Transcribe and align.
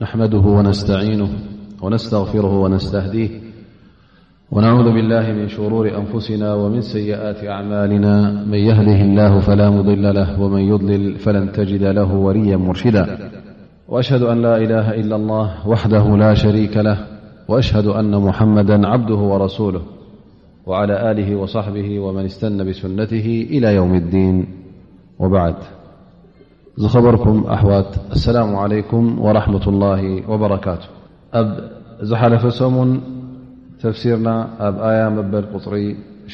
نحمده 0.00 0.38
ونستعينه 0.38 1.28
ونستغفره 1.82 2.60
ونستهديه 2.62 3.30
ونعوذ 4.52 4.84
بالله 4.92 5.32
من 5.32 5.48
شرور 5.48 5.88
أنفسنا 5.98 6.54
ومن 6.54 6.80
سيئات 6.80 7.44
أعمالنا 7.44 8.44
من 8.46 8.58
يهده 8.58 9.00
الله 9.02 9.40
فلا 9.40 9.70
مضل 9.70 10.14
له 10.14 10.40
ومن 10.40 10.58
يضلل 10.60 11.14
فلن 11.16 11.52
تجد 11.52 11.82
له 11.82 12.14
وليا 12.14 12.56
مرشدا 12.56 13.30
وأشهد 13.88 14.22
أن 14.22 14.42
لا 14.42 14.56
إله 14.56 14.94
إلا 15.00 15.16
الله 15.16 15.68
وحده 15.68 16.16
لا 16.16 16.34
شريك 16.34 16.76
له 16.76 16.98
وأشهد 17.48 17.86
أن 17.86 18.16
محمدا 18.16 18.86
عبده 18.88 19.14
ورسوله 19.32 19.82
وعلى 20.66 21.10
آله 21.10 21.36
وصحبه 21.36 22.00
ومن 22.00 22.24
استن 22.24 22.68
بسنته 22.68 23.46
إلى 23.50 23.74
يوم 23.74 23.94
الدين 23.94 24.46
وبعد 25.18 25.54
ዝከበርኩም 26.84 27.36
ኣحዋት 27.56 27.90
ኣሰላሙ 28.16 28.50
علይኩም 28.64 29.04
وረحة 29.24 29.64
الله 29.72 30.02
وበረካቱ 30.30 30.82
ኣብ 31.40 31.48
ዝሓለፈ 32.08 32.42
ሰምን 32.60 32.90
ተፍሲርና 33.82 34.28
ኣብ 34.66 34.74
ኣያ 34.88 35.00
መበል 35.16 35.44
ቁፅሪ 35.54 35.74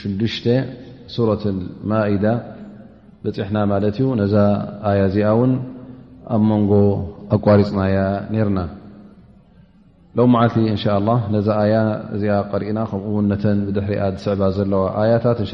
6ሽ 0.00 0.38
ማኢዳ 1.90 2.24
በፅሕና 3.24 3.56
ማለት 3.72 3.96
እዩ 4.00 4.06
ነዛ 4.20 4.34
ኣያ 4.90 5.00
እዚኣ 5.10 5.26
ውን 5.40 5.52
ኣብ 6.34 6.42
መንጎ 6.50 6.72
ኣቋሪፅናያ 7.36 7.96
ነርና 8.34 8.60
ለ 10.18 10.26
መዓቲ 10.34 10.54
እን 10.74 10.78
ነዛ 11.34 11.48
ኣያ 11.64 11.74
እዚኣ 12.14 12.32
ቀሪእና 12.54 12.78
ከምኡውን 12.92 13.28
ነተ 13.32 13.44
ብድሕሪያ 13.68 14.00
ዝስዕባ 14.16 14.42
ዘለዋ 14.58 14.82
ኣያታት 15.02 15.38
እ 15.46 15.50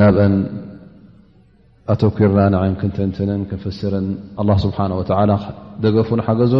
ናብ 0.00 0.16
أتوكر 1.88 2.28
لأن 2.34 2.54
عنكنتنتنن 2.54 3.46
نفسر 3.52 3.92
الله 4.40 4.56
سبحانه 4.56 4.96
وتعالى 4.98 5.36
دجف 5.82 6.20
حجز 6.20 6.54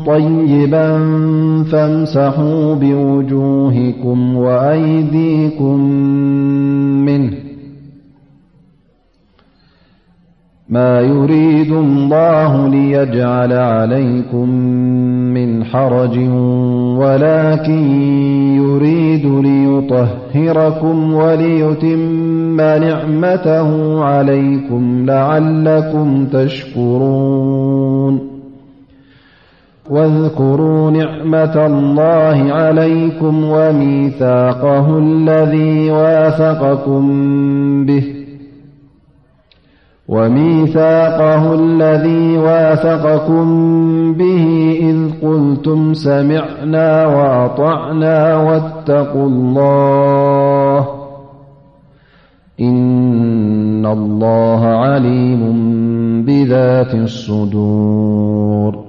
طيبا 0.07 0.93
فامسحوا 1.73 2.75
بوجوهكم 2.75 4.37
وأيديكم 4.37 5.81
منه 7.05 7.44
ما 10.69 11.01
يريد 11.01 11.71
الله 11.73 12.69
ليجعل 12.69 13.53
عليكم 13.53 14.49
من 15.35 15.65
حرج 15.65 16.19
ولكن 16.99 17.85
يريد 18.57 19.27
ليطهركم 19.27 21.15
وليتم 21.15 22.57
نعمته 22.61 24.01
عليكم 24.05 25.07
لعلكم 25.07 26.27
تشكرون 26.33 28.19
واذكروا 29.91 30.91
نعمة 30.91 31.67
الله 31.67 32.53
عليكم 32.53 33.45
وميثاقه 33.45 34.99
الذي 34.99 35.91
وافقكم 35.91 37.05
به 37.87 38.24
وميثاقه 40.15 41.55
الذي 41.55 42.39
وافقكم 42.39 43.47
به 44.15 44.77
إذ 44.83 45.27
قلتم 45.29 45.95
سمعنا 45.95 47.07
وأطعنا 47.07 48.37
واتقوا 48.37 49.27
الله 49.27 50.89
إن 52.61 53.87
الله 53.87 54.65
عليم 54.67 55.53
بذات 56.25 56.95
الصدورا 56.95 58.85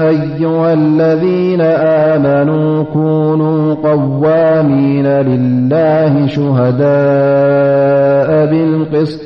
أيها 0.00 0.72
الذين 0.74 1.60
آمنوا 2.10 2.84
كونوا 2.84 3.74
قوامين 3.74 5.06
لله 5.06 6.26
شهداء 6.26 6.86
بالقصط 8.50 9.20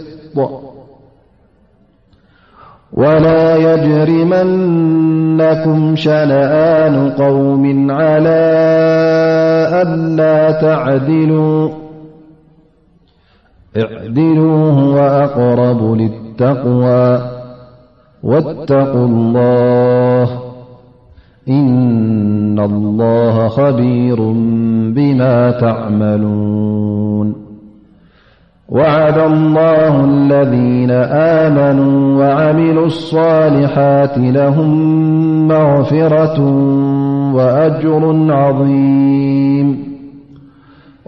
ولا 2.92 3.56
يجرمنكم 3.56 5.96
شنآآن 5.96 7.10
قوم 7.10 7.90
على 7.90 8.40
ألا 9.82 10.44
اعدلوه 13.76 14.94
وأقرب 14.94 15.80
للتقوى 15.94 17.18
واتقوا 18.22 19.06
الله 19.06 20.43
إن 21.48 22.58
الله 22.58 23.48
خبير 23.48 24.16
بما 24.96 25.50
تعملون 25.60 27.34
وعد 28.68 29.18
الله 29.18 30.04
الذين 30.04 30.90
آمنوا 31.44 32.24
وعملوا 32.24 32.86
الصالحات 32.86 34.18
لهم 34.18 34.70
مغفرة 35.48 36.40
وأجر 37.34 38.32
عظيم 38.32 39.78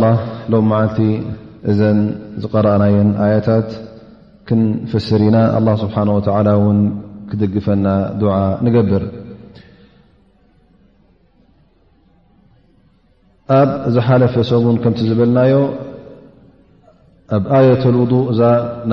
ላ 0.01 0.11
ሎም 0.51 0.67
መዓልቲ 0.71 0.97
እዘን 1.71 1.99
ዝቀረአናየን 2.43 3.09
ኣያታት 3.25 3.69
ክንፈስር 4.49 5.21
ኢና 5.27 5.37
ስብሓ 5.83 5.95
ን 6.09 6.77
ክደግፈና 7.31 7.87
ንገብር 8.67 9.05
ኣብ 13.61 13.69
ዝሓለፈ 13.95 14.33
ሰብን 14.51 14.77
ከም 14.83 14.93
ዝበልናዮ 15.09 15.55
ኣብ 17.35 17.43
ኣየት 17.57 17.83
ውض 18.01 18.13
እዛ 18.31 18.41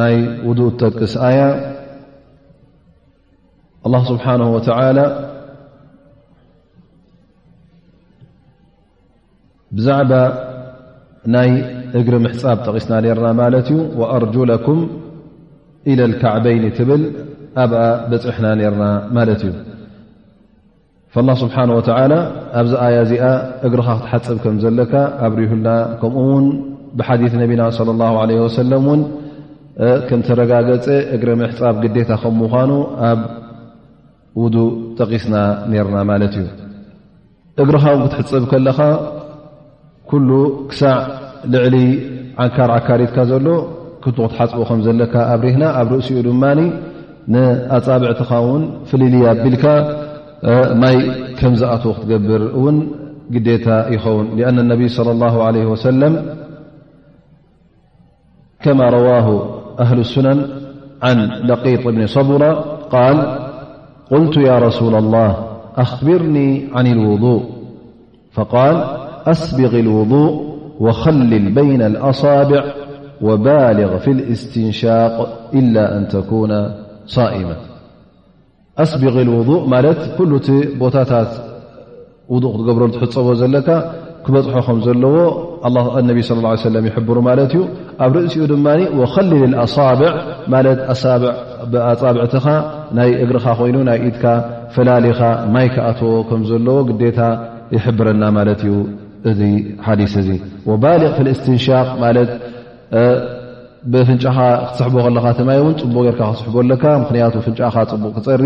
ናይ 0.00 0.14
ውضእ 0.48 0.70
ተቅስ 0.80 1.12
ኣያ 1.28 1.40
ስብሓ 4.10 4.24
ብዛዕባ 9.76 10.12
ናይ 11.34 11.50
እግሪ 11.98 12.14
ምሕፃብ 12.22 12.58
ጠቂስና 12.66 12.92
ርና 13.18 13.26
ማለት 13.40 13.66
እዩ 13.72 13.76
ኣርጅለኩም 14.14 14.78
ኢላ 15.90 16.00
ከዕበይን 16.22 16.64
ትብል 16.78 17.02
ኣብኣ 17.64 17.80
በፅሕና 18.10 18.46
ነርና 18.60 18.84
ማለት 19.16 19.42
እዩ 19.48 19.52
ስብሓه 21.42 21.68
ወ 21.78 21.80
ኣብዚ 22.58 22.72
ኣያ 22.86 22.96
እዚኣ 23.06 23.24
እግርኻ 23.66 23.88
ክትሓፅብ 24.00 24.36
ከም 24.44 24.56
ዘለካ 24.64 24.92
ኣብሪሁና 25.26 25.66
ከምኡ 26.00 26.18
ውን 26.30 26.46
ብሓዲ 26.98 27.22
ነቢና 27.42 27.62
ለ 28.28 28.38
ወሰለም 28.44 28.84
እን 28.94 29.00
ከም 30.08 30.20
ተረጋገፀ 30.26 30.86
እግረ 31.14 31.28
ምሕፃብ 31.40 31.76
ግዴታ 31.84 32.10
ከም 32.22 32.34
ምኳኑ 32.42 32.70
ኣብ 33.10 33.20
ውዱ 34.42 34.56
ጠቂስና 34.98 35.36
ነርና 35.70 35.96
ማለት 36.10 36.34
እዩ 36.40 36.46
እግርኻ 37.62 37.84
ክትሕፅብ 38.14 38.44
ከለኻ 38.50 38.78
ኩሉ 40.10 40.30
ክሳዕ 40.70 40.98
ልዕሊ 41.52 41.76
ዓካር 42.44 42.70
ዓካሪትካ 42.78 43.16
ዘሎ 43.30 43.46
ክቱ 44.04 44.18
ክትሓፅቦ 44.26 44.60
ከም 44.70 44.80
ዘለካ 44.86 45.14
ኣብሪህና 45.34 45.64
ኣብ 45.80 45.88
ርእሲኡ 45.96 46.18
ድማ 46.28 46.42
ንኣፃብዕትኻ 47.34 48.30
ውን 48.46 48.62
ፍልልያ 48.90 49.24
ኣቢልካ 49.34 49.64
ማይ 50.82 50.96
ከምዝኣት 51.38 51.82
ክትገብር 51.96 52.42
እውን 52.58 52.76
ግዴታ 53.34 53.66
ይኸውን 53.94 54.26
ኣነ 54.50 54.58
ነብይ 54.72 54.88
ለ 55.08 55.16
ላ 55.22 55.28
ለ 55.54 55.58
ወሰለም 55.72 56.14
كما 58.62 58.90
رواه 58.90 59.42
أهل 59.80 59.98
السنن 59.98 60.48
عن 61.02 61.20
لقيط 61.46 61.86
بن 61.88 62.06
صبرى 62.06 62.64
قال 62.90 63.38
قلت 64.10 64.36
يا 64.36 64.58
رسول 64.58 64.94
الله 64.94 65.36
أخبرني 65.76 66.68
عن 66.74 66.86
الوضوء 66.86 67.42
فقال 68.32 68.76
أسبغ 69.26 69.78
الوضوء 69.78 70.56
وخلل 70.80 71.50
بين 71.54 71.82
الأصابع 71.82 72.64
وبالغ 73.22 73.98
في 73.98 74.10
الاستنشاق 74.10 75.48
إلا 75.54 75.98
أن 75.98 76.08
تكون 76.08 76.50
صائمة 77.06 77.56
أسبغ 78.78 79.20
الوضوء 79.20 79.66
مالت 79.68 80.14
كلبتاتات 80.18 81.36
وضوء 82.28 82.66
بربزلك 82.74 83.90
ክበፅሖ 84.24 84.56
ከም 84.66 84.78
ዘለዎ 84.86 85.14
ነቢ 86.08 86.18
ይብሩ 86.98 87.16
ማለት 87.28 87.52
እዩ 87.54 87.62
ኣብ 88.04 88.12
ርእሲኡ 88.18 88.44
ድማ 88.52 88.66
ወከሊልኣሳብዕ 89.00 90.10
ማ 90.54 90.56
ኣጻብዕትኻ 91.92 92.46
ናይ 92.98 93.10
እግርኻ 93.24 93.46
ኮይኑ 93.58 93.76
ናይ 93.88 93.98
ኢድካ 94.08 94.24
ፈላሊኻ 94.74 95.20
ማይ 95.54 95.66
ክኣትዎ 95.74 96.12
ከም 96.28 96.40
ዘለዎ 96.50 96.76
ግዴታ 96.90 97.20
ይሕብረና 97.74 98.22
ማለት 98.38 98.60
እዩ 98.66 98.76
እዚ 99.30 99.40
ሓዲስ 99.86 100.14
እዚ 100.22 100.28
ባሊቅ 100.82 101.14
እስትንሻቅ 101.34 101.88
ብፍንጫኻ 103.92 104.38
ክትስሕ 104.62 104.92
ከለካ 105.04 105.24
ማይ 105.48 105.58
እው 105.62 105.68
ፅቡቅ 105.80 106.06
ክትስ 106.18 106.40
ኣካ 106.74 106.84
ምክንያቱ 107.02 107.34
ፍንጫኻ 107.46 107.74
ፅቡቅ 107.92 108.12
ክፀሪ 108.16 108.42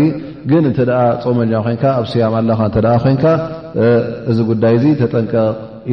ግን 0.51 0.63
እተ 0.71 0.77
ፀመ 1.23 1.39
ኮይ 1.65 1.75
ኣብ 1.97 2.05
ስያም 2.11 2.33
ኣለኻ 2.39 2.59
ኮንካ 3.05 3.23
እዚ 4.31 4.37
ጉዳይ 4.51 4.75
ዙ 4.83 4.85
ተጠንቀ 5.01 5.33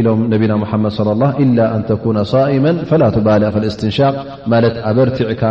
ኢሎም 0.00 0.20
ነብና 0.32 0.52
ሙሓመድ 0.62 0.94
ላ 1.22 1.24
ኢላ 1.44 1.58
ኣን 1.76 1.82
ተኩነ 1.90 2.18
ሳኢማ 2.32 2.66
ፈላ 2.90 3.02
ባልእ 3.26 3.54
እስትንሻቅ 3.70 4.14
ማለት 4.52 4.74
ኣበርቲዕካ 4.90 5.42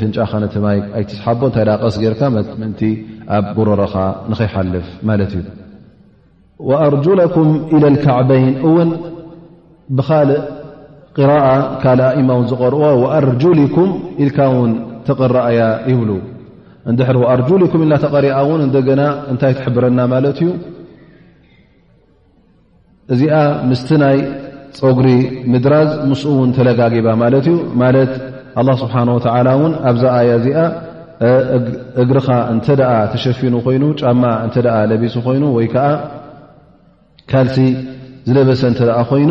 ፍንጫኻ 0.00 0.32
ትማይ 0.54 0.78
ኣይትስሓቦ 0.98 1.40
ታይ 1.54 1.64
ቀስ 1.82 1.94
ርካ 2.14 2.22
ምንቲ 2.62 2.80
ኣብ 3.36 3.44
ጉረሮኻ 3.58 3.94
ንኸይሓልፍ 4.32 4.88
ማለት 5.10 5.32
እዩ 5.40 6.68
ኣርለኩም 6.86 7.48
ኢ 7.76 7.80
ከዕበይን 8.04 8.50
ውን 8.74 8.90
ብልእ 9.98 10.32
ራ 11.30 11.36
ካል 11.82 12.00
ኣእማ 12.08 12.28
እውን 12.36 12.44
ዝቀርኦ 12.50 12.82
ኣርጁሊኩም 13.18 13.88
ኢልካ 14.24 14.38
ውን 14.56 14.70
ተቐራእያ 15.06 15.62
ይብሉ 15.90 16.10
እንድሕር 16.90 17.16
ኣርጁሊኩም 17.32 17.80
ኢልና 17.84 17.96
ተቐሪኣ 18.04 18.34
እውን 18.44 18.60
እንደገና 18.66 19.02
እንታይ 19.32 19.52
ትሕብረና 19.58 19.98
ማለት 20.12 20.38
እዩ 20.42 20.50
እዚኣ 23.14 23.34
ምስቲ 23.70 23.88
ናይ 24.04 24.16
ፀጉሪ 24.82 25.08
ምድራዝ 25.52 25.90
ምስኡ 26.10 26.30
እውን 26.36 26.50
ተለጋጊባ 26.58 27.06
ማለት 27.24 27.46
እዩ 27.52 27.58
ማለት 27.82 28.12
ኣ 28.60 28.62
ስብሓ 28.82 28.94
ወተላ 29.16 29.48
ን 29.68 29.72
ኣብዛ 29.90 30.04
ኣያ 30.20 30.30
እዚኣ 30.40 30.58
እግርኻ 32.02 32.28
እንተ 32.54 32.66
ተሸፊኑ 33.14 33.54
ኮይኑ 33.66 33.82
ጫማ 34.02 34.22
እተ 34.46 34.54
ለቢሱ 34.90 35.16
ኮይኑ 35.26 35.44
ወይ 35.56 35.66
ከዓ 35.74 35.86
ካልሲ 37.32 37.56
ዝለበሰ 38.28 38.60
እተ 38.74 38.80
ኮይኑ 39.10 39.30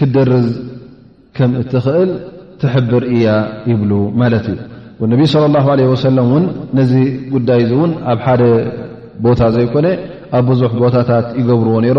كدرز 0.00 0.46
ك 1.36 1.38
تእل 1.72 2.10
تحبر 2.60 3.02
እي 3.14 3.24
يبل 3.70 3.92
الني 5.06 5.26
صلى 5.34 5.46
الله 5.50 5.64
عليه 5.74 5.88
وسلم 5.94 6.28
ዳይ 7.50 7.62
ኣብ 8.10 8.18
حد 8.26 8.42
ቦታ 9.24 9.40
ዘيكن 9.56 9.86
ኣ 10.36 10.38
بዙح 10.46 10.72
بታታت 10.82 11.26
يገبرዎ 11.40 11.74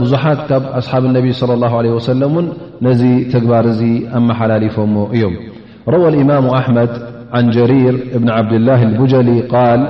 بዙ 0.00 0.12
أصحب 0.80 1.02
النب 1.10 1.26
صلى 1.40 1.52
الله 1.56 1.72
عليه 1.80 1.92
وسلم 1.98 2.34
نዚ 2.86 3.02
تግባر 3.32 3.66
أمحللف 4.18 4.76
እيم 5.16 5.32
روى 5.94 6.08
الامام 6.12 6.44
أحمد 6.60 6.90
عن 7.36 7.44
جرير 7.56 7.94
بن 8.22 8.28
عبدالله 8.36 8.78
البجل 8.88 9.28
قال 9.54 9.80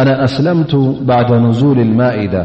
أنا 0.00 0.12
أسلمت 0.26 0.72
بعد 1.10 1.28
نزول 1.46 1.78
المائدة 1.88 2.42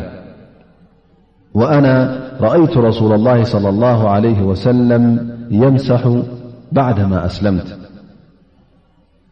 وأنا 1.53 2.21
رأيت 2.42 2.77
رسول 2.77 3.13
الله- 3.13 3.44
صلى 3.53 3.69
الله 3.69 4.09
عليه 4.09 4.42
وسلم- 4.42 5.30
يمسح 5.63 6.01
بعد 6.71 7.00
ما 7.00 7.25
أسلمت 7.25 7.77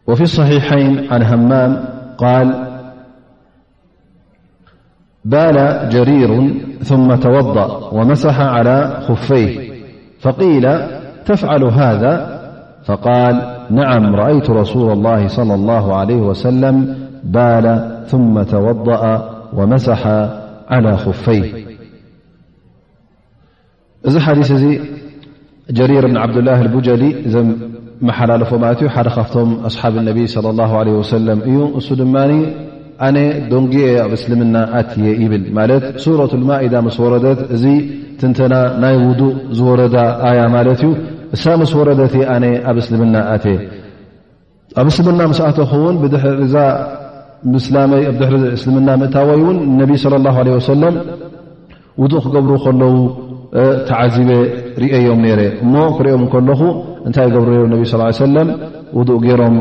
وفي 0.08 0.22
الصحيحين 0.22 1.12
عن 1.12 1.22
همام 1.22 1.84
قال 2.18 2.66
بال 5.24 5.88
جرير 5.88 6.52
ثم 6.82 7.14
توضأ 7.14 7.88
ومسح 7.94 8.40
على 8.40 9.00
خفيه 9.08 9.72
فقيل 10.20 10.78
تفعل 11.26 11.64
هذا 11.64 12.40
فقال 12.84 13.56
نعم 13.70 14.14
رأيت 14.16 14.50
رسول 14.50 14.92
الله- 14.92 15.28
صلى 15.38 15.54
الله 15.54 15.96
عليه 15.96 16.16
وسلم 16.20 16.96
بال 17.24 17.96
ثم 18.06 18.42
توضأ 18.42 19.30
ومسح 19.54 20.06
على 20.70 20.96
خفيه 20.96 21.69
እዚ 24.08 24.16
ሓዲስ 24.24 24.48
እዚ 24.56 24.64
ጀሪር 25.78 26.04
ብን 26.10 26.16
ዓብድላህ 26.20 26.60
ቡጀሊ 26.74 27.02
ዘመሓላለፎ 27.34 28.50
ማለት 28.62 28.80
ሓደ 28.94 29.08
ካብቶም 29.16 29.48
ኣሓብ 29.68 29.94
ነቢ 30.06 30.18
ለም 31.26 31.40
እዩ 31.48 31.56
እሱ 31.80 31.88
ድማ 32.00 32.14
ኣነ 33.06 33.16
ዶንጊ 33.50 33.74
ኣብ 34.04 34.12
እስልምና 34.18 34.56
ኣትየ 34.78 35.06
ይብል 35.24 35.44
ማለት 35.58 35.84
ሱረት 36.04 36.32
ማኢዳ 36.48 36.74
ስ 36.96 36.98
ወረት 37.04 37.40
እዚ 37.56 37.64
ትንተና 38.20 38.54
ናይ 38.82 38.94
ውዱእ 39.10 39.32
ዝወረዳ 39.58 39.96
ኣያ 40.30 40.40
ማለት 40.56 40.80
እዩ 40.86 40.90
እሳ 41.36 41.44
ምስ 41.60 41.72
ወረደቲ 41.80 42.16
ኣነ 42.34 42.44
ኣብ 42.70 42.76
እስልምና 42.82 43.16
ኣየ 43.34 43.44
ኣብ 44.80 44.86
እስልምና 44.92 45.20
ምስኣትን 45.30 45.98
ሪ 48.34 48.44
እስልምና 48.58 48.88
ምእታወይ 49.02 49.40
ውን 49.46 49.58
ነቢ 49.80 49.92
ሰለም 50.04 50.94
ውዱእ 52.02 52.20
ክገብሩ 52.24 52.50
ከለዉ 52.64 52.96
ተዓዚበ 53.88 54.28
ሪኦዮም 54.82 55.20
ነረ 55.26 55.40
እሞ 55.64 55.74
ክሪኦም 55.96 56.22
እከለኹ 56.26 56.60
እንታይ 57.08 57.28
ገብሩ 57.34 57.52
ነቢ 57.72 57.82
ስ 57.92 57.96
ሰለም 58.24 58.48
ውዱኡ 58.98 59.16
ገይሮም 59.24 59.56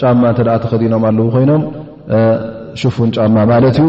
ጫማ 0.00 0.22
እንተ 0.32 0.40
ተኸዲኖም 0.64 1.04
ኣለዉ 1.08 1.26
ኮይኖም 1.34 1.62
ሽፍውን 2.80 3.10
ጫማ 3.16 3.36
ማለት 3.52 3.78
እዩ 3.82 3.88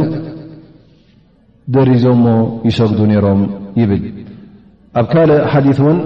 ደሪዞሞ 1.76 2.26
ይሰግዱ 2.70 3.00
ነይሮም 3.12 3.42
ይብል 3.82 4.02
ኣብ 5.02 5.06
ካልእ 5.14 5.42
ሓዲት 5.54 5.80
እውን 5.84 5.98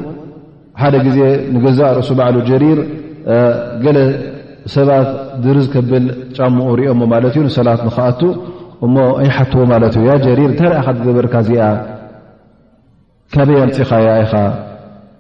ሓደ 0.82 0.96
ግዜ 1.08 1.20
ንገዛእ 1.54 1.92
ርእሱ 2.00 2.10
ባዕሉ 2.20 2.38
ጀሪር 2.50 2.80
ገለ 3.86 3.98
ሰባት 4.76 5.10
ድር 5.44 5.58
ዝ 5.64 5.68
ከብል 5.76 6.06
ጫሙኡ 6.38 6.70
ሪኦሞ 6.80 7.02
ማለት 7.14 7.34
እዩ 7.38 7.44
ንሰላት 7.48 7.82
ንክኣቱ 7.88 8.22
እሞ 8.86 8.96
ኣይሓትዎ 9.24 9.64
ማለት 9.74 9.94
እዩ 10.02 10.04
ያ 10.12 10.16
ጀሪር 10.28 10.50
እንታይ 10.52 10.70
ደኣ 10.74 10.82
ካ 10.86 10.96
ትገበርካ 11.00 11.34
ዚኣ 11.48 11.64
ካበያ 13.34 13.60
ንፅኻ 13.68 13.90
እይኻ 14.22 14.32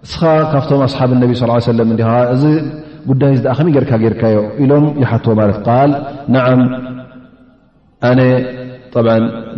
እስኻ 0.06 0.22
ካብቶም 0.52 0.82
ኣስሓብ 0.86 1.10
እነቢ 1.16 1.32
ስ 1.42 1.46
ሰለም 1.72 1.90
እዲ 1.96 2.02
እዚ 2.36 2.44
ጉዳይ 3.10 3.32
ዝዳእ 3.38 3.54
ኸመ 3.58 3.68
ጌርካ 3.76 3.92
ጌርካዮ 4.04 4.38
ኢሎም 4.64 4.86
ይሓትዎ 5.04 5.34
ማለት 5.40 5.58
ል 5.90 5.92
ንዓ 6.34 6.44
ኣነ 8.10 8.20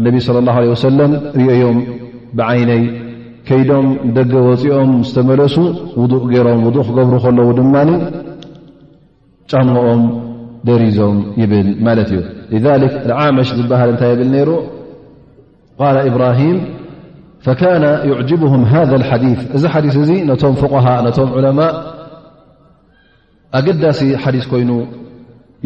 ነቢ 0.05 0.15
ለ 0.35 0.43
ላ 0.47 0.55
ለ 0.63 0.65
ወሰለም 0.73 1.11
ርኦዮም 1.37 1.77
ብዓይነይ 2.39 2.83
ከይዶም 3.47 3.87
ደገ 4.17 4.33
ወፂኦም 4.49 4.91
ዝተመለሱ 5.07 5.55
ውእ 6.01 6.13
ገይሮም 6.33 6.61
ውእ 6.67 6.75
ክገብሩ 6.87 7.13
ከለዉ 7.25 7.49
ድማ 7.59 7.75
ጫምኦም 9.51 10.03
ደሪዞም 10.67 11.17
ይብል 11.41 11.69
ማለት 11.87 12.09
እዩ 12.13 12.21
ክ 13.01 13.17
ዓመሽ 13.25 13.49
ዝበሃል 13.59 13.89
እንታይ 13.95 14.11
ይብል 14.15 14.29
ነይሩ 14.35 14.49
ቃ 15.79 15.91
ኢብራሂም 16.11 16.57
ፈካነ 17.45 17.85
ይዕጅብهም 18.09 18.61
ذ 18.89 18.93
ሓዲث 19.09 19.39
እዚ 19.55 19.63
ሓዲ 19.73 19.85
እዚ 20.03 20.11
ነቶም 20.29 20.53
ፍقሃ 20.63 20.85
ነቶም 21.07 21.29
ዑለማء 21.37 21.71
ኣገዳሲ 23.57 23.99
ሓዲስ 24.23 24.45
ኮይኑ 24.51 24.71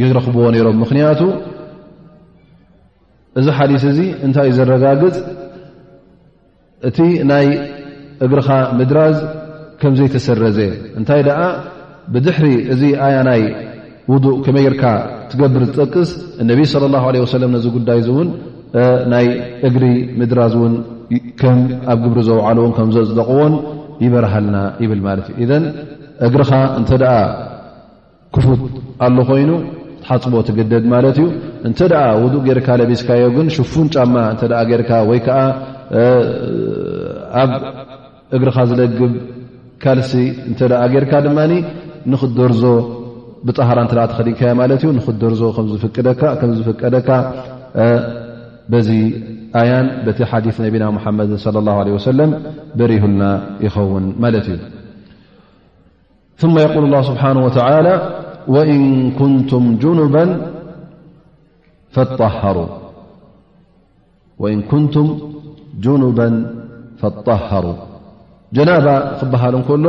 ይረኽብዎ 0.01 0.43
ነይሮም 0.55 0.75
ምክንያቱ 0.83 1.21
እዚ 3.39 3.47
ሓዲ 3.57 3.71
እዚ 3.91 3.99
እንታይ 4.25 4.47
እዩ 4.51 4.55
ዘረጋግፅ 4.57 5.15
እቲ 6.87 6.97
ናይ 7.31 7.47
እግርኻ 8.25 8.49
ምድራዝ 8.79 9.17
ከምዘይተሰረዘ 9.81 10.59
እንታይ 10.97 11.21
ደኣ 11.27 11.41
ብድሕሪ 12.13 12.47
እዚ 12.73 12.81
ኣያ 13.07 13.15
ናይ 13.29 13.41
ውضእ 14.11 14.37
ክመይ 14.45 14.63
ይርካ 14.67 14.83
ትገብር 15.29 15.61
ዝጠቅስ 15.69 16.09
እነብ 16.41 16.59
صለ 16.73 16.83
ه 17.03 17.07
ለ 17.41 17.43
ነዚ 17.55 17.65
ጉዳይ 17.77 17.99
እውን 18.11 18.29
ናይ 19.13 19.25
እግሪ 19.67 19.85
ምድራዝ 20.19 20.53
ውን 20.61 20.73
ከኣብ 21.39 21.97
ግብሪ 22.03 22.19
ዘውዕልዎን 22.29 22.71
ከም 22.77 22.89
ዘፅደቅዎን 22.95 23.53
ይበርሃልና 24.05 24.57
ይብል 24.83 24.99
ማለት 25.07 25.27
እ 25.33 25.35
እዘን 25.43 25.63
እግርኻ 26.27 26.51
እንተደኣ 26.79 27.13
ክፉት 28.35 28.61
ኣሉ 29.05 29.17
ኮይኑ 29.29 29.51
ሓፅቦ 30.07 30.33
ትገደድ 30.47 30.85
ማለት 30.93 31.15
እዩ 31.19 31.25
እንተደኣ 31.69 32.03
ውዱእ 32.23 32.43
ጌርካ 32.47 32.67
ለቢስካዮ 32.81 33.23
ግን 33.37 33.47
ሽፉን 33.55 33.87
ጫማ 33.95 34.13
እተ 34.33 34.41
ጌርካ 34.71 34.91
ወይ 35.09 35.19
ከዓ 35.27 35.39
ኣብ 37.43 37.51
እግርካ 38.37 38.57
ዝለግብ 38.69 39.13
ካልሲ 39.83 40.13
እንተደኣ 40.49 40.81
ጌርካ 40.93 41.11
ድማኒ 41.25 41.53
ንኽደርዞ 42.11 42.63
ብጣሃራ 43.47 43.79
እንተ 43.85 43.93
ተኸዲንካዮ 44.13 44.53
ማለት 44.61 44.79
እዩ 44.85 44.91
ንክደርዞ 44.99 45.41
ከምዝፍቀደካ 45.57 47.09
በዚ 48.71 48.89
ኣያን 49.59 49.85
በቲ 50.05 50.19
ሓዲ 50.31 50.45
ነብና 50.63 50.83
ሓመድ 51.03 51.29
صى 51.45 51.51
له 51.67 51.77
ሰለም 52.09 52.31
በሪሁና 52.79 53.21
ይኸውን 53.65 54.05
ማለት 54.23 54.45
እዩ 54.53 54.57
يقል 56.65 56.83
لله 56.89 57.01
ስብሓه 57.09 57.29
እን 64.45 64.55
ኩንቱም 64.71 65.07
ኑባ 66.01 66.19
طሃሩ 67.27 67.65
ጀናባ 68.57 68.87
ክበሃልከሎ 69.19 69.85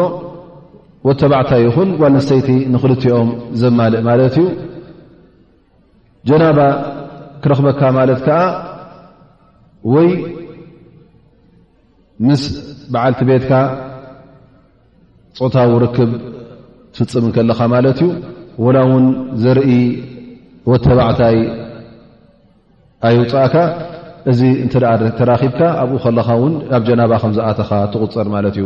ወተባዕታ 1.06 1.50
ይኹን 1.64 1.88
ዋሰይቲ 2.02 2.48
ንኽልትኦም 2.72 3.28
ዘማልእ 3.60 4.00
ማለት 4.08 4.34
እዩ 4.40 4.46
ጀናባ 6.28 6.58
ክረክበካ 7.44 7.80
ማለት 7.98 8.26
ዓ 8.36 8.38
ወይ 9.94 10.08
ምስ 12.28 12.42
በዓልቲ 12.92 13.20
ቤትካ 13.30 13.52
ፆታዊ 15.38 15.70
ርክብ 15.84 16.10
ትፍፅም 16.94 17.26
ከለኻ 17.36 17.58
ማለት 17.74 17.98
እዩ 18.04 18.08
ወላ 18.64 18.78
ውን 18.92 19.04
ዘርኢ 19.42 19.70
ወ 20.70 20.72
ተባዕታይ 20.84 21.36
ኣይውፃእካ 23.08 23.54
እዚ 24.30 24.40
እንት 24.64 24.74
ተራኺብካ 25.18 25.60
ኣብኡ 25.82 25.96
ከለካ 26.04 26.28
ውን 26.42 26.54
ኣብ 26.76 26.82
ጀናባ 26.88 27.12
ከምዝኣተኻ 27.22 27.70
ትቁፀር 27.92 28.26
ማለት 28.34 28.54
እዩ 28.58 28.64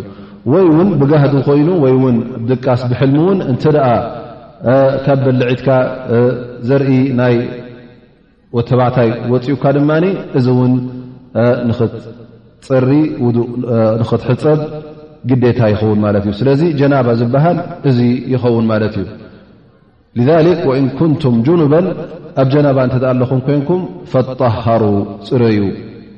ወይ 0.53 0.65
ውን 0.77 0.89
ብጋህዲ 1.01 1.35
ኮይኑ 1.49 1.69
ወይ 1.85 1.95
ን 2.15 2.17
ድቃስ 2.51 2.81
ብሕልሚ 2.91 3.19
እውን 3.25 3.39
እንትኣ 3.51 3.85
ካብ 5.05 5.19
በልዒትካ 5.27 5.69
ዘርኢ 6.71 6.95
ይ 7.35 7.37
ወ 8.57 8.61
ተባዕታይ 8.71 9.11
ወፂኡካ 9.35 9.65
ድማ 9.77 9.91
እዚ 10.39 10.47
እውን 10.55 10.73
ፅሪ 12.69 12.91
ንኽትሕፀብ 14.01 14.61
ግዴታ 15.31 15.61
ይኸውን 15.73 15.99
ማለት 16.05 16.23
እዩ 16.29 16.33
ስለዚ 16.41 16.63
ጀናባ 16.81 17.09
ዝበሃል 17.21 17.59
እዚ 17.89 17.99
ይኸውን 18.33 18.67
ማለት 18.73 18.95
እዩ 19.03 19.07
ሊሊክ 20.19 20.61
ወኢን 20.71 20.89
ኩንቱም 20.99 21.37
ጀኑበን 21.47 21.87
ኣብ 22.41 22.47
ጀናባ 22.53 22.79
እንተኣ 22.87 23.05
ኣለኹም 23.13 23.41
ኮይንኩም 23.47 23.83
ፈጣሃሩ 24.13 24.83
ፅረዩ 25.29 25.61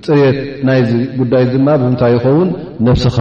ፅሬት 0.07 0.39
ናይዚ 0.69 0.91
ጉዳይ 1.21 1.45
ድማ 1.53 1.69
ብምንታይ 1.81 2.13
ይኸውን 2.17 2.49
ነብስኻ 2.89 3.19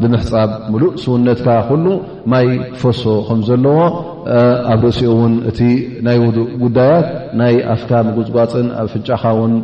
ብምሕፃብ 0.00 0.50
ሙሉእ 0.72 0.92
ስውነትካ 1.04 1.48
ኩሉ 1.68 1.86
ማይ 2.32 2.48
ፈሶ 2.80 3.04
ከምዘለዎ 3.28 3.78
ኣብ 4.74 4.82
ርእሲኡ 4.86 5.08
እውን 5.16 5.34
እቲ 5.50 5.58
ናይ 6.08 6.18
ውዱእ 6.24 6.48
ጉዳያት 6.64 7.08
ናይ 7.40 7.54
ኣፍካ 7.74 7.90
መጉፅጓፅን 8.08 8.66
ኣብ 8.82 8.86
ፍንጫኻ 8.94 9.22
ውን 9.38 9.54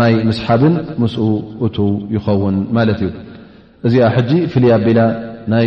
ማይ 0.00 0.14
ምስሓብን 0.28 0.74
ምስ 1.02 1.14
እቱ 1.66 1.76
ይኸውን 2.14 2.56
ማለት 2.76 2.98
እዩ 3.04 3.08
እዚኣ 3.86 4.02
ሕጂ 4.16 4.30
ፍልያ 4.52 4.72
ኣቢላ 4.80 5.00
ናይ 5.52 5.66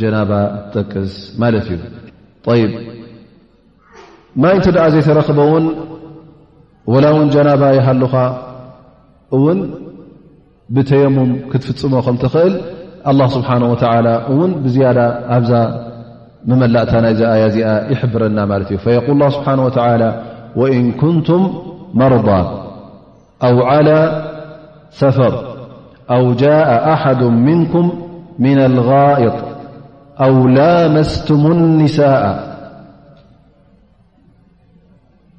ጀናባ 0.00 0.30
ጠቅስ 0.74 1.12
ማለት 1.42 1.66
እዩ 1.74 1.78
ይ 2.60 2.62
ማይ 4.42 4.54
እንተ 4.58 4.66
ደኣ 4.76 4.84
ዘይተረክበውን 4.94 5.64
ወላ 6.92 7.06
ውን 7.16 7.28
ጀናባ 7.34 7.62
ይሃልኻ 7.78 8.14
እውን 9.36 9.60
ብተየሙም 10.76 11.30
ክትፍፅሞ 11.50 11.94
ከምትኽእል 12.06 12.54
ኣ 13.10 13.12
ስብሓ 13.36 13.50
ወ 13.72 13.74
ውን 14.38 14.50
ብዝያዳ 14.64 14.98
ኣብዛ 15.36 15.52
መመላእታ 16.50 16.92
ናይዚኣያ 17.04 17.42
እዚኣ 17.50 17.68
ይሕብረና 17.92 18.38
ማለት 18.54 18.70
እዩ 18.78 19.16
ል 19.20 19.30
ስብሓ 19.38 19.48
ወኢን 20.60 20.86
ኩንቱም 21.02 21.42
መርض 22.00 22.28
أو 23.42 23.62
على 23.62 24.26
سفر 24.90 25.56
أو 26.10 26.32
جاء 26.34 26.92
أحد 26.92 27.22
منكم 27.22 27.92
من 28.38 28.58
الغائط 28.58 29.32
أو 30.20 30.48
لامستم 30.48 31.52
النساء 31.52 32.50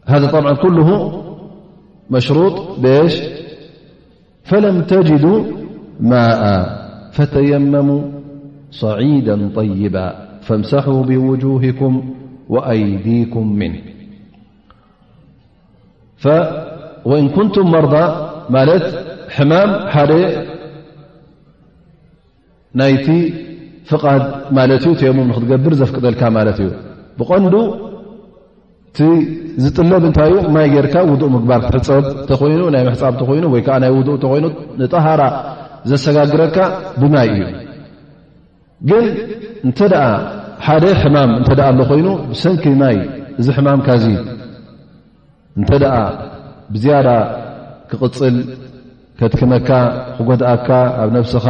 هذا 0.05 0.27
طبعا 0.31 0.53
كله 0.53 1.13
مشروط 2.10 2.79
بإيش 2.79 3.22
فلم 4.43 4.81
تجدوا 4.81 5.43
ماءا 6.00 6.58
فتيمموا 7.12 8.01
صعيدا 8.72 9.50
طيبا 9.55 10.15
فامسحوا 10.41 11.03
بوجوهكم 11.03 12.13
وأيديكم 12.50 13.55
منه 13.55 13.81
ወኢን 17.10 17.27
ኩንቱም 17.36 17.67
መርዳ 17.74 17.96
ማለት 18.55 18.86
ሕማም 19.36 19.70
ሓደ 19.93 20.12
ናይቲ 22.79 23.08
ፍቓድ 23.89 24.24
ማለት 24.58 24.84
እዩ 24.88 24.93
ተየሙም 25.00 25.27
ንክትገብር 25.31 25.74
ዘፍቅጠልካ 25.79 26.22
ማለት 26.38 26.58
እዩ 26.63 26.70
ብቀንዱ 27.20 27.55
ቲ 28.98 29.08
ዝጥለብ 29.63 30.03
እንታይዩ 30.10 30.36
ማይ 30.55 30.65
ጌይርካ 30.74 30.96
ውድእ 31.10 31.29
ምግባር 31.36 31.62
ትሕፀብ 31.74 32.05
እተኮይኑ 32.24 32.62
ናይ 32.75 32.84
ምሕፃብ 32.88 33.13
እተኮይኑ 33.17 33.46
ወይከዓ 33.53 33.75
ናይ 33.84 33.91
ውእ 33.96 34.03
እተኮይኑ 34.17 34.46
ንጠሃራ 34.81 35.22
ዘሰጋግረካ 35.89 36.58
ብማይ 37.01 37.29
እዩ 37.36 37.41
ግን 38.89 39.05
እንተ 39.67 39.79
ሓደ 40.65 40.84
ሕማም 41.01 41.31
እተደኣ 41.41 41.67
ኣሎ 41.74 41.79
ኮይኑ 41.91 42.08
ብሰንኪ 42.31 42.63
ማይ 42.81 42.98
እዚ 43.39 43.48
ሕማምካዙ 43.58 44.03
እንተ 45.58 45.70
ደኣ 45.84 45.96
ብዝያዳ 46.74 47.08
ክቕፅል 47.90 48.36
ከትክመካ 49.20 49.70
ክጎድኣካ 50.18 50.70
ኣብ 51.01 51.10
ነብስኻ 51.16 51.46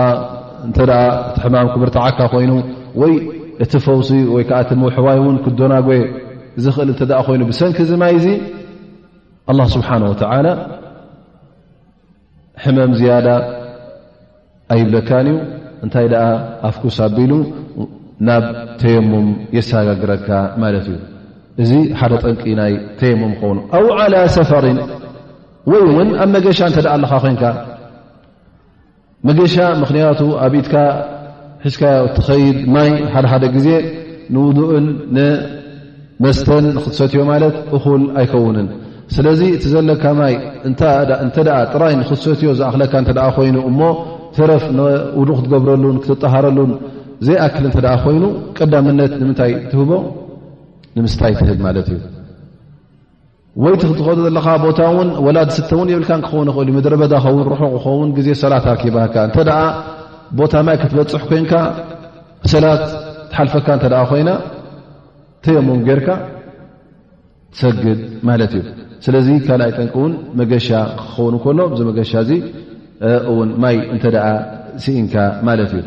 እንተኣ 0.67 0.91
እቲ 1.27 1.37
ሕማም 1.43 1.67
ክብርትዓካ 1.73 2.19
ኮይኑ 2.33 2.51
ወይ 3.01 3.13
እቲ 3.63 3.71
ፈውሲ 3.85 4.09
ወይ 4.33 4.43
ከዓ 4.49 4.57
እቲ 4.63 4.71
ምውሕዋይ 4.81 5.19
ውን 5.25 5.35
ክደናጉ 5.45 5.87
ዝኽእል 6.63 6.89
እንተኣ 6.93 7.19
ኮይኑ 7.27 7.41
ብሰንኪ 7.51 7.79
ዚ 7.89 7.91
ማይ 8.03 8.13
እዙ 8.19 8.25
ኣላ 9.51 9.59
ስብሓን 9.75 10.03
ወተዓላ 10.11 10.47
ሕመም 12.63 12.91
ዝያዳ 12.99 13.27
ኣይብለካን 14.73 15.27
እዩ 15.31 15.37
እንታይ 15.85 16.07
ደኣ 16.13 16.25
ኣፍኩስ 16.69 16.97
ኣቢሉ 17.07 17.31
ናብ 18.27 18.43
ተየሙም 18.81 19.27
የሰጋግረካ 19.57 20.27
ማለት 20.63 20.85
እዩ 20.93 20.97
እዚ 21.63 21.71
ሓደ 21.99 22.13
ጠንቂ 22.23 22.43
ናይ 22.59 22.73
ተየሙም 22.99 23.31
ይኸውኑ 23.35 23.57
ኣው 23.77 23.87
ዓላ 24.01 24.15
ሰፈሪን 24.37 24.77
ወይ 25.69 25.81
እውን 25.87 26.09
ኣብ 26.23 26.29
መገሻ 26.35 26.59
እንተ 26.69 26.77
ደኣ 26.85 26.91
ኣለካ 26.97 27.13
ኮይንካ 27.23 27.43
መገሻ 29.29 29.55
ምኽንያቱ 29.81 30.21
ኣብኢትካ 30.45 30.73
ሒዝካ 31.65 31.81
ትኸይድ 32.17 32.57
ማይ 32.75 32.89
ሓደሓደ 33.13 33.43
ግዜ 33.55 33.67
ንውድእን 34.33 34.87
ንመስተን 35.15 36.65
ንክትሰትዮ 36.77 37.19
ማለት 37.31 37.55
እኹል 37.77 38.03
ኣይከውንን 38.21 38.67
ስለዚ 39.15 39.41
እቲ 39.55 39.63
ዘለካ 39.73 40.03
ማይ 40.19 40.33
እንተ 40.69 40.81
ደኣ 41.49 41.55
ጥራይ 41.73 41.93
ንኽትሰትዮ 42.01 42.49
ዝኣኽለካ 42.59 42.93
እተ 43.03 43.11
ኮይኑ 43.37 43.57
እሞ 43.71 43.79
ትረፍ 44.35 44.65
ውዱእ 45.19 45.37
ክትገብረሉን 45.41 45.97
ክትጠሃረሉን 46.03 46.71
ዘይኣክል 47.27 47.65
እንተ 47.69 47.77
ደኣ 47.87 47.93
ኮይኑ 48.05 48.23
ቀዳምነት 48.57 49.11
ንምንታይ 49.21 49.53
ትህቦ 49.73 49.91
ንምስታይ 50.97 51.33
ትህል 51.41 51.59
ማለት 51.67 51.87
እዩ 51.93 51.99
ወይቲ 53.63 53.81
ክትኸ 53.89 54.07
ዘለካ 54.25 54.47
ቦታውን 54.65 55.07
ወላ 55.25 55.37
ስተ 55.55 55.69
እውን 55.75 55.87
የብልካ 55.91 56.11
ክኸውን 56.25 56.47
ይኽእል 56.51 56.69
ምድረ 56.75 56.93
በዳ 57.01 57.13
ኸውን 57.23 57.41
ርሑቕ 57.53 57.71
ክኸውን 57.75 58.09
ግዜ 58.17 58.27
ሰላትክባሃካ 58.41 59.15
እተ 59.29 59.37
ቦታ 60.39 60.53
ማይ 60.67 60.75
ክትበፅሕ 60.81 61.23
ኮይንካ 61.29 61.53
ሰላት 62.53 62.83
ትሓልፈካ 63.31 63.67
እተ 63.79 63.83
ኮይና 64.11 64.29
ተየሞም 65.45 65.81
ጌይርካ 65.87 66.07
ትሰግድ 67.55 67.99
ማለት 68.29 68.51
እዩ 68.59 68.63
ስለዚ 69.05 69.27
ካልኣይ 69.47 69.71
ጠንቂ 69.77 69.93
እውን 70.01 70.13
መገሻ 70.41 70.69
ክኸውን 71.01 71.35
ሎ 71.59 71.67
ዚ 71.77 71.81
መገሻ 71.89 72.11
ዚ 72.31 72.31
እውን 73.31 73.49
ማይ 73.63 73.77
እንተ 73.95 74.05
ስኢንካ 74.85 75.15
ማለት 75.49 75.71
እዩ 75.79 75.83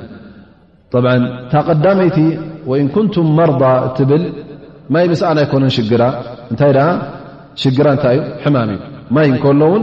ብ 0.92 1.06
ታ 1.52 1.64
ቀዳመይቲ 1.68 2.18
ወኢን 2.70 2.88
ኩንቱም 2.96 3.28
መር 3.38 3.50
እትብል 3.88 4.22
ማይ 4.94 5.04
ምስኣን 5.12 5.38
ኣይኮነን 5.42 5.72
ሽግራ 5.78 6.02
እንታይ 6.52 6.72
ሽግራ 7.62 7.86
እንታይ 7.96 8.16
እዩ 8.20 8.24
ሕማም 8.44 8.70
እዩ 8.74 8.80
ማይ 9.14 9.26
እንከሎ 9.30 9.60
ውን 9.72 9.82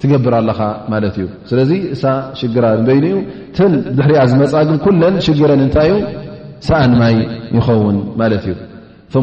ትገብር 0.00 0.34
ኣለኻ 0.40 0.60
ማለት 0.92 1.14
እዩ 1.22 1.26
ስለዚ 1.50 1.70
እሳ 1.94 2.02
ሽግራ 2.40 2.64
በይኒዩ 2.88 3.16
ተን 3.56 3.72
ድሕሪኣ 3.98 4.22
ዝመፃግን 4.32 4.78
ኩለን 4.84 5.14
ሽግረን 5.26 5.60
እንታይ 5.66 5.90
እዩ 5.96 6.00
ሳኣን 6.66 6.92
ማይ 7.00 7.14
ይኸውን 7.58 7.98
ማለት 8.22 8.44
እዩ 8.48 8.54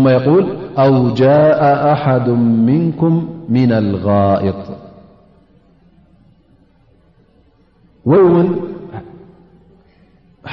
ማ 0.06 0.12
የል 0.16 0.46
ኣው 0.84 0.94
ጃء 1.20 1.60
ኣሓዱ 1.94 2.26
ምንኩም 2.68 3.16
ምና 3.54 3.72
ልጋኢጥ 3.92 4.62
ወይ 8.12 8.22
እውን 8.30 8.48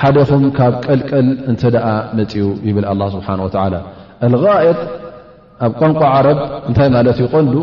ሓደኹም 0.01 0.43
ካብ 0.57 0.75
ቀልቀል 0.85 1.29
እንተ 1.51 1.63
ደኣ 1.75 1.87
መፅኡ 2.19 2.45
ይብል 2.69 2.85
ኣላ 2.93 3.01
ስብሓ 3.15 3.29
ወላ 3.47 3.65
ኣብ 5.64 5.73
ቋንቋ 5.81 6.00
ዓረብ 6.17 6.38
እንታይ 6.69 6.88
ማለት 6.97 7.17
እዩ 7.21 7.26
ቀንዱ 7.35 7.55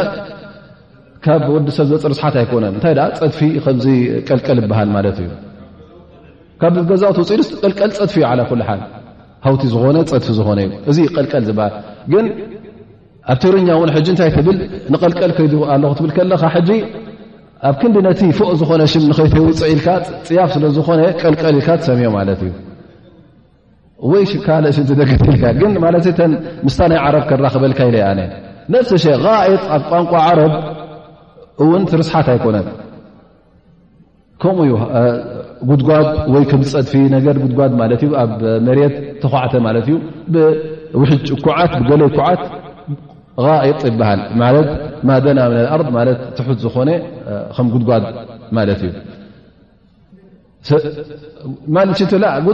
ካብ 1.25 1.45
ወዲሰብ 1.54 1.87
ዝበፅ 1.90 2.04
ርስሓት 2.12 2.35
ኣይኮነን 2.40 2.73
ንታይ 2.78 2.95
ፀድፊ 3.19 3.38
ከዚ 3.64 3.85
ቀልቀል 4.28 4.57
ይበሃል 4.62 4.88
ማለት 4.97 5.16
እዩ 5.23 5.28
ካብ 6.61 6.75
ገዛ 6.90 7.02
ትውፅኢሉስ 7.16 7.49
ቀልቀል 7.62 7.90
ፀድፊ 7.99 8.14
ዩ 8.23 8.26
ኩ 8.50 8.59
ሓል 8.69 8.81
ሃውቲ 9.47 9.62
ዝኾነ 9.75 9.97
ፀድፊ 10.11 10.26
ዝኾነ 10.38 10.59
እዩ 10.66 10.71
እዚ 10.90 10.99
ቀልቀል 11.16 11.43
ዝበሃል 11.49 11.73
ግን 12.12 12.26
ኣብ 13.33 13.38
ትርኛ 13.43 13.69
እውን 13.78 13.90
እንታይ 14.12 14.31
ትብል 14.37 14.59
ንቀልቀል 14.93 15.33
ከይ 15.37 15.49
ኣለ 15.75 15.83
ትብል 15.99 16.12
ከለካ 16.19 16.43
ኣብ 17.69 17.75
ክንዲ 17.81 17.97
ነቲ 18.09 18.21
ፎቅ 18.38 18.49
ዝኾነ 18.61 18.83
ንኸይተይውፅእ 19.11 19.69
ኢልካ 19.75 19.88
ፅያፍ 20.28 20.49
ስለዝኾነ 20.54 21.00
ቀልቀል 21.23 21.54
ኢልካ 21.61 21.69
ትሰሚዮ 21.81 22.09
ማለት 22.19 22.40
እዩ 22.47 22.52
ወይካሽ 24.12 24.76
ደገልካ 25.02 25.43
ግ 25.61 25.62
ምስታ 26.66 26.81
ናይ 26.93 26.99
ዓረብ 27.04 27.23
ክራክበልካ 27.31 27.81
ኢኣ 27.99 28.07
ነፍስ 28.75 28.90
ሸ 29.04 29.07
የጥ 29.52 29.64
ኣብ 29.75 29.83
ቋንቋ 29.90 30.12
ዓረብ 30.28 30.52
እውን 31.63 31.83
ትርስሓት 31.91 32.27
ኣይኮነት 32.33 32.67
ከምኡ 34.43 34.71
ጉድጓድ 35.69 36.07
ወይ 36.35 36.45
ከም 36.51 36.62
ዝፀድፊ 36.71 36.93
ነገር 37.17 37.35
ጉድጓድ 37.45 37.73
ማለት 37.81 38.01
ዩ 38.07 38.11
ኣብ 38.23 38.35
መሬት 38.69 38.95
ተኳዕተ 39.23 39.55
ማለት 39.67 39.85
እዩ 39.88 39.97
ሕ 41.11 41.11
ኩዓት 41.45 41.73
ብገሌይ 41.81 42.11
ኩዓት 42.17 42.43
ይጥ 43.71 43.81
ይበሃል 43.90 44.21
ት 44.31 44.33
ማደና 45.09 45.40
ብር 45.95 46.09
ትሑት 46.38 46.59
ዝኮነ 46.64 46.90
ከ 47.57 47.67
ጉድጓድ 47.75 48.05
ማለት 48.59 48.81
እዩ 48.88 48.93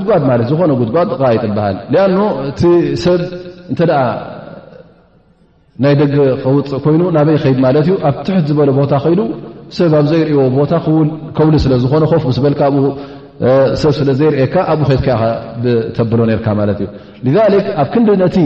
ጉድጓድ 0.02 0.22
ማለት 0.30 0.46
እ 0.48 0.50
ዝኮነ 0.52 0.70
ጉጓድ 0.82 1.08
ይጥ 1.36 1.44
ይበሃል 1.50 1.76
ኣ 2.04 2.06
እ 2.72 2.72
ሰብ 3.04 3.20
እ 3.86 4.04
ናይ 5.82 5.94
ደገ 6.00 6.14
ከውፅእ 6.42 6.78
ኮይኑ 6.84 7.02
ናበይ 7.16 7.36
ከይድ 7.42 7.58
ማለት 7.64 7.84
እዩ 7.86 7.92
ኣብ 8.08 8.16
ትሕት 8.26 8.44
ዝበሎ 8.48 8.68
ቦታ 8.78 8.92
ከይዱ 9.04 9.20
ሰብ 9.76 9.92
ኣብ 9.98 10.06
ዘይርእዎ 10.12 10.40
ቦታ 10.58 10.72
ክውን 10.84 11.08
ከብሉ 11.36 11.54
ስለዝኮነ 11.64 12.04
ፍ 12.10 12.12
ስ 12.36 12.38
በልካብኡ 12.44 12.84
ሰብ 13.82 13.92
ስለ 13.98 14.08
ዘይርኤካ 14.20 14.54
ኣብኡ 14.72 14.88
ከድ 15.06 15.24
ብተብሎ 15.62 16.20
ርካ 16.38 16.46
ማለት 16.60 16.78
እዩ 16.84 16.86
ክ 17.66 17.68
ኣብ 17.80 17.88
ክንዲ 17.94 18.08
ነቲ 18.22 18.36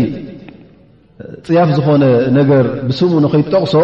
ፅያፍ 1.46 1.68
ዝኾነ 1.76 2.04
ነገር 2.38 2.64
ብስሙ 2.88 3.12
ንኸት 3.24 3.48
ጠቕሶ 3.54 3.74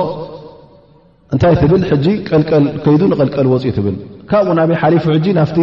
እንታይ 1.35 1.55
ትብል 1.63 1.83
ሕ 1.91 1.93
ቀልል 2.39 2.65
ከይዱ 2.85 3.03
ንቀልቀል 3.13 3.47
ወፅእ 3.53 3.75
ትብል 3.79 3.97
ካብኡ 4.31 4.49
ናበይ 4.61 4.77
ሓሊፉ 4.83 5.05
ሕጂ 5.17 5.27
ናፍቲ 5.41 5.59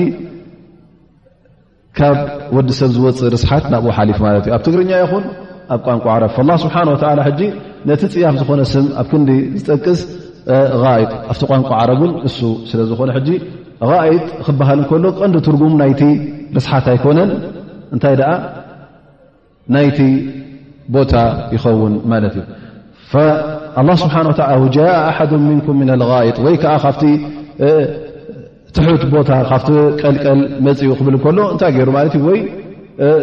ካብ 2.00 2.18
ወዲ 2.56 2.70
ሰብ 2.80 2.90
ዝወፅእ 2.96 3.30
ርስሓት 3.34 3.66
ናብኡ 3.74 3.86
ሓሊፉ 3.98 4.20
ማለት 4.28 4.44
እዩ 4.48 4.54
ኣብ 4.58 4.62
ትግርኛ 4.68 4.92
ይኹን 5.04 5.24
ኣብ 5.74 5.80
ቋንቋ 5.86 6.06
ዓረፍ 6.16 6.36
ላ 6.50 6.54
ስብሓን 6.64 6.88
ወላ 6.94 7.22
ሕ 7.28 7.32
ነቲ 7.90 8.04
ፅያፍ 8.14 8.36
ዝኾነ 8.40 8.62
ስም 8.74 8.86
ኣብ 9.02 9.06
ክንዲ 9.12 9.30
ዝጠቅስ 9.60 10.00
ኢጥ 11.04 11.12
ኣብቲ 11.32 11.42
ቋንቋ 11.52 11.70
ዓረን 11.82 12.12
እሱ 12.28 12.40
ስለ 12.70 12.80
ዝኮነ 12.90 13.10
ኢጥ 14.16 14.26
ክበሃል 14.48 14.80
እከሎ 14.84 15.04
ቀንዲ 15.20 15.36
ትርጉም 15.48 15.74
ናይቲ 15.82 16.02
ርስሓት 16.58 16.86
ኣይኮነን 16.94 17.32
እንታይ 17.94 18.16
ደኣ 18.22 18.32
ናይቲ 19.76 20.00
ቦታ 20.96 21.14
ይኸውን 21.56 21.94
ማለት 22.14 22.36
እዩ 22.42 23.24
ላ 23.88 23.92
ስብሓን 24.04 24.30
ጃ 24.76 24.78
ኣሓ 25.10 25.18
ምንኩም 25.48 25.80
ልኢጥ 26.04 26.38
ወይ 26.46 26.56
ከዓ 26.64 26.74
ካፍቲ 26.86 27.04
ትሑት 28.76 29.04
ቦታ 29.16 29.30
ካብቲ 29.52 29.70
ቀልቀል 30.02 30.40
መፅኡ 30.68 30.90
ክብል 31.00 31.16
ከሎ 31.26 31.38
እንታይ 31.54 31.72
ገይሩማለት 31.78 32.16
ወይ 32.30 32.40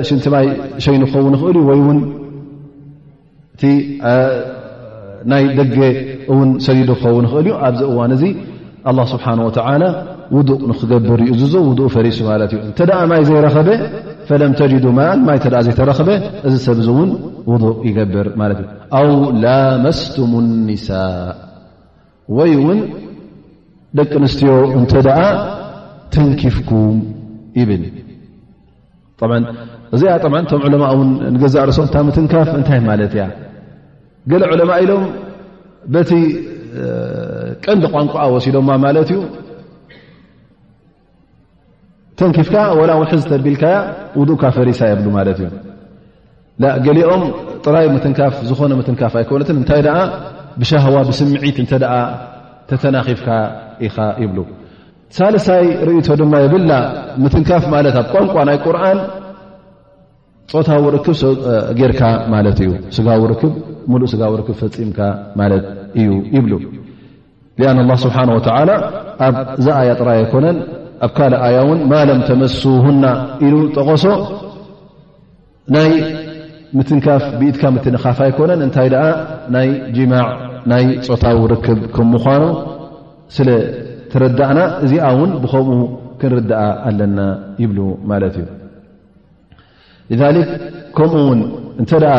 ሽንቲ 0.09 0.27
ማይ 0.35 0.47
ሸይን 0.87 1.03
ክኸውን 1.09 1.35
ኽእል 1.41 1.57
ወይን 1.71 1.99
ናይ 5.33 5.45
ደገ 5.59 5.77
እውን 6.33 6.49
ሰዲድ 6.65 6.91
ክኸው 7.01 7.17
ንክእል 7.25 7.47
እዩ 7.51 7.55
ኣብዚ 7.69 7.81
እዋን 7.91 8.11
እዚ 8.17 8.25
ስብሓ 9.13 9.27
ላ 9.83 9.87
ውضእ 10.37 10.61
ንክገብር 10.71 11.21
እዩ 11.35 11.41
ዞ 11.53 11.55
ውእ 11.69 11.89
ፈሪሱ 11.95 12.19
ማት 12.29 12.43
እዩ 12.57 12.61
እተኣ 12.71 12.91
ማይ 13.11 13.23
ዘይረኸበ 13.29 13.69
ለም 14.43 14.53
ተ 14.59 14.63
ማኣን 14.99 15.19
ማይ 15.29 15.39
ዘይተረክበ 15.67 16.09
እዚ 16.47 16.55
ሰብ 16.67 16.79
ዚ 16.87 16.89
እውን 16.97 17.11
ውቅ 17.53 17.63
ይገብር 17.89 18.27
ማት 18.41 18.53
ዩ 18.63 18.65
ኣው 19.01 19.11
ላ 19.45 19.47
መስቱም 19.85 20.33
ኒሳ 20.69 20.89
ወይ 22.39 22.51
እውን 22.61 22.79
ደቂ 23.99 24.13
ኣንስትዮ 24.21 24.53
እንተ 24.79 24.93
ኣ 25.19 25.21
ትንኪፍኩ 26.13 26.71
ይብል 27.61 27.83
እዚ 29.95 30.03
ቶም 30.25 30.35
ለማ 30.75 30.85
ን 31.09 31.11
ንገዛእ 31.35 31.65
ርሶም 31.69 31.89
ታ 31.95 31.99
ምትንካፍ 32.07 32.49
እታይ 32.61 32.81
ማለት 32.91 33.13
ያ 33.23 33.25
ገሊ 34.31 34.43
ዑለማ 34.53 34.73
ኢሎም 34.83 35.03
በቲ 35.95 36.11
ቀንዲ 37.65 37.85
ቋንቋ 37.95 38.15
ወሲዶማ 38.35 38.69
ማለት 38.85 39.09
እዩ 39.15 39.19
ተንኪፍካ 42.21 42.57
ወላ 42.79 42.91
ውሕዝ 43.03 43.23
ተቢልካያ 43.33 43.77
ውዱኡካ 44.21 44.43
ፈሪሳ 44.57 44.81
የብሉ 44.91 45.07
ማለት 45.19 45.39
እዩ 45.43 45.49
ገሊኦም 46.87 47.23
ጥራይ 47.65 47.87
ምትንካፍ 47.97 48.35
ዝኮነ 48.49 48.73
ምትንካፍ 48.81 49.13
ኣይኮነትን 49.21 49.57
እንታይ 49.61 49.81
ደኣ 49.89 49.97
ብሻሃዋ 50.63 50.97
ብስምዒት 51.09 51.57
እንተ 51.65 51.73
ደ 51.85 51.89
ተተናኺፍካ 52.71 53.29
ኢኻ 53.87 53.97
ይብሉ 54.23 54.39
ሳለሳይ 55.17 55.65
ርእቶ 55.89 56.09
ድማ 56.21 56.35
የብል 56.45 56.65
ምትንካፍ 57.25 57.65
ማለት 57.75 57.95
ኣብ 58.03 58.07
ቋንቋ 58.15 58.35
ናይ 58.49 58.57
ቁርን 58.65 58.99
ፆታዊ 60.53 60.83
ርክብ 60.97 61.15
ጌይርካ 61.79 62.03
ማለት 62.35 62.57
እዩ 62.65 62.71
ስጋዊ 62.97 63.21
ርክብ 63.33 63.53
ሙሉእ 63.93 64.09
ስጋዊ 64.13 64.33
ርክብ 64.41 64.57
ፈፂምካ 64.63 64.99
ማለት 65.41 65.65
እዩ 66.01 66.09
ይብሉ 66.37 66.53
አን 67.71 67.79
ላ 67.91 67.95
ስብሓን 68.05 68.31
ወተዓላ 68.37 68.71
ኣብ 69.27 69.35
ዛ 69.65 69.69
ኣያ 69.81 69.91
ጥራይ 70.01 70.19
ኣይኮነን 70.23 70.57
ኣብ 71.07 71.11
ካልእ 71.17 71.41
ኣያ 71.47 71.59
እውን 71.65 71.81
ማለም 71.93 72.21
ተመሱሁና 72.29 73.05
ኢሉ 73.47 73.55
ጠቀሶ 73.77 74.05
ናይ 75.77 75.91
ምትንካፍ 76.79 77.25
ብኢትካ 77.41 77.65
ምትንካፋ 77.77 78.19
ኣይኮነን 78.29 78.63
እንታይ 78.67 78.89
ደኣ 78.95 79.05
ናይ 79.57 79.69
ጅማዕ 79.99 80.27
ናይ 80.73 80.85
ፆታዊ 81.11 81.39
ርክብ 81.55 81.81
ከምምኳኑ 81.95 82.43
ስለ 83.39 83.49
ተረዳእና 84.13 84.61
እዚኣ 84.85 85.07
እውን 85.15 85.31
ብከምኡ 85.45 85.81
ክንርዳእ 86.21 86.73
ኣለና 86.89 87.19
ይብሉ 87.63 87.79
ማለት 88.11 88.35
እዩ 88.41 88.47
ከምኡውን 90.21 91.41
እንተ 91.81 91.91
ደኣ 92.03 92.17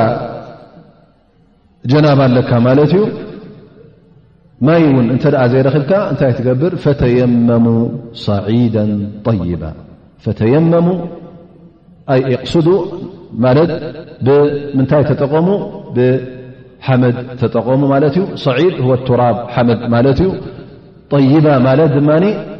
ጀናባ 1.91 2.19
ኣለካ 2.30 2.52
ማለት 2.67 2.91
እዩ 2.98 3.04
ማይ 4.67 4.82
እውን 4.89 5.08
እተ 5.15 5.24
ዘይረክብካ 5.52 5.91
እንታይ 6.12 6.32
ትገብር 6.38 6.74
ፈተየመሙ 6.84 7.65
ሰዒዳ 8.26 8.76
ይባ 9.52 9.63
ተየመሙ 10.39 10.88
ቅስ 12.45 12.54
ማ 13.43 13.52
ምንታይ 14.78 15.04
ተጠቀሙ 15.10 15.48
ብሓመድ 15.95 17.15
ተጠቀሙ 17.41 17.82
ማለት 17.93 18.13
እዩ 18.19 18.24
ሰዒድ 18.45 18.76
ቱራብ 19.08 19.38
ሓመድ 19.56 19.82
ማለት 19.95 20.19
እዩ 20.26 20.32
ይባ 21.36 21.48
ማለት 21.67 21.91
ድማ 21.98 22.10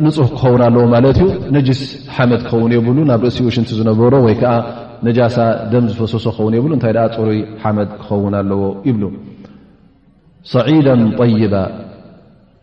ንፁህ 0.06 0.28
ክኸውን 0.34 0.62
ኣለዎ 0.68 0.84
ማለት 0.96 1.18
እዩ 1.24 1.30
ነጅስ 1.56 1.82
ሓመድ 2.16 2.42
ክኸውን 2.50 2.74
የብሉ 2.78 2.98
ናብ 3.12 3.24
ርእሲሽንቲ 3.28 3.70
ዝነበሮ 3.80 4.14
ወይከዓ 4.26 4.52
ነጃሳ 5.08 5.36
ደም 5.72 5.86
ዝፈሰሶ 5.92 6.26
ክኸውን 6.36 6.54
የብሉ 6.58 6.72
እንታይ 6.78 6.94
ፅሩይ 7.16 7.40
ሓመድ 7.64 7.90
ክኸውን 8.04 8.34
ኣለዎ 8.40 8.62
ይብሉ 8.90 9.04
ሰዒዳ 10.54 10.88
ይባ 11.46 11.56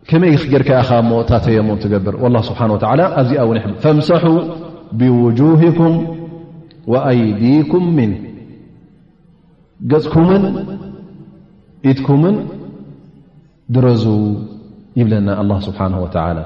ከመይ 0.08 0.34
ጌርካ 0.52 0.68
ኢ 0.80 0.82
ኻ 0.88 0.90
ሞ 1.08 1.10
ታተየሞም 1.30 1.78
ትገብር 1.84 2.14
ስብሓ 2.48 2.60
ኣዚኣ 3.20 3.42
ው 3.48 3.50
ፈምሰሑ 3.82 4.24
ብውጁህኩም 5.00 5.94
ወኣይዲኩም 6.92 7.84
ምን 7.96 8.12
ገፅኩምን 9.90 10.42
ኢትኩምን 11.90 12.36
ድረዙ 13.76 14.04
ይብለና 15.00 15.28
ኣ 15.42 15.46
ስብሓ 15.68 15.80
ወተላ 16.04 16.38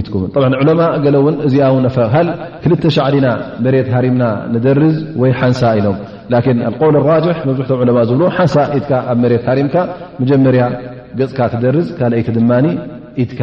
ኢኩም 0.00 0.20
ዑለማ 0.60 0.80
ገለ 1.04 1.16
ውን 1.24 1.34
እዚኣው 1.46 1.74
ሃል 2.14 2.28
ክልተ 2.62 2.82
ሻዕዲና 2.96 3.26
መሬት 3.64 3.88
ሃርምና 3.94 4.24
ንደርዝ 4.54 4.96
ወይ 5.22 5.32
ሓንሳ 5.40 5.60
ኢሎም 5.78 5.96
ላን 6.32 6.58
ቆውል 6.78 6.96
ራጅ 7.08 7.26
መብዙሕቶም 7.48 7.80
ዕለማ 7.84 7.98
ዝብሎ 8.10 8.22
ሓንሳ 8.36 8.56
ኢትካ 8.78 8.90
ኣብ 9.10 9.18
መሬት 9.24 9.42
ሃሪምካ 9.50 9.74
መጀመርያ 10.22 10.62
ገፅካ 11.18 11.38
ትደርዝ 11.54 11.88
ካልኣይቲ 11.98 12.28
ድማኒ 12.38 12.66
ኢድካ 13.24 13.40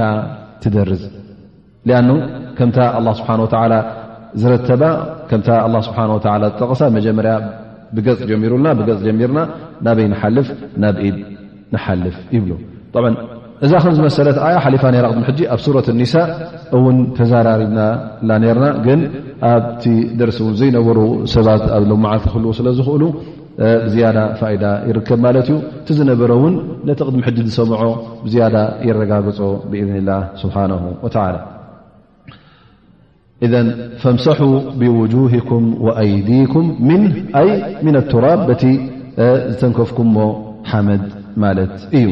ትደርዝ 0.63 1.03
ኣ 1.99 2.01
ከምታ 2.57 2.77
ላ 3.05 3.13
ስብሓን 3.21 3.41
ዝረተባ 4.41 4.83
ከም 5.29 5.41
ስብሓ 5.87 5.99
ዝጠቕሳ 6.43 6.83
መጀመርያ 6.97 7.33
ብገፅ 7.95 8.19
ጀሚሩና 8.31 8.67
ብገፅ 8.81 8.99
ጀሚርና 9.07 9.39
ናበይ 9.87 10.07
ንሓልፍ 10.13 10.47
ናብ 10.83 10.95
ኢድ 11.07 11.17
ንሓልፍ 11.75 12.15
ይብ 12.35 12.47
እዛ 13.63 13.71
ከም 13.83 13.93
ዝመሰለት 13.97 14.37
ኣያ 14.45 14.55
ሓሊፋ 14.63 14.83
ራ 15.03 15.05
ቅድም 15.11 15.23
ሕጂ 15.29 15.39
ኣብ 15.53 15.59
ሱረት 15.65 15.87
ኒሳ 16.01 16.13
እውን 16.77 16.97
ተዘራሪብና 17.17 17.79
ላ 18.29 18.37
ነርና 18.43 18.65
ግን 18.85 18.99
ኣብቲ 19.51 19.83
ደርሲ 20.19 20.39
ን 20.51 20.55
ዘይነበሩ 20.59 20.97
ሰባት 21.33 21.63
ኣ 21.75 21.79
ሎ 21.89 21.93
መዓልቲ 22.05 22.23
ክህልዎ 22.31 22.51
ስለዝኽእሉ 22.59 23.03
ብዝያዳ 23.85 24.19
ፋኢዳ 24.39 24.65
ይርከብ 24.89 25.19
ማለት 25.25 25.47
እዩ 25.51 25.57
እቲ 25.79 25.89
ዝነበረ 25.99 26.31
ውን 26.43 26.53
ነቲ 26.89 26.99
ቅድም 27.07 27.21
ሕጂ 27.27 27.37
ዝሰምዖ 27.49 27.81
ብዝያዳ 28.25 28.55
ይረጋግፆ 28.87 29.39
ብእብኒላ 29.71 30.09
ስብሓነ 30.43 30.71
ወላ 31.05 31.15
እ 33.45 33.47
ፈምሰሑ 34.03 34.41
ብውህኩም 34.81 35.65
ወኣይዲኩም 35.87 36.67
ን 36.99 37.05
ኣቱራብ 38.03 38.39
በቲ 38.49 38.63
ዝተንከፍኩምሞ 39.57 40.17
ሓመድ 40.71 41.03
ማለት 41.43 41.75
እዩ 41.99 42.07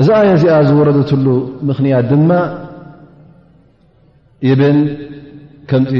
زيا 0.00 0.36
زاز 0.36 0.72
وردة 0.72 1.10
ل 1.26 1.26
مخنيا 1.68 2.00
دما 2.10 2.40
يبن 4.48 4.78
كمت 5.70 5.92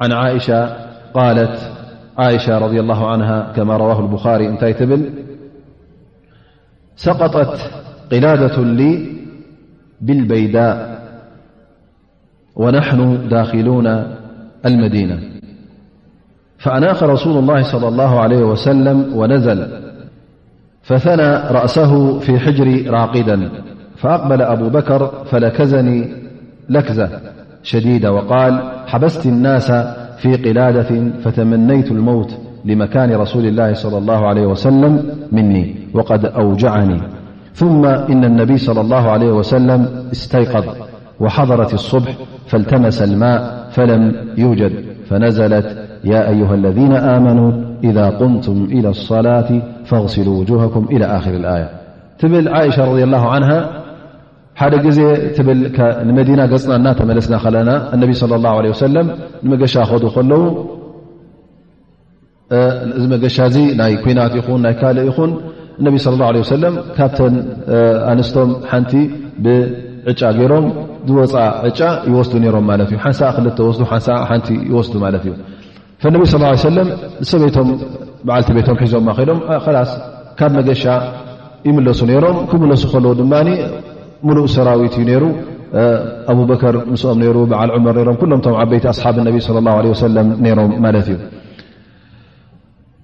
عن 0.00 0.10
عائشة 0.20 0.60
قالت 1.18 1.56
عائشة 2.18 2.58
رضي 2.58 2.80
الله 2.80 3.10
عنها 3.12 3.52
كما 3.56 3.76
رواه 3.76 4.00
البخاري 4.00 4.48
أنتيتبل 4.48 5.02
سقطت 6.96 7.54
قلادة 8.12 8.56
لي 8.64 8.90
بالبيداء 10.00 10.78
ونحن 12.56 13.28
داخلون 13.28 13.86
المدينة 14.66 15.16
فأناخ 16.58 17.02
رسول 17.02 17.38
الله 17.38 17.62
صلى 17.62 17.88
الله 17.88 18.20
عليه 18.20 18.42
وسلم 18.44 19.12
ونزل 19.18 19.87
فثنى 20.88 21.30
رأسه 21.50 22.18
في 22.18 22.38
حجر 22.38 22.90
راقدا 22.90 23.50
فأقبل 23.96 24.42
أبو 24.42 24.68
بكر 24.68 25.10
فلكزني 25.30 26.08
لكزة 26.68 27.10
شديدة 27.62 28.12
وقال 28.12 28.58
حبست 28.86 29.26
الناس 29.26 29.72
في 30.18 30.36
قلادة 30.36 31.10
فتمنيت 31.24 31.90
الموت 31.90 32.36
لمكان 32.64 33.12
رسول 33.14 33.46
الله 33.46 33.74
صلى 33.74 33.98
الله 33.98 34.26
عليه 34.28 34.46
وسلم- 34.46 35.02
مني 35.36 35.74
وقد 35.94 36.24
أوجعني 36.26 37.00
ثم 37.54 37.86
إن 37.86 38.24
النبي-صلى 38.24 38.80
الله 38.80 39.10
عليه 39.10 39.30
وسلم- 39.32 39.86
استيقظ 40.16 40.64
وحضرت 41.20 41.74
الصبح 41.74 42.12
فالتمس 42.46 43.02
الماء 43.02 43.68
فلم 43.70 44.14
يوجد 44.38 44.72
فنزلت 45.08 45.76
يا 46.04 46.28
أيها 46.28 46.54
الذين 46.54 46.92
آمنوا 46.92 47.52
إذا 47.84 48.10
قمتم 48.10 48.64
إلى 48.70 48.88
الصلاة 48.88 49.62
ፈغስ 49.90 50.14
و 50.18 50.46
ያ 51.02 51.56
ትብል 52.20 52.46
እሻ 52.68 52.76
ه 53.10 53.56
ሓደ 54.60 54.74
ጊዜ 54.84 55.00
መዲና 56.16 56.40
ገፅና 56.52 56.70
እናተመለስና 56.78 57.34
ለና 57.54 57.70
ى 57.92 59.02
መገሻ 59.50 59.74
ከ 59.90 60.10
ከለዉ 60.16 60.42
ዚ 63.02 63.04
መገሻ 63.12 63.36
ናይ 63.80 63.92
ኩናት 64.04 64.32
ን 64.56 64.58
ናይ 64.64 64.74
ካልእ 64.80 65.06
ይኹን 65.10 65.30
ነ 65.84 65.86
ه 66.02 66.72
ካብተ 66.96 67.18
ኣንስቶም 68.12 68.50
ሓንቲ 68.70 68.92
ብዕጫ 69.44 70.20
ይሮም 70.40 70.66
ዝወፃእ 71.08 71.72
ጫ 71.78 71.80
ይወስ 72.10 72.28
ሮም 72.56 72.66
ሓ 73.92 73.94
ክ 74.42 74.42
ቲ 74.48 74.48
ይስ 74.74 74.88
ማ 75.02 75.06
እዩ 75.22 75.34
ነቢ 76.14 76.22
ص 76.32 76.34
ه 76.38 76.52
ሰበይቶም 77.30 77.68
በዓልቲ 78.26 78.48
ቤቶም 78.56 78.76
ሒዞማ 78.84 79.08
ከሎም 79.18 79.40
ላስ 79.76 79.90
ካብ 80.38 80.50
መገሻ 80.58 80.82
ይምለሱ 81.68 82.00
ይሮም 82.14 82.36
ክምለሱ 82.50 82.82
ከለዉ 82.92 83.12
ድማ 83.20 83.32
ሙሉእ 84.26 84.46
ሰራዊት 84.54 84.94
እዩ 85.00 85.08
ይሩ 85.16 85.24
ኣቡበከር 86.32 86.74
ምስኦም 86.92 87.18
ሩ 87.34 87.38
በዓል 87.50 87.70
ዑመር 87.76 87.96
ሮም 88.08 88.16
ኩሎም 88.20 88.40
ቶም 88.44 88.54
ዓበይቲ 88.62 88.84
ኣስሓብ 88.92 89.16
ነቢ 89.28 89.36
ለ 89.56 89.62
ላ 89.86 89.92
ሰለም 90.04 90.28
ሮም 90.58 90.70
ማለት 90.86 91.08
እዩ 91.12 91.18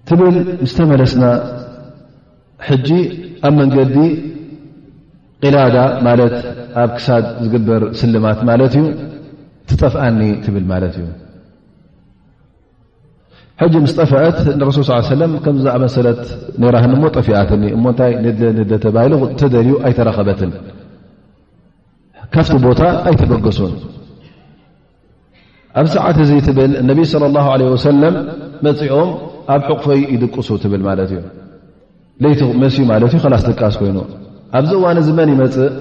ትብል 0.09 0.37
ዝተመለስና 0.71 1.25
ሕጂ 2.69 2.89
ኣብ 3.49 3.53
መንገዲ 3.61 3.97
ቅላዳ 5.45 5.77
ማለት 6.09 6.35
ኣብ 6.83 6.91
ክሳድ 6.99 7.25
ዝግብር 7.45 7.83
ስልማት 8.01 8.41
ማለት 8.51 8.75
እዩ 8.81 8.87
ትጠፍኣኒ 9.71 10.21
ትብል 10.47 10.65
ማለት 10.73 10.95
እዩ 11.01 11.07
ሕ 13.61 13.63
ምስ 13.83 13.93
ጠፈአት 13.99 14.39
ንሱል 14.61 15.23
ከምዝኣ 15.45 15.75
መሰለት 15.83 16.21
ራህ 16.75 16.85
ሞ 17.03 17.05
ጠፊኣትኒ 17.17 17.63
እሞታይ 17.77 18.13
ደ 18.41 18.43
ደ 18.71 18.73
ተሂ 18.85 19.11
ተደልዩ 19.41 19.71
ኣይተረከበትን 19.89 20.51
ካፍቲ 22.35 22.55
ቦታ 22.65 22.81
ኣይተበገሱን 23.09 23.73
ኣብ 25.81 25.87
ሰዓት 25.95 26.17
እዙ 26.25 26.31
ትብል 26.47 26.73
ነቢ 26.89 26.99
ه 27.13 27.15
ለም 28.03 28.15
መፂኦም 28.67 29.09
ኣብ 29.55 29.61
ሕቕፈይ 29.69 30.01
ይድቅሱ 30.15 30.49
ትብል 30.65 30.83
ማት 30.89 30.99
እዩ 31.05 31.15
ይቲ 32.33 32.41
መስ 32.63 32.75
ማት 32.91 33.03
እዩ 33.07 33.13
ላስ 33.35 33.45
ቃስ 33.61 33.75
ኮይኑ 33.81 33.97
ኣብዚ 34.59 34.71
እዋነ 34.81 34.97
ዝ 35.07 35.09
መን 35.19 35.29
ይመፅእ 35.35 35.73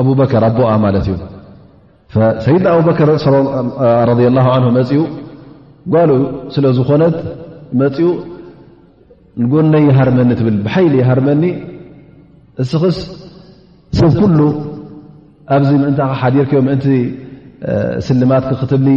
ኣበከር 0.00 0.42
ኣቦኣ 0.50 0.70
ማለት 0.86 1.04
እዩ 1.10 1.14
ሰይድና 2.44 2.66
ኣበር 2.76 4.64
ኡ 5.00 5.02
ጓል 5.94 6.10
ስለዝኾነት 6.54 7.16
መፅኡ 7.80 8.06
ንጎነይ 9.42 9.82
ይሃርመኒ 9.90 10.30
ትብል 10.40 10.56
ብሓይሊ 10.64 10.94
ይሃርመኒ 11.02 11.42
እስክስ 12.62 12.98
ሰብ 13.98 14.12
ኩሉ 14.20 14.40
ኣብዚ 15.54 15.70
ምእንታኸ 15.80 16.10
ሓዲርከዮ 16.22 16.60
ምእንቲ 16.68 16.86
ስልማት 18.06 18.44
ክ 18.50 18.52
ክትብሊ 18.60 18.88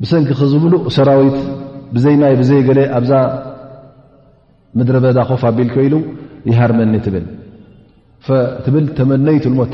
ብሰንኪ 0.00 0.30
ክዝብሉእ 0.40 0.82
ሰራዊት 0.96 1.38
ብዘይ 1.94 2.14
ማይ 2.22 2.34
ብዘይ 2.40 2.60
ገለ 2.68 2.80
ኣብዛ 2.98 3.12
ምድረ 4.78 4.96
በዳ 5.04 5.18
ኮፍ 5.30 5.42
ኣቢልኮኢሉ 5.50 5.94
ይሃርመኒ 6.50 6.94
ትብል 7.06 7.24
ትብል 8.64 8.84
ተመነይት 8.98 9.44
ሞ 9.58 9.64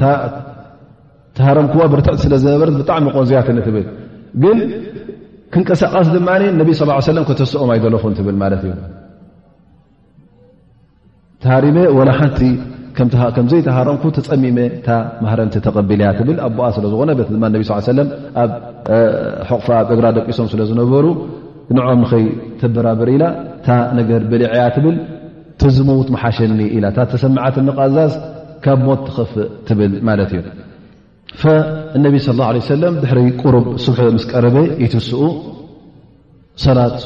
ተሃረም 1.36 1.66
ክዎ 1.72 1.82
ብርትዕ 1.92 2.14
ስለ 2.22 2.32
ዝነበረት 2.42 2.76
ብጣዕሚ 2.80 3.06
ቆንዝያትኒ 3.16 3.58
ትብል 3.66 3.84
ግን 4.42 4.58
ክንቀሳቃስ 5.54 6.08
ድማ 6.16 6.28
ነቢ 6.60 6.70
ስ 6.80 6.84
ሰለም 7.12 7.24
ከተስኦማ 7.28 7.70
ይ 7.76 7.80
ዘለኹን 7.84 8.12
ትብል 8.18 8.36
ማለት 8.42 8.60
እዩ 8.66 8.72
ተሃሪሜ 11.42 11.78
ወላ 11.98 12.10
ሓንቲ 12.18 12.40
ከምዘይተሃረምኩ 13.36 14.04
ተፀሚመ 14.16 14.58
ታ 14.86 14.96
ማህረምቲ 15.24 15.56
ተቐቢልያ 15.66 16.08
ትብል 16.18 16.38
ኣ 16.46 16.48
ቦኣ 16.56 16.68
ስለዝኮነ 16.76 17.10
ት 17.18 17.28
ድማ 17.36 17.44
ነብ 17.54 17.62
ሰለ 17.90 17.98
ኣብ 18.42 18.50
ሕቕፋ 19.50 19.68
እግራ 19.94 20.06
ደቂሶም 20.18 20.48
ስለ 20.54 20.60
ዝነበሩ 20.70 21.06
ንዖም 21.76 22.00
ንኸይ 22.04 22.24
ተበራበር 22.62 23.10
ኢላ 23.16 23.24
እታ 23.58 23.68
ነገር 23.98 24.22
ብልዐያ 24.32 24.64
ትብል 24.76 24.96
ተዝምውት 25.62 26.08
መሓሸኒ 26.16 26.60
ኢላ 26.78 26.86
ታ 26.96 27.08
ተሰምዓት 27.12 27.56
ንቃዛዝ 27.68 28.12
ካብ 28.66 28.80
ሞት 28.88 29.00
ትኽፍእ 29.08 29.48
ትብል 29.68 29.92
ማለት 30.08 30.30
እዩ 30.36 30.40
ነቢ 32.04 32.14
ስ 32.26 32.28
ه 32.32 32.50
ለ 32.54 32.58
ሰለም 32.74 32.94
ድሕሪ 33.02 33.18
ቁሩብ 33.42 33.66
ስ 33.84 33.86
ምስ 34.16 34.24
ቀረበ 34.30 34.56
ይትስኡ 34.84 35.20
ሰላት 36.64 36.96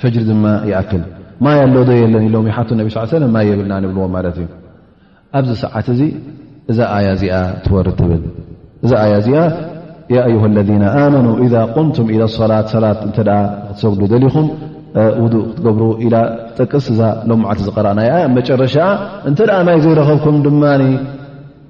ፈጅሪ 0.00 0.22
ድማ 0.30 0.44
ይኣክል 0.70 1.02
ማይ 1.44 1.56
ኣለ 1.64 1.74
ዶ 1.88 1.90
የለን 2.02 2.22
ኢሎ 2.28 2.34
ይሓቱ 2.50 2.68
ነ 2.78 2.80
ስ 2.94 2.96
ሰለ 3.14 3.22
ማይ 3.34 3.44
የብልና 3.50 3.72
ንብልዎ 3.84 4.02
ማለት 4.16 4.36
እዩ 4.42 4.48
ኣብዚ 5.38 5.50
ሰዓት 5.64 5.86
እዚ 5.94 6.00
እዛ 6.70 6.78
ኣያ 6.96 7.06
እዚኣ 7.16 7.34
ትወርድ 7.64 7.94
ትብል 8.00 8.22
እዛ 8.84 8.92
ኣያ 9.04 9.14
እዚኣ 9.22 9.38
ያ 10.16 10.18
ዩ 10.32 10.36
ለذና 10.56 10.84
ኣመኑ 11.04 11.26
ኢዛ 11.44 11.54
ቁምቱም 11.76 12.06
ኢ 12.14 12.16
ሰላት 12.40 12.66
ሰላት 12.74 12.98
እተ 13.08 13.18
ክትሰጉዱ 13.24 14.02
ደሊኹም 14.14 14.46
ውዱእ 15.22 15.44
ክትገብሩ 15.48 15.82
ኢ 16.06 16.08
ጠቅስ 16.58 16.84
እዛ 16.92 17.00
ሎመዓልቲ 17.30 17.60
ዝረአ 17.68 17.92
ናይ 17.98 18.08
ያ 18.12 18.28
መጨረሻ 18.38 18.76
እንተኣ 19.30 19.50
ማይ 19.68 19.78
ዘይረኸብኩም 19.84 20.36
ድማ 20.46 20.62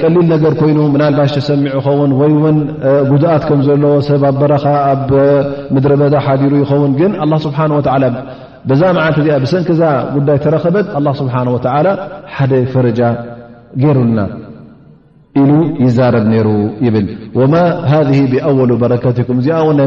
ቀሊል 0.00 0.26
ነገር 0.34 0.52
ኮይኑ 0.60 0.78
ምናልባሽ 0.94 1.30
ተሰሚዑ 1.38 1.74
ኸውን 1.86 2.10
ወይ 2.20 2.32
ውን 2.42 2.58
ጉድኣት 3.10 3.42
ከም 3.48 3.60
ዘለዎ 3.66 3.90
ሰብ 4.08 4.22
ኣ 4.28 4.30
በረካ 4.40 4.64
ኣብ 4.92 5.10
ምድሪ 5.74 5.92
በዳ 6.02 6.14
ሓዲሩ 6.26 6.52
ይኸውን 6.62 6.92
ግን 7.00 7.12
ኣላ 7.24 7.32
ስብሓን 7.46 7.72
ወዓ 7.78 7.94
በዛ 8.68 8.82
መዓለት 8.96 9.18
እዚኣ 9.24 9.36
ብሰንኪዛ 9.44 9.82
ጉዳይ 10.14 10.38
ተረኸበት 10.44 10.86
ኣላ 10.98 11.06
ስብሓን 11.20 11.48
ወተዓላ 11.56 11.88
ሓደ 12.36 12.52
ፈረጃ 12.72 13.00
ገይሩልና 13.82 14.20
ኢሉ 15.42 15.50
ይዛረብ 15.84 16.24
ነይሩ 16.32 16.48
ይብል 16.86 17.06
ወማ 17.38 17.54
ሃ 17.90 18.00
ብኣወሉ 18.32 18.70
በረከትኩም 18.82 19.38
እዚኣ 19.42 19.58
ውን 19.68 19.78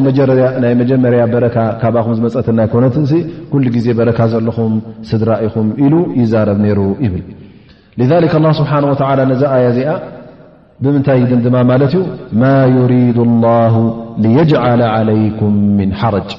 ናይ 0.65 0.73
መጀመርያ 0.83 1.23
በረካ 1.35 1.57
ካብኹም 1.81 2.15
ዝመፀትና 2.19 2.59
ይኮነት 2.69 2.95
እን 3.03 3.27
ኩሉ 3.51 3.65
ጊዜ 3.77 3.87
በረካ 4.01 4.19
ዘለኹም 4.35 4.75
ስድራ 5.11 5.29
ኢኹም 5.49 5.69
ኢሉ 5.85 5.93
ይዛረብ 6.21 6.59
ነይሩ 6.65 6.79
ይብል 7.07 7.23
ذ 8.09 8.11
ስብሓ 8.59 8.71
ወላ 8.91 9.19
ነዚ 9.31 9.41
ኣያ 9.55 9.65
እዚኣ 9.73 9.89
ብምንታይ 10.83 11.21
ድን 11.29 11.41
ድማ 11.45 11.55
ማለት 11.71 11.91
እዩ 11.97 12.03
ማ 12.41 12.45
ዩሪድ 12.75 13.17
اላه 13.35 13.75
لየጅዓለ 14.23 14.81
عለይኩም 14.95 15.53
ምን 15.77 15.89
ሓረጅ 15.99 16.29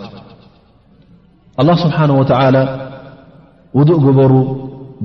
ه 1.60 1.68
ስብሓንه 1.84 2.14
ወተላ 2.20 2.56
ውድእ 3.78 4.00
ግበሩ 4.06 4.32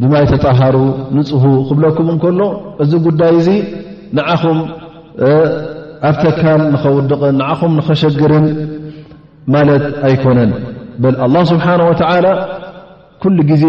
ብማ 0.02 0.14
ይ 0.24 0.26
ተጠሃሩ 0.34 0.78
ንፅሁ 1.18 1.44
ክብለኩም 1.68 2.08
ከሎ 2.24 2.40
እዚ 2.84 2.92
ጉዳይ 3.08 3.36
ዚ 3.46 3.50
ንዓኹም 4.18 4.58
ኣብ 6.10 6.16
ተካል 6.24 6.62
ንኸውድቕን 6.74 7.34
ንዓኹም 7.42 7.72
ንኸሸግርን 7.80 8.46
ማለት 9.54 9.84
ኣይኮነን 10.08 10.52
ስብሓه 11.54 11.80
ወላ 11.90 12.26
ኩሉ 13.24 13.38
ግዜ 13.52 13.64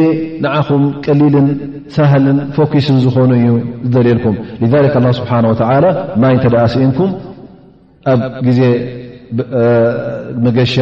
ንዓኹም 0.44 0.82
ቀሊልን 1.04 1.46
ሳህልን 1.94 2.38
ፎኪስን 2.56 2.96
ዝኾኑ 3.04 3.30
እዩ 3.40 3.46
ዝደልልኩም 3.84 4.34
ذ 4.72 5.12
ስብሓه 5.18 5.38
ማይ 6.22 6.32
እተ 6.36 6.44
ስኢንኩም 6.72 7.08
ኣብ 8.12 8.20
ግዜ 8.46 8.60
መገሻ 10.44 10.74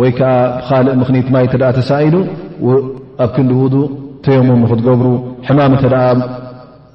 ወይ 0.00 0.10
ከዓ 0.18 0.30
ብካእ 0.54 0.88
ምኽኒት 1.00 1.28
ማይ 1.34 1.44
እተ 1.48 1.54
ተሳኢኑ 1.78 2.14
ኣብ 3.24 3.28
ክንዲ 3.34 3.52
ውእ 3.60 3.76
ተየሙም 4.24 4.58
ንክትገብሩ 4.64 5.04
ሕማም 5.48 5.74
ተ 5.84 5.86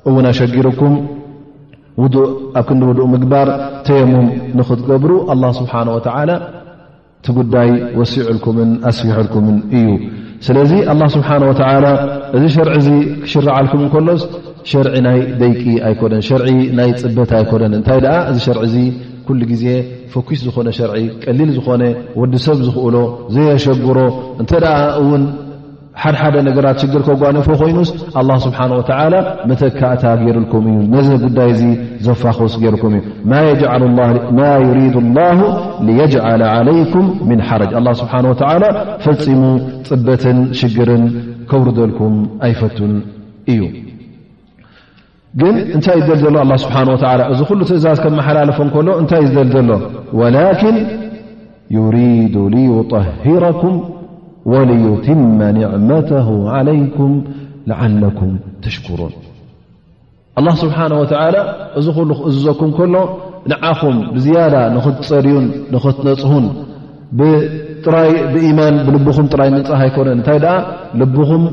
እውን 0.10 0.26
ኣሸጊርኩም 0.32 0.93
ኣብ 2.62 2.63
ክንዲ 2.67 2.82
ውእ 3.02 3.10
ምግባር 3.13 3.47
ተየሙም 3.88 4.28
ንክትገብሩ 4.60 5.12
ስብሓ 5.62 5.73
ቲ 7.26 7.30
ጉዳይ 7.38 7.70
ወሲዕልኩምን 8.00 8.70
ኣስፊሕልኩምን 8.90 9.58
እዩ 9.78 9.88
ስለዚ 10.46 10.72
ኣላ 10.92 11.02
ስብሓን 11.16 11.44
ወተዓላ 11.50 11.86
እዚ 12.38 12.44
ሸርዒ 12.56 12.76
ዚ 12.88 12.90
ክሽርዓልኩም 13.24 13.82
እንከሎስ 13.86 14.22
ሸርዒ 14.72 14.96
ናይ 15.06 15.20
ደይቂ 15.42 15.62
ኣይኮነን 15.90 16.24
ሸርዒ 16.30 16.50
ናይ 16.80 16.90
ፅበት 17.04 17.32
ኣይኮነን 17.40 17.76
እንታይ 17.80 18.00
ደኣ 18.06 18.16
እዚ 18.32 18.38
ሸርዒ 18.48 18.64
ዚ 18.74 18.82
ኩሉ 19.28 19.40
ግዜ 19.52 19.66
ፎኪስ 20.16 20.40
ዝኾነ 20.48 20.68
ሸርዒ 20.80 20.96
ቀሊል 21.24 21.52
ዝኾነ 21.60 21.84
ወዲሰብ 22.22 22.60
ዝኽእሎ 22.68 22.96
ዘየሸግሮ 23.36 23.98
እንተ 24.42 24.52
ደኣ 24.66 24.78
እውን 25.02 25.24
ሓደሓደ 26.01 26.36
ነገራት 26.47 26.77
ሽግር 26.84 27.01
ከጓንፎ 27.08 27.47
ኮይኑስ 27.62 27.89
ኣ 28.19 28.21
ስብሓን 28.45 28.71
ወተላ 28.77 29.13
መተካእታ 29.49 30.03
ገይርልኩም 30.21 30.63
እዩ 30.71 30.77
ነዚ 30.93 31.10
ጉዳይ 31.23 31.51
ዚ 31.60 31.69
ዘፋክስ 32.06 32.53
ገይርኩም 32.63 32.93
እዩ 32.99 33.06
ማ 34.39 34.45
ዩሪድ 34.67 34.95
ላ 35.17 35.27
የጅለ 35.99 36.41
ለይኩም 36.69 37.06
ምን 37.29 37.41
ሓረጅ 37.49 37.71
ኣ 37.82 37.93
ስብሓ 38.01 38.13
ላ 38.63 38.67
ፈፂሙ 39.06 39.43
ፅበትን 39.89 40.39
ሽግርን 40.62 41.06
ከውርደልኩም 41.51 42.17
ኣይፈቱን 42.49 42.93
እዩ 43.53 43.62
ግን 45.41 45.56
እንታይ 45.77 45.99
ዝደል 46.10 46.19
ዘሎ 46.25 46.36
ኣ 46.45 46.60
ስብሓ 46.65 46.79
እዚ 47.34 47.39
ኩሉ 47.49 47.60
ትእዛዝ 47.71 47.99
ከመሓላለፎ 48.06 48.60
እከሎ 48.69 48.88
እንታይ 49.03 49.23
እ 49.27 49.32
ዝደል 49.36 49.51
ዘሎ 49.67 49.79
ወላኪን 50.21 50.77
ዩሪዱ 51.77 52.36
ረኩም 53.47 53.75
ወልዩትመ 54.51 55.39
ንዕመተሁ 55.58 56.27
ዓለይኩም 56.58 57.12
ለዓለኩም 57.69 58.32
ተሽክሩን 58.63 59.13
ኣላ 60.39 60.47
ስብሓነ 60.63 60.91
ወተዓላ 61.01 61.36
እዚ 61.79 61.88
ኩሉ 61.97 62.10
ክእዝዘኩም 62.21 62.69
ከሎ 62.77 62.95
ንዓኹም 63.51 63.97
ብዝያዳ 64.15 64.56
ንኽትፀድዩን 64.75 65.45
ንኽትነፅሁን 65.73 66.45
ብኢማን 68.34 68.75
ብልብኹም 68.88 69.27
ጥራይ 69.34 69.49
ምንፅ 69.56 69.69
ኣይኮነን 69.77 70.15
እንታይ 70.17 70.38
ደኣ 70.45 70.56
ልብኹም 70.99 71.43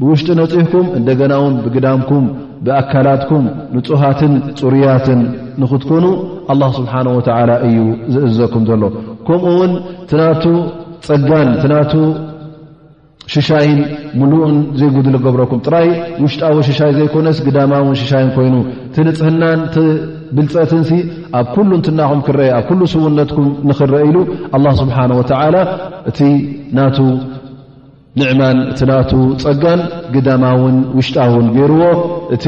ብውሽጢ 0.00 0.28
ነፂሕኩም 0.40 0.86
እንደገናውን 0.98 1.54
ብግዳምኩም 1.64 2.24
ብኣካላትኩም 2.66 3.44
ንፁሃትን 3.78 4.32
ፅርያትን 4.60 5.20
ንኽትኮኑ 5.62 6.04
ኣላ 6.54 6.62
ስብሓነ 6.78 7.06
ወተዓላ 7.18 7.50
እዩ 7.68 7.78
ዝእዝዘኩም 8.14 8.64
ዘሎ 8.70 8.82
ከምኡ 9.28 9.44
እውን 9.54 9.72
ትናቱ 10.10 10.44
ፀጋን 11.08 11.48
ትናቱ 11.62 11.92
ሽሻይን 13.32 13.80
ሙሉእን 14.20 14.54
ዘይጉድል 14.80 15.16
ክገብረኩም 15.20 15.58
ጥራይ 15.66 15.88
ውሽጣዊ 16.24 16.54
ሽሻይ 16.68 16.90
ዘይኮነስ 16.98 17.38
ግዳማውን 17.46 17.96
ሽሻይን 18.00 18.30
ኮይኑ 18.36 18.54
እቲ 18.90 18.96
ንፅህናን 19.08 19.60
ቲ 19.74 19.82
ብልፀትን 20.36 20.80
ኣብ 21.38 21.46
ኩሉ 21.56 21.70
እንትናኹም 21.78 22.20
ክረአየ 22.26 22.52
ኣብ 22.58 22.64
ኩሉ 22.68 22.80
ስውነትኩም 22.92 23.48
ንኽረአ 23.68 24.00
ኢሉ 24.08 24.16
ኣላ 24.56 24.66
ስብሓን 24.80 25.12
ወተዓላ 25.18 25.56
እቲ 26.10 26.18
ናቱ 26.78 26.96
ንዕማን 28.20 28.58
እቲ 28.72 28.80
ናቱ 28.90 29.12
ፀጋን 29.44 29.82
ግዳማውን 30.14 30.76
ውሽጣውን 30.98 31.46
ገይርዎ 31.56 31.82
እቲ 32.36 32.44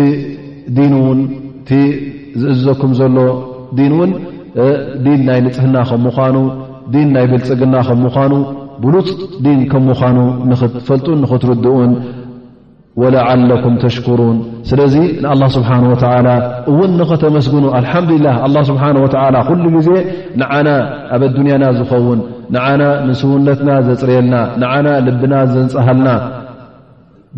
ንውን 0.93 1.21
እቲ 1.63 1.71
ዝእዝዘኩም 2.41 2.93
ዘሎ 3.01 3.17
ን 3.91 3.93
ውን 3.99 4.11
ን 5.05 5.19
ናይ 5.29 5.41
ንፅህና 5.47 5.77
ከምምኳኑ 5.91 6.37
ን 7.05 7.07
ናይ 7.15 7.27
ብልፅ 7.33 7.51
ግና 7.61 7.75
ከም 7.89 7.99
ምኳኑ 8.07 8.33
ብሉፅ 8.83 9.09
ዲን 9.45 9.61
ከም 9.71 9.83
ምዃኑ 9.91 10.19
ንኽትፈልጡን 10.51 11.19
ንኽትርድኡን 11.25 11.93
ወላዓለኩም 13.01 13.75
ተሽኩሩን 13.83 14.37
ስለዚ 14.69 14.95
ንኣላ 15.23 15.43
ስብሓን 15.57 15.85
ወተዓላ 15.91 16.29
እውን 16.71 16.91
ንኸተመስግኑ 17.01 17.65
ኣልሓምዱላ 17.79 18.27
ኣላ 18.47 18.57
ስብሓን 18.71 18.97
ወተዓላ 19.05 19.37
ኩሉ 19.49 19.63
ጊዜ 19.77 19.89
ንዓና 20.41 20.69
ኣብ 21.17 21.23
ኣዱንያና 21.29 21.65
ዝኸውን 21.79 22.21
ንዓና 22.57 22.83
ንስውነትና 23.09 23.71
ዘፅርየልና 23.89 24.35
ንዓና 24.63 24.89
ልብና 25.09 25.35
ዘንፀሃልና 25.53 26.09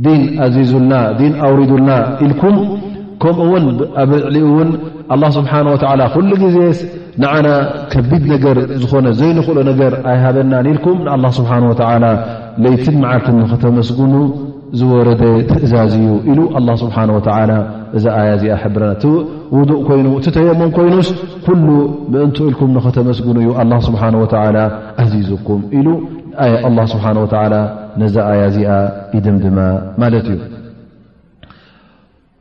ዲን 0.06 0.22
ኣዚዙልና 0.46 0.92
ን 1.30 1.34
ኣውሪዱልና 1.46 1.90
ኢልኩም 2.26 2.56
ከምኡ 3.22 3.40
ውን 3.52 3.64
ኣብ 4.02 4.10
ርዕሊኡ 4.20 4.44
እውን 4.52 4.68
ኣላ 5.14 5.22
ስብሓን 5.38 5.66
ወተዓላ 5.72 6.00
ኩሉ 6.14 6.30
ጊዜስ 6.44 6.78
ንዓና 7.22 7.48
ከቢድ 7.92 8.22
ነገር 8.34 8.56
ዝኾነ 8.82 9.06
ዘይንክእሎ 9.18 9.58
ነገር 9.70 9.92
ኣይሃበናኒኢልኩም 10.12 10.96
ንኣ 11.08 11.26
ስብሓ 11.38 11.52
ወተ 11.72 11.82
ለይቲ 12.64 12.84
መዓርትን 13.02 13.36
ንኽተመስግኑ 13.42 14.14
ዝወረደ 14.80 15.22
ትእዛዝ 15.50 15.92
እዩ 16.00 16.08
ኢሉ 16.32 16.38
ኣ 16.58 16.62
ስብሓ 16.82 16.96
ወ 17.16 17.20
እዛ 17.98 18.04
ኣያ 18.20 18.28
እዚኣ 18.38 18.54
ሕብረና 18.62 18.92
እቲ 18.94 19.04
ውዱእ 19.56 19.80
ኮይኑ 19.88 20.06
እቲ 20.20 20.26
ተየሞም 20.36 20.70
ኮይኑስ 20.78 21.08
ኩሉ 21.46 21.66
ብእንቲ 22.12 22.38
ኢልኩም 22.50 22.70
ንኸተመስግኑ 22.76 23.36
እዩ 23.44 23.50
ኣላ 23.64 23.72
ስብሓ 23.88 24.02
ወ 24.22 24.26
ኣዚዝኩም 25.04 25.60
ኢሉ 25.80 25.88
ላ 26.78 26.88
ስብሓ 26.94 27.06
ወ 27.24 27.28
ነዛ 28.02 28.16
ኣያ 28.32 28.42
እዚኣ 28.52 28.70
ይድምድማ 29.16 29.58
ማለት 30.02 30.26
እዩ 30.36 30.40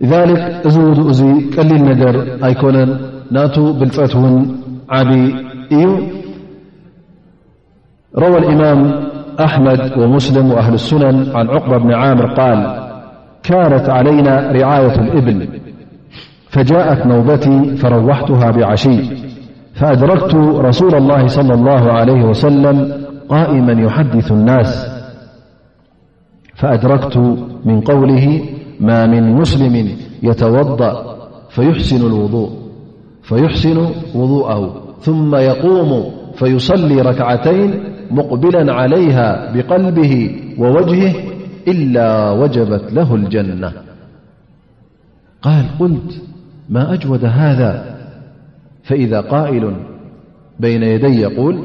لذلك 0.01 0.67
زودأزي 0.67 1.33
كليلنجر 1.55 2.37
أيكون 2.45 2.77
نات 3.31 3.59
بلتون 3.59 4.33
عبي 4.89 5.23
ي 5.81 5.85
روى 8.17 8.37
الإمام 8.37 9.03
أحمد 9.43 9.91
ومسلم 9.97 10.51
وأهل 10.51 10.73
السنن 10.73 11.31
عن 11.35 11.49
عقبة 11.49 11.77
بن 11.77 11.93
عامر 11.93 12.33
قال 12.33 12.87
كانت 13.43 13.89
علينا 13.89 14.51
رعاية 14.51 14.95
الابن 14.95 15.47
فجاءت 16.49 17.05
نوبتي 17.07 17.75
فروحتها 17.77 18.51
بعشي 18.51 18.97
فأدركت 19.73 20.35
رسول 20.57 20.95
الله 20.95 21.27
-صلى 21.27 21.51
الله 21.53 21.91
عليه 21.91 22.23
وسلم- 22.25 23.01
قائما 23.33 23.73
يحدث 23.81 24.31
الناس 24.31 24.87
فأدركت 26.57 27.17
من 27.65 27.81
قوله 27.81 28.41
ما 28.81 29.05
من 29.05 29.33
مسلم 29.33 29.95
يتوضأ 30.23 31.17
فيحسن 33.21 33.77
وضوءه 34.15 34.75
ثم 35.01 35.35
يقوم 35.35 36.11
فيصلي 36.35 37.01
ركعتين 37.01 37.83
مقبلا 38.11 38.73
عليها 38.73 39.53
بقلبه 39.55 40.35
ووجهه 40.59 41.13
إلا 41.67 42.31
وجبت 42.31 42.93
له 42.93 43.15
الجنة 43.15 43.71
قال 45.41 45.65
قلت 45.79 46.21
ما 46.69 46.93
أجود 46.93 47.25
هذا 47.25 47.95
فإذا 48.83 49.21
قائل 49.21 49.75
بين 50.59 50.83
يدي 50.83 51.21
يقول 51.21 51.59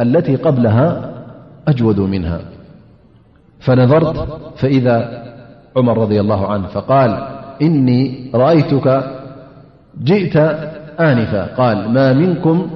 التي 0.00 0.36
قبلها 0.36 1.10
أجود 1.68 2.00
منها 2.00 2.40
فنظرت 3.60 4.28
فإذا 4.56 5.24
عمر 5.76 5.98
رضي 5.98 6.20
الله 6.20 6.46
عنه 6.46 6.66
فقال 6.66 7.18
إني 7.62 8.14
رأيتك 8.34 9.04
جئت 10.04 10.36
آنفة 11.00 11.46
قال 11.56 11.90
ما 11.90 12.12
منكم 12.12 12.66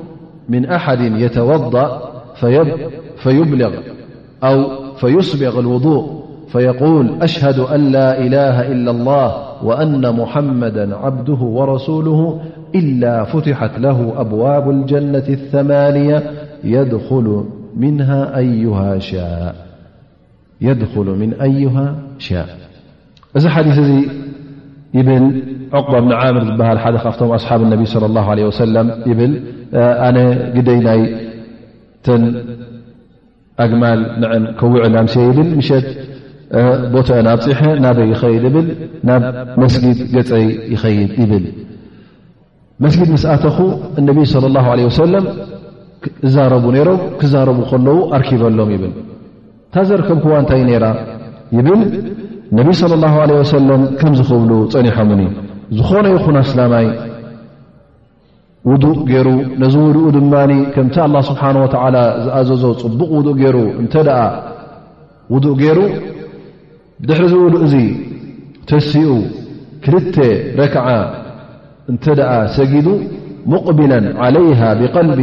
من 0.48 0.66
أحد 0.66 1.00
يتوضأ 1.00 2.02
غأو 2.44 3.78
فيصبغ 4.96 5.60
الوضوء 5.60 6.18
فيقول 6.48 7.22
أشهد 7.22 7.58
أن 7.58 7.80
لا 7.92 8.18
إله 8.20 8.72
إلا 8.72 8.90
الله 8.90 9.34
وأن 9.64 10.14
محمدا 10.16 10.96
عبده 10.96 11.34
ورسوله 11.42 12.40
إلا 12.74 13.24
فتحت 13.24 13.78
له 13.78 14.14
أبواب 14.20 14.70
الجنة 14.70 15.24
الثمانية 15.28 16.30
يدخل 16.64 17.44
من 17.76 18.00
أيها 18.02 18.98
شاء 22.18 22.48
እዚ 23.36 23.44
ሓዲስ 23.54 23.76
እዚ 23.82 23.90
ይብል 24.98 25.24
ዕቁባ 25.78 25.92
ብንዓምር 26.04 26.42
ዝበሃል 26.48 26.78
ሓደ 26.84 26.94
ካብቶም 27.04 27.30
ኣስሓብ 27.36 27.60
እነቢ 27.66 27.82
ላ 28.02 28.20
ለ 28.38 28.46
ወሰለም 28.48 28.86
ይብል 29.10 29.32
ኣነ 30.06 30.18
ግደይ 30.54 30.78
ናይ 30.86 31.00
ተን 32.06 32.22
ኣግማል 33.64 34.00
ንዕን 34.22 34.44
ክውዕ 34.60 34.84
ናምስ 34.94 35.14
ይብል 35.28 35.48
ምሸት 35.58 35.86
ቦተአን 36.92 37.26
ኣብፅሐ 37.34 37.60
ናበይ 37.84 38.08
ይኸይድ 38.14 38.44
ይብል 38.48 38.66
ናብ 39.08 39.22
መስጊድ 39.62 39.98
ገፀይ 40.14 40.46
ይኸይድ 40.74 41.10
ይብል 41.22 41.44
መስጊድ 42.84 43.08
መስእተኹ 43.16 43.56
እነቢ 44.00 44.18
ስለ 44.34 44.44
ላ 44.56 44.66
ለ 44.80 44.86
ወሰለም 44.90 45.24
እዛረቡ 46.26 46.64
ነይሮም 46.76 47.00
ክዛረቡ 47.20 47.58
ከለዉ 47.72 47.98
ኣርኪበሎም 48.18 48.70
ይብል 48.76 48.92
ታዘርከብ 49.74 50.18
ክዋ 50.24 50.32
እንታይ 50.42 50.62
ነይራ 50.70 50.84
ይብል 51.58 51.80
ነብ 52.56 52.68
صለ 52.80 52.92
ላ 53.04 53.08
ለ 53.30 53.32
ወሰለም 53.40 53.82
ከም 54.00 54.12
ዝክብሉ 54.18 54.50
ፀኒሖምን 54.72 55.18
ዝኾነ 55.78 56.04
ይኹን 56.14 56.36
ኣስላማይ 56.42 56.86
ውዱእ 58.70 58.98
ገይሩ 59.10 59.28
ነዚ 59.62 59.74
ውድኡ 59.86 60.06
ድማ 60.16 60.32
ከምቲ 60.74 60.96
ኣላ 61.04 61.14
ስብሓን 61.30 61.56
ወዓላ 61.62 61.96
ዝኣዘዞ 62.24 62.62
ፅቡቕ 62.82 63.10
ውዱእ 63.18 63.36
ገይሩ 63.42 63.56
እተ 63.84 63.94
ውዱእ 65.34 65.54
ገይሩ 65.62 65.78
ድሕሪ 67.08 67.24
ዚ 67.32 67.36
ውሉእ 67.44 67.64
ዙ 67.72 67.74
ተሲኡ 68.70 69.10
ክልተ 69.84 70.16
ረክዓ 70.60 70.86
እንተ 71.90 72.04
ደኣ 72.18 72.32
ሰጊዱ 72.56 72.88
ሙቕብላ 73.52 73.92
ዓለይሃ 74.24 74.60
ብቀልቢ 74.80 75.20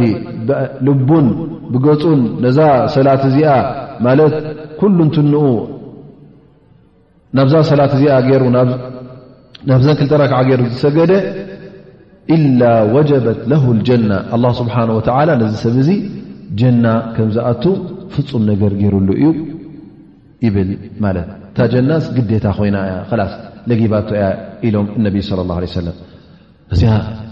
ልቡን 0.86 1.26
ብገፁን 1.72 2.20
ነዛ 2.44 2.58
ሰላት 2.94 3.22
እዚኣ 3.30 3.50
ማለት 4.06 4.34
ኩሉ 4.80 4.98
ንትንኡ 5.08 5.44
ናብዛ 7.38 7.54
ሰላት 7.70 7.92
እዚኣ 7.96 8.12
ይሩ 8.30 8.42
ናብዘን 9.70 9.94
ክልተራክዓ 10.00 10.40
ገይሩ 10.48 10.60
ዝሰገደ 10.74 11.12
እላ 12.34 12.60
ወጀበት 12.94 13.38
ለ 13.50 13.54
ልጀና 13.78 14.10
ስብሓ 14.60 14.74
ነዚ 15.42 15.52
ሰብ 15.64 15.74
እዚ 15.82 15.90
ጀና 16.60 16.84
ከምዝኣቱ 17.16 17.64
ፍፁም 18.14 18.42
ነገር 18.50 18.72
ገይሩሉ 18.80 19.08
እዩ 19.20 19.28
ይብል 20.46 20.70
ማለት 21.04 21.28
እታ 21.48 21.58
ጀናስ 21.72 22.04
ግዴታ 22.16 22.46
ኮይና 22.58 22.76
እያ 22.88 22.96
ላስ 23.20 23.32
ለጊባቶ 23.70 24.08
ያ 24.22 24.26
ኢሎም 24.66 24.86
ነቢ 25.06 25.16
ለ 25.28 25.40
ላه 25.50 25.58
ለ 25.64 25.70
ሰለም 25.78 25.96
እዚ 26.74 26.82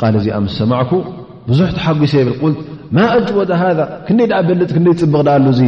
ቃል 0.01 0.14
እዚ 0.21 0.27
ምስ 0.47 0.55
ሰማዕኩ 0.62 0.90
ብዙሕ 1.49 1.69
ተሓጒሶ 1.79 2.12
ይብል 2.23 2.37
ልት 2.43 2.55
ማ 2.97 3.07
ኣጅወደ 3.17 3.51
ሃ 3.61 3.64
ክንደ 4.07 4.21
ድኣ 4.31 4.40
በልጥ 4.49 4.71
ክንደ 4.77 4.88
ትፅብቕ 5.01 5.21
ዳ 5.29 5.37
ሉ 5.47 5.51
ዙ 5.59 5.62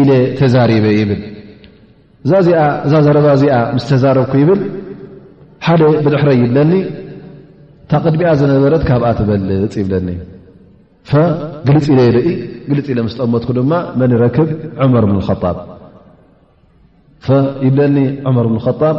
ኢለ 0.00 0.10
ተዛሪበ 0.38 0.86
ይብል 1.00 1.20
እዛእዛ 2.26 2.48
ዘረባ 3.06 3.26
እዚኣ 3.36 3.52
ምስ 3.74 3.84
ተዛረብኩ 3.90 4.32
ይብል 4.40 4.60
ሓደ 5.66 5.80
ብድሕረ 6.04 6.28
ይብለኒ 6.40 6.72
ታ 7.90 7.92
ቅድሚኣ 8.04 8.30
ዘነበረት 8.40 8.82
ካብኣ 8.88 9.06
ትበልፅ 9.18 9.74
ይብለኒ 9.82 10.08
ፈግልፂ 11.10 11.86
ኢለ 11.94 12.00
ይርኢ 12.08 12.28
ግልፂ 12.70 12.86
ኢለ 12.92 12.98
ምስ 13.06 13.14
ጠመትኩ 13.18 13.50
ድማ 13.58 13.72
መን 14.00 14.12
ረክብ 14.24 14.48
መር 14.96 15.04
ብ 15.10 15.12
ይብለኒ 17.66 17.96
ዑመር 18.28 18.46
ብንከጣብ 18.50 18.96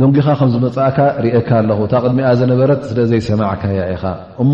ደንጊኻ 0.00 0.26
ከምዝመፅእካ 0.40 0.98
ርእካ 1.24 1.48
ኣለኹ 1.60 1.78
ታ 1.92 2.02
ቅድሚኣ 2.04 2.26
ዘነበረት 2.40 2.80
ስለዘይሰማዕካያ 2.90 3.84
ኢኻ 3.94 4.04
እሞ 4.42 4.52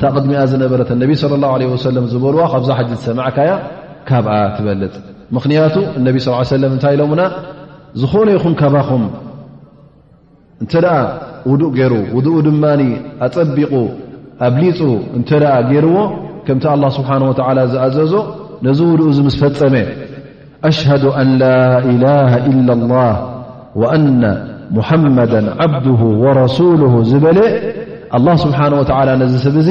ታ 0.00 0.12
ቅድሚኣ 0.16 0.42
ዝነበረት 0.52 0.90
እነቢ 0.96 1.10
ስለ 1.22 1.32
ላ 1.44 1.54
ለ 1.62 1.70
ወሰለም 1.72 2.06
ዝበልዋ 2.12 2.42
ካብዛ 2.52 2.70
ሓዚት 2.78 3.00
ሰማዕካያ 3.08 3.50
ካብኣ 4.10 4.32
ትበልጥ 4.56 4.94
ምኽንያቱ 5.36 5.76
እነቢ 5.98 6.16
ስ 6.24 6.30
ሰለም 6.54 6.72
እንታይ 6.76 6.94
ኢሎምና 6.96 7.22
ዝኾነ 8.00 8.28
ይኹን 8.36 8.54
ካባኹም 8.60 9.04
እንተ 10.62 10.72
ደኣ 10.84 10.96
ውዱእ 11.50 11.70
ገይሩ 11.78 11.92
ውድኡ 12.16 12.34
ድማ 12.46 12.64
ኣፀቢቑ 13.26 13.72
ኣብሊፁ 14.46 14.80
እንተ 15.18 15.30
ደኣ 15.42 15.52
ገይርዎ 15.70 15.96
ከምቲ 16.46 16.64
ኣላه 16.74 16.90
ስብሓን 16.98 17.22
ወተላ 17.30 17.58
ዝኣዘዞ 17.72 18.12
ነዚ 18.66 18.78
ውድእ 18.90 19.10
ዚ 19.16 19.18
ምስ 19.28 19.36
ፈፀመ 19.42 19.74
ኣሽሃዱ 20.70 21.04
ኣን 21.20 21.30
ላ 21.42 21.48
ኢላሃ 21.92 22.32
ኢላ 22.50 22.68
ላህ 22.92 23.14
ወኣና 23.82 24.22
ሙሓመዳ 24.78 25.32
ዓብድሁ 25.66 26.00
ወረሱሉሁ 26.24 26.92
ዝበለ 27.10 27.38
ኣ 28.18 28.20
ስብሓን 28.44 28.74
ወተዓላ 28.80 29.08
ነዚ 29.22 29.34
ሰብ 29.46 29.56
እዙ 29.62 29.68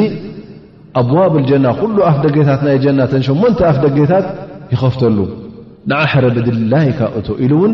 ኣብዋብ 1.02 1.34
ልጀና 1.42 1.66
ኩሉ 1.82 1.98
ኣፍ 2.10 2.18
ደጌታት 2.26 2.62
ናይ 2.70 2.78
ጀናትን 2.86 3.24
ሸሞንተ 3.30 3.60
ኣፍ 3.72 3.78
ደጌታት 3.86 4.26
ይኸፍተሉ 4.74 5.18
ንዓሕረ 5.90 6.26
ብድላይካ 6.36 7.00
እቶ 7.20 7.28
ኢሉ 7.46 7.54
እውን 7.58 7.74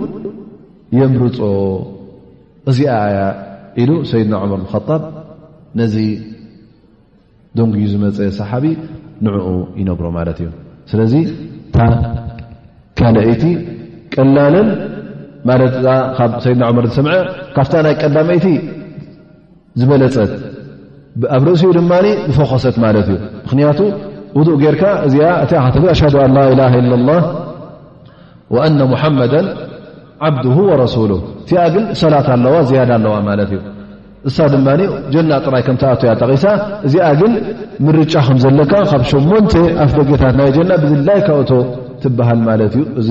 የምርፆ 0.97 1.37
እዚኣያ 2.71 3.17
ኢሉ 3.81 3.91
ሰይድና 4.11 4.33
ዕመር 4.43 4.59
ብልከጣብ 4.61 5.01
ነዚ 5.79 5.95
ደንግዩ 7.57 7.85
ዝመፀ 7.93 8.17
ሰሓቢ 8.39 8.65
ንዕኡ 9.25 9.47
ይነብሮ 9.79 10.05
ማለት 10.17 10.37
እዩ 10.43 10.49
ስለዚ 10.91 11.13
ታ 11.75 11.87
ካልአይቲ 12.99 13.43
ቀላለን 14.15 14.69
ማለት 15.49 15.73
ካብ 16.17 16.31
ሰይድና 16.45 16.63
መር 16.77 16.85
ዝሰምዐ 16.91 17.13
ካፍታ 17.57 17.73
ናይ 17.85 17.95
ቀዳመይቲ 18.03 18.45
ዝበለፀት 19.79 20.33
ኣብ 21.35 21.43
ርእሲኡ 21.47 21.69
ድማ 21.79 21.91
ብፈኮሰት 22.29 22.75
ማለት 22.85 23.07
እዩ 23.11 23.17
ምክንያቱ 23.45 23.79
ውድእ 24.37 24.57
ጌርካ 24.63 24.83
እዚኣ 25.07 25.27
እቲኣካትግ 25.43 25.83
ኣሽሃ 25.93 26.09
ኣን 26.25 26.33
ላኢላ 26.37 26.61
ኢለኣላ 26.79 27.09
አና 28.65 28.79
ሙሓመዳ 28.91 29.33
ዓብድ 30.27 30.45
ረሱሉ 30.83 31.11
እቲ 31.41 31.49
ግን 31.73 31.83
ሰላት 32.01 32.27
ኣለዋ 32.35 32.53
ዝያዳ 32.69 32.91
ኣለዋ 32.99 33.15
ማለት 33.29 33.49
እዩ 33.55 33.59
እሳ 34.29 34.37
ድማ 34.53 34.67
ጀና 35.13 35.31
ጥራይ 35.45 35.61
ከም 35.67 35.75
ተኣትያ 35.81 36.11
ጠቂሳ 36.21 36.45
እዚ 36.87 36.93
ግን 37.19 37.33
ምርጫ 37.87 38.13
ከም 38.27 38.37
ዘለካ 38.45 38.73
ካብ 38.91 39.03
ሸሞን 39.11 39.45
ኣፍ 39.83 39.91
ደገታት 39.97 40.35
ናይ 40.39 40.49
ጀና 40.57 40.71
ብዝላይ 40.83 41.19
ካእቶ 41.27 41.51
ትብሃል 42.03 42.39
ማለት 42.49 42.73
እዩ 42.79 42.83
እዚ 43.01 43.09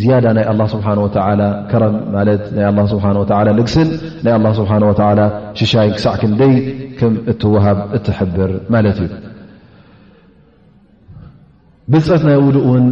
ዝያዳ 0.00 0.24
ናይ 0.36 0.44
ስሓ 0.72 0.86
ረም 1.82 1.94
ማ 2.14 3.42
ልግስን 3.60 3.88
ናይ 4.24 4.38
ስሓ 4.58 4.72
ሽሻይ 5.60 5.88
ክሳዕ 5.96 6.14
ክንደይ 6.22 6.54
ም 7.12 7.14
እትወሃብ 7.32 7.78
እትብር 7.98 8.52
ማት 8.74 8.88
እዩ 9.04 9.08
ብፀት 11.94 12.22
ናይ 12.30 12.38
ውእ 12.46 12.58
ውን 12.72 12.86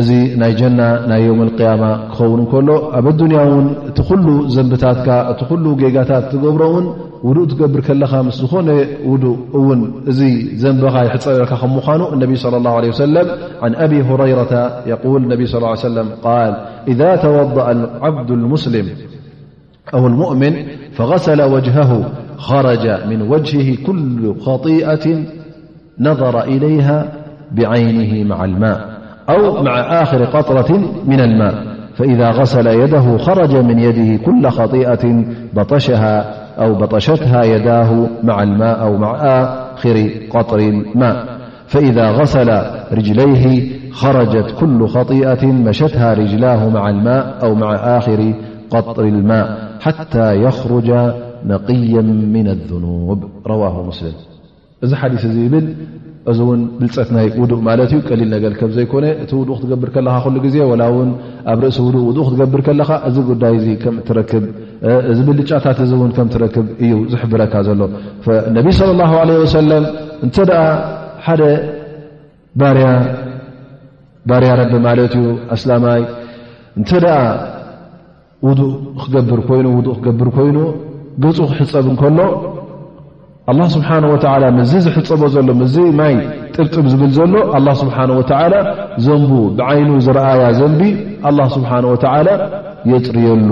እዚ 0.00 0.10
ናይ 0.40 0.52
جن 0.60 0.78
ናይ 1.10 1.20
يوم 1.28 1.40
القيام 1.46 1.82
ክوን 2.16 2.40
ሎ 2.68 2.70
ኣብ 2.98 3.06
النያ 3.24 3.40
እቲ 3.90 3.98
ل 4.24 4.28
ዘንታ 4.54 4.82
እ 5.30 5.44
ل 5.64 5.66
ጋታ 5.94 6.10
ብሮ 6.56 6.62
وء 7.26 7.36
تብር 7.60 7.80
ኻ 7.86 7.88
ዝኾن 8.38 8.68
ዚ 10.18 10.20
ዘنኻ 10.62 10.94
يፀ 11.08 11.60
مኑ 11.76 12.00
النب 12.14 12.30
صلى 12.44 12.56
الله 12.60 12.72
عله 12.78 12.90
وسلم 12.94 13.26
عن 13.64 13.72
أب 13.84 13.92
هريرة 14.08 14.52
يقول 14.92 15.20
ان 15.24 15.32
صى 15.52 15.58
اه 15.64 15.64
عيه 15.70 16.02
م 16.06 16.10
ال 16.44 16.52
إذا 16.92 17.10
توضأ 17.24 17.68
عبد 18.04 18.30
المسلم 18.38 18.86
أو 19.94 20.02
المؤمن 20.12 20.54
فغسل 20.96 21.40
وجهه 21.54 21.92
خرج 22.48 22.84
من 23.10 23.20
وجهه 23.32 23.68
كل 23.86 24.18
خطيئة 24.44 25.06
نظر 26.08 26.34
إليها 26.54 26.98
بعينه 27.56 28.12
مع 28.30 28.38
الماء 28.50 28.78
أو 29.28 29.62
مع 29.62 29.80
آخر 30.02 30.24
قطرة 30.24 30.80
من 31.06 31.20
الماء 31.20 31.54
فإذا 31.96 32.30
غسل 32.30 32.66
يده 32.66 33.18
خرج 33.18 33.56
من 33.56 33.78
يده 33.78 34.24
كل 34.24 34.48
خطيةأو 34.48 36.74
بطشتها 36.74 37.42
يداه 37.44 38.06
مع 38.22 38.42
الماء 38.42 38.80
أو 38.82 38.96
معآطفإذا 38.96 40.30
غسل 42.10 42.60
رجليه 42.92 43.76
خرجت 43.92 44.54
كل 44.60 44.88
خطيئة 44.88 45.46
مشتها 45.46 46.14
رجلاه 46.14 46.68
مع 46.68 46.88
الماء 46.90 47.34
أو 47.42 47.54
مع 47.54 47.74
آخر 47.98 48.32
قطر 48.70 49.04
الماء 49.04 49.56
حتى 49.80 50.42
يخرج 50.42 50.90
نقيا 51.46 52.00
من 52.02 52.48
الذنوب 52.48 53.24
رواه 53.46 53.82
مسلم 53.82 54.12
እዚ 54.84 54.92
ሓዲስ 55.00 55.22
እዚ 55.28 55.36
ይብል 55.46 55.66
እዚ 56.30 56.38
እውን 56.44 56.60
ብልፀት 56.78 57.08
ናይ 57.16 57.26
ውዱእ 57.42 57.60
ማለት 57.68 57.90
እዩ 57.94 58.00
ቀሊል 58.08 58.28
ነገር 58.34 58.52
ከም 58.58 58.70
ዘይኮነ 58.76 59.04
እቲ 59.22 59.30
ውኡ 59.38 59.48
ክትገብር 59.58 59.88
ከለካ 59.94 60.16
ኩሉ 60.24 60.36
ግዜ 60.46 60.56
ወላ 60.70 60.82
እውን 60.92 61.10
ኣብ 61.52 61.60
ርእሲ 61.64 61.78
ውእ 61.84 61.96
ውኡ 62.08 62.16
ክትገብር 62.26 62.60
ከለካ 62.66 62.90
እዚ 63.08 63.16
ጉዳይ 63.30 63.54
ከምትክብ 63.82 64.44
ዚ 65.16 65.18
ብልጫታት 65.28 65.78
ን 66.08 66.10
ከም 66.16 66.28
ትረክብ 66.34 66.66
እዩ 66.84 66.92
ዝሕብረካ 67.12 67.54
ዘሎ 67.68 67.80
ነቢ 68.56 68.66
ስለ 68.80 68.90
ላሁ 69.00 69.12
ዓለ 69.22 69.30
ወሰለም 69.44 69.84
እንተደኣ 70.26 70.60
ሓደ 71.28 71.42
ያባርያ 72.64 74.50
ረብ 74.60 74.72
ማለት 74.88 75.12
እዩ 75.20 75.26
ኣስላማይ 75.56 76.02
እንተደኣ 76.80 77.16
ውዱእ 78.46 78.72
ክገብር 79.02 79.40
ኮይኑ 79.48 79.66
ውእ 79.76 79.86
ክገብር 79.98 80.28
ኮይኑ 80.36 80.58
ገፁ 81.24 81.36
ክሕፀብ 81.50 81.86
እንከሎ 81.92 82.18
ኣላ 83.50 83.60
ስብሓን 83.74 84.04
ወዓላ 84.12 84.44
ምዝ 84.58 84.70
ዝሕፀቦ 84.84 85.22
ዘሎ 85.34 85.48
ምዝ 85.60 85.74
ማይ 86.00 86.14
ጥርጥብ 86.54 86.84
ዝብል 86.92 87.10
ዘሎ 87.18 87.34
ኣላ 87.56 87.68
ስብሓን 87.82 88.10
ወዓላ 88.18 88.54
ዘንቡ 89.06 89.30
ብዓይኑ 89.58 89.90
ዝረኣያ 90.06 90.46
ዘንቢ 90.60 90.80
ኣላ 91.28 91.38
ስብሓን 91.56 91.84
ወዓላ 91.92 92.28
የፅርየሉ 92.92 93.50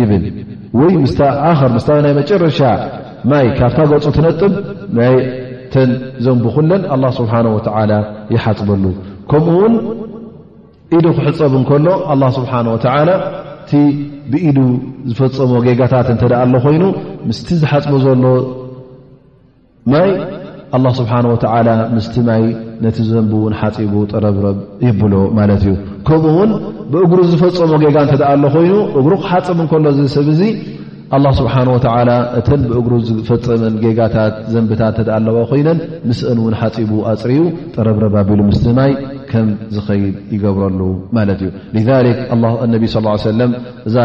ይብል 0.00 0.26
ወይ 0.80 0.94
ምስ 1.04 1.14
ኣክር 1.50 1.68
ምስታ 1.76 1.88
ናይ 2.06 2.12
መጨረሻ 2.20 2.58
ማይ 3.30 3.46
ካብታ 3.58 3.78
ገፆ 3.90 4.04
ትነጥብ 4.18 4.52
ናይተን 5.00 5.90
ዘንቡ 6.26 6.44
ኩለን 6.56 6.82
ኣላ 6.94 7.04
ስብሓ 7.18 7.32
ወዓላ 7.56 7.92
ይሓፅበሉ 8.36 8.84
ከምኡእውን 9.30 9.74
ኢዱ 10.96 11.06
ክሕፀብ 11.18 11.52
እንከሎ 11.60 11.86
ኣላ 12.12 12.22
ስብሓን 12.38 12.66
ወተዓላ 12.74 13.10
እቲ 13.64 13.72
ብኢዱ 14.32 14.58
ዝፈፀሞ 15.10 15.52
ጌጋታት 15.66 16.08
እንተደኣ 16.14 16.40
ሎ 16.54 16.56
ኮይኑ 16.66 16.82
ምስቲ 17.28 17.48
ዝሓፅቦ 17.60 17.94
ዘሎ 18.06 18.22
ማይ 19.90 20.10
ኣላ 20.76 20.84
ስብሓን 20.98 21.26
ወተዓላ 21.34 21.68
ምስቲ 21.94 22.14
ማይ 22.28 22.42
ነቲ 22.84 22.98
ዘንብ 23.12 23.32
እውን 23.38 23.54
ሓፂቡ 23.60 23.92
ጠረብረብ 24.12 24.58
ይብሎ 24.86 25.14
ማለት 25.38 25.62
እዩ 25.66 25.72
ከምኡ 26.08 26.26
እውን 26.34 26.50
ብእግሩ 26.92 27.18
ዝፈፀሞ 27.30 27.72
ጌጋ 27.84 27.96
እንተደኣ 28.04 28.28
ኣሎ 28.34 28.44
ኮይኑ 28.54 28.72
እግሩ 29.00 29.12
ክሓፅብ 29.24 29.58
እንከሎ 29.64 29.84
ዘሰብ 29.98 30.28
እዙ 30.34 30.40
ኣላ 31.16 31.26
ስብሓን 31.40 31.68
ወተዓላ 31.74 32.10
እተን 32.40 32.60
ብእግሩ 32.72 32.92
ዝፈፀመን 33.08 33.74
ጌጋታት 33.84 34.34
ዘንብታት 34.52 34.94
ተደኣ 34.98 35.16
ኣለዎ 35.20 35.36
ኮይነን 35.52 35.78
ምስአን 36.10 36.38
እውን 36.42 36.54
ሓፂቡ 36.60 36.90
ኣፅርዩ 37.12 37.40
ጠረብረብ 37.76 38.14
ኣቢሉ 38.22 38.40
ምስቲ 38.50 38.66
ማይ 38.78 38.92
ከም 39.32 39.48
ዝኸይድ 39.74 40.14
ይገብረሉ 40.36 40.80
ማለት 41.18 41.42
እዩ 41.46 41.50
ነቢ 42.74 42.84
ስ 42.94 43.04
ሰለምእዛ 43.30 43.96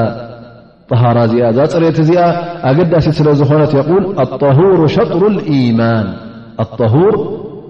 ሃራ 1.02 1.18
እዚ 1.28 1.34
እዛ 1.52 1.58
ፅርት 1.74 1.98
እዚኣ 2.04 2.22
ኣገዳሲት 2.70 3.16
ስለዝኾነት 3.20 3.72
የል 3.78 3.90
ር 4.80 4.84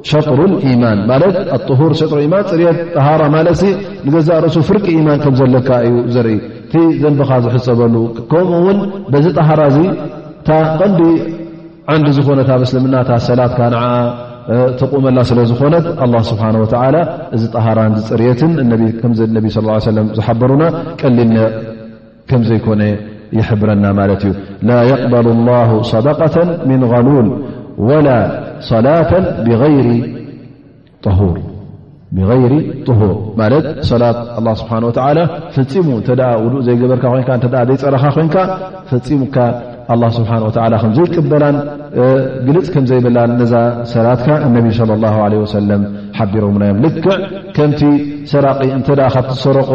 ሸጥሩ 0.10 0.40
ኢማን 0.72 1.00
ማት 1.10 1.36
ኣር 1.78 1.94
ሸ 2.00 2.04
ማ 2.34 2.42
ፅት 2.50 2.62
ሃ 3.06 3.30
ማለት 3.36 3.62
ንገዛ 4.08 4.30
ርእሱ 4.44 4.58
ፍርቂ 4.68 4.86
ኢማን 5.00 5.18
ከምዘለካ 5.24 5.70
እዩ 5.88 5.96
ዘርኢ 6.16 6.38
ቲ 6.72 6.84
ዘንብኻ 7.02 7.30
ዝሕፀበሉ 7.46 7.96
ከምኡ 8.32 8.56
ውን 8.66 8.80
በዚ 9.14 9.26
ጠሃራ 9.40 9.62
እዚ 9.72 9.80
ታ 10.48 10.60
ቀንዲ 10.82 11.02
ዓንዲ 11.94 12.08
ዝኮነ 12.18 12.40
ብስልምናታ 12.64 13.10
ሰላትካ 13.30 13.62
ተቁመላ 14.80 15.18
ስለ 15.30 15.40
ዝኾነት 15.52 15.86
ስብሓ 16.30 16.44
ወ 16.64 16.68
እዚ 17.38 17.44
ሃራ 17.66 17.80
ፅርትን 18.10 18.54
ዝሓበሩና 20.20 20.64
ቀሊል 21.02 21.34
ከምዘይኮነ 22.30 22.82
ይሕብረና 23.38 23.86
ማለት 24.00 24.22
እዩ 24.28 24.32
ላ 24.70 24.72
የقበል 24.92 25.28
ላ 25.50 25.52
صደቀ 25.92 26.22
ምን 26.70 26.82
غሉል 26.92 27.28
ወላ 27.90 28.08
ሰላة 28.72 29.12
ብይሪ 29.46 29.88
طሁር 31.06 31.38
ማለት 33.40 33.66
ሰላት 33.90 34.18
ስብሓ 34.62 34.74
ፈፂሙ 35.56 35.88
እተ 36.02 36.10
ውሉእ 36.44 36.62
ዘይገበርካ 36.68 37.06
ዘይፀረካ 37.70 38.04
ኮይንካ 38.18 38.38
ፈሙካ 38.92 39.38
ስብሓ 40.18 40.32
ከዘይቅበላን 40.84 41.58
ግልፅ 42.48 42.68
ከምዘይብላን 42.76 43.34
ነዛ 43.42 43.54
ሰላትካ 43.94 44.30
እነቢ 44.48 44.68
ሰለም 44.80 45.84
ሓቢሮሙናዮም 46.20 46.80
ልክዕ 46.86 47.06
ከምቲ 47.58 47.82
ሰራቂ 48.34 48.60
እተ 48.80 48.88
ካብትሰረቆ 49.16 49.70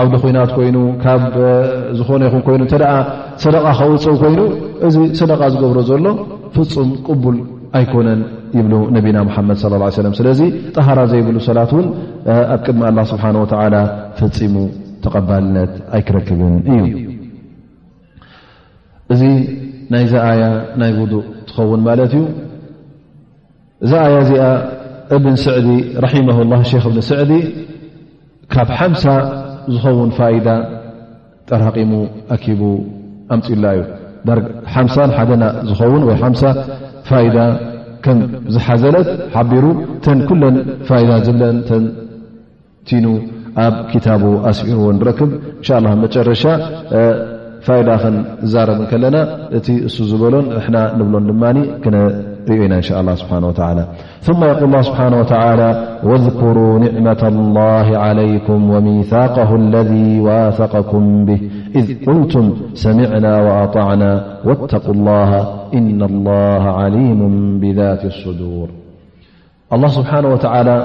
ዓውደ 0.00 0.14
ኮናት 0.22 0.50
ኮይኑ 0.58 0.76
ካብ 1.04 1.20
ዝኾነ 1.98 2.22
ይኹ 2.28 2.36
ይኑ 2.56 2.62
ተደኣ 2.72 2.92
ሰደቃ 3.44 3.64
ከውፅው 3.78 4.14
ኮይኑ 4.22 4.38
እዚ 4.86 4.96
ሰደቃ 5.20 5.40
ዝገብሮ 5.54 5.78
ዘሎ 5.90 6.06
ፍፁም 6.54 6.90
ቅቡል 7.08 7.36
ኣይኮነን 7.78 8.20
ይብሉ 8.58 8.74
ነብና 8.94 9.18
ሓመድ 9.34 9.58
ስለዚ 10.20 10.40
ጠሃራ 10.76 11.00
ዘይብሉ 11.12 11.36
ሰላት 11.48 11.70
ውን 11.76 11.86
ኣብ 12.54 12.60
ቅድሚ 12.64 12.80
አላ 12.88 12.98
ስብሓ 13.12 13.24
ወተ 13.42 13.52
ፈፂሙ 14.20 14.54
ተቐባልነት 15.04 15.72
ኣይክረክብን 15.96 16.54
እዩ 16.74 16.82
እዚ 19.12 19.22
ናይዛኣያ 19.92 20.42
ናይ 20.80 20.90
ውዱእ 20.98 21.24
ትኸውን 21.48 21.80
ማለት 21.88 22.12
እዩ 22.18 22.24
እዛኣያ 23.86 24.16
እዚኣ 24.24 24.44
እብን 25.16 25.36
ስዕዲ 25.44 25.68
ራማላ 26.04 26.54
ክ 26.70 26.86
እብ 26.90 26.94
ስዕዲ 27.10 27.32
ካብ 28.54 28.68
ሓምሳ 28.78 29.04
ዝከውን 29.74 30.10
ፋኢዳ 30.18 30.48
ጠራቂሙ 31.48 31.92
ኣኪቡ 32.34 32.62
ኣምፅ 33.34 33.46
ላ 33.64 33.70
እዩ 33.78 33.90
ሓሳ 34.74 34.94
ሓደና 35.18 35.44
ዝኸውን 35.68 36.02
ወይ 36.08 36.16
ሓምሳ 36.22 36.42
ፋይዳ 37.08 37.36
ከም 38.04 38.18
ዝሓዘለት 38.54 39.08
ሓቢሩ 39.34 39.64
ተን 40.04 40.18
ኩለን 40.28 40.56
ፋይዳ 40.88 41.10
ዝብለን 41.26 41.58
ተንቲኑ 41.68 43.06
ኣብ 43.64 43.74
ክታቡ 43.92 44.22
ኣስሩ 44.50 44.78
እ 44.92 44.96
ንረክብ 44.98 45.30
እንሻ 45.58 45.68
ላ 45.84 45.88
መጨረሻ 46.04 46.42
ፋዳ 47.66 47.88
ኸንዛረብን 48.04 48.86
ከለና 48.92 49.16
እቲ 49.58 49.66
እሱ 49.88 49.96
ዝበሎን 50.10 50.46
ንና 50.58 50.76
ንብሎን 50.98 51.26
ድማ 51.30 51.42
نشاء 52.50 53.00
الله 53.00 53.14
سبحانه 53.14 53.46
وتعالى 53.48 53.84
ثم 54.20 54.44
يقول 54.44 54.64
الله 54.64 54.82
سبحانه 54.82 55.20
وتعالى 55.20 55.98
واذكروا 56.04 56.78
نعمة 56.78 57.22
الله 57.28 57.86
عليكم 57.98 58.70
وميثاقه 58.70 59.56
الذي 59.56 60.20
واثقكم 60.20 61.24
به 61.24 61.40
إذ 61.74 61.86
قلتم 62.06 62.52
سمعنا 62.74 63.36
وأطعنا 63.42 64.24
واتقوا 64.44 64.94
الله 64.94 65.30
إن 65.74 66.02
الله 66.02 66.62
عليم 66.80 67.58
بذات 67.60 68.04
الصدور 68.04 68.68
الله 69.72 69.88
سبحانه 69.88 70.28
وتعالى 70.28 70.76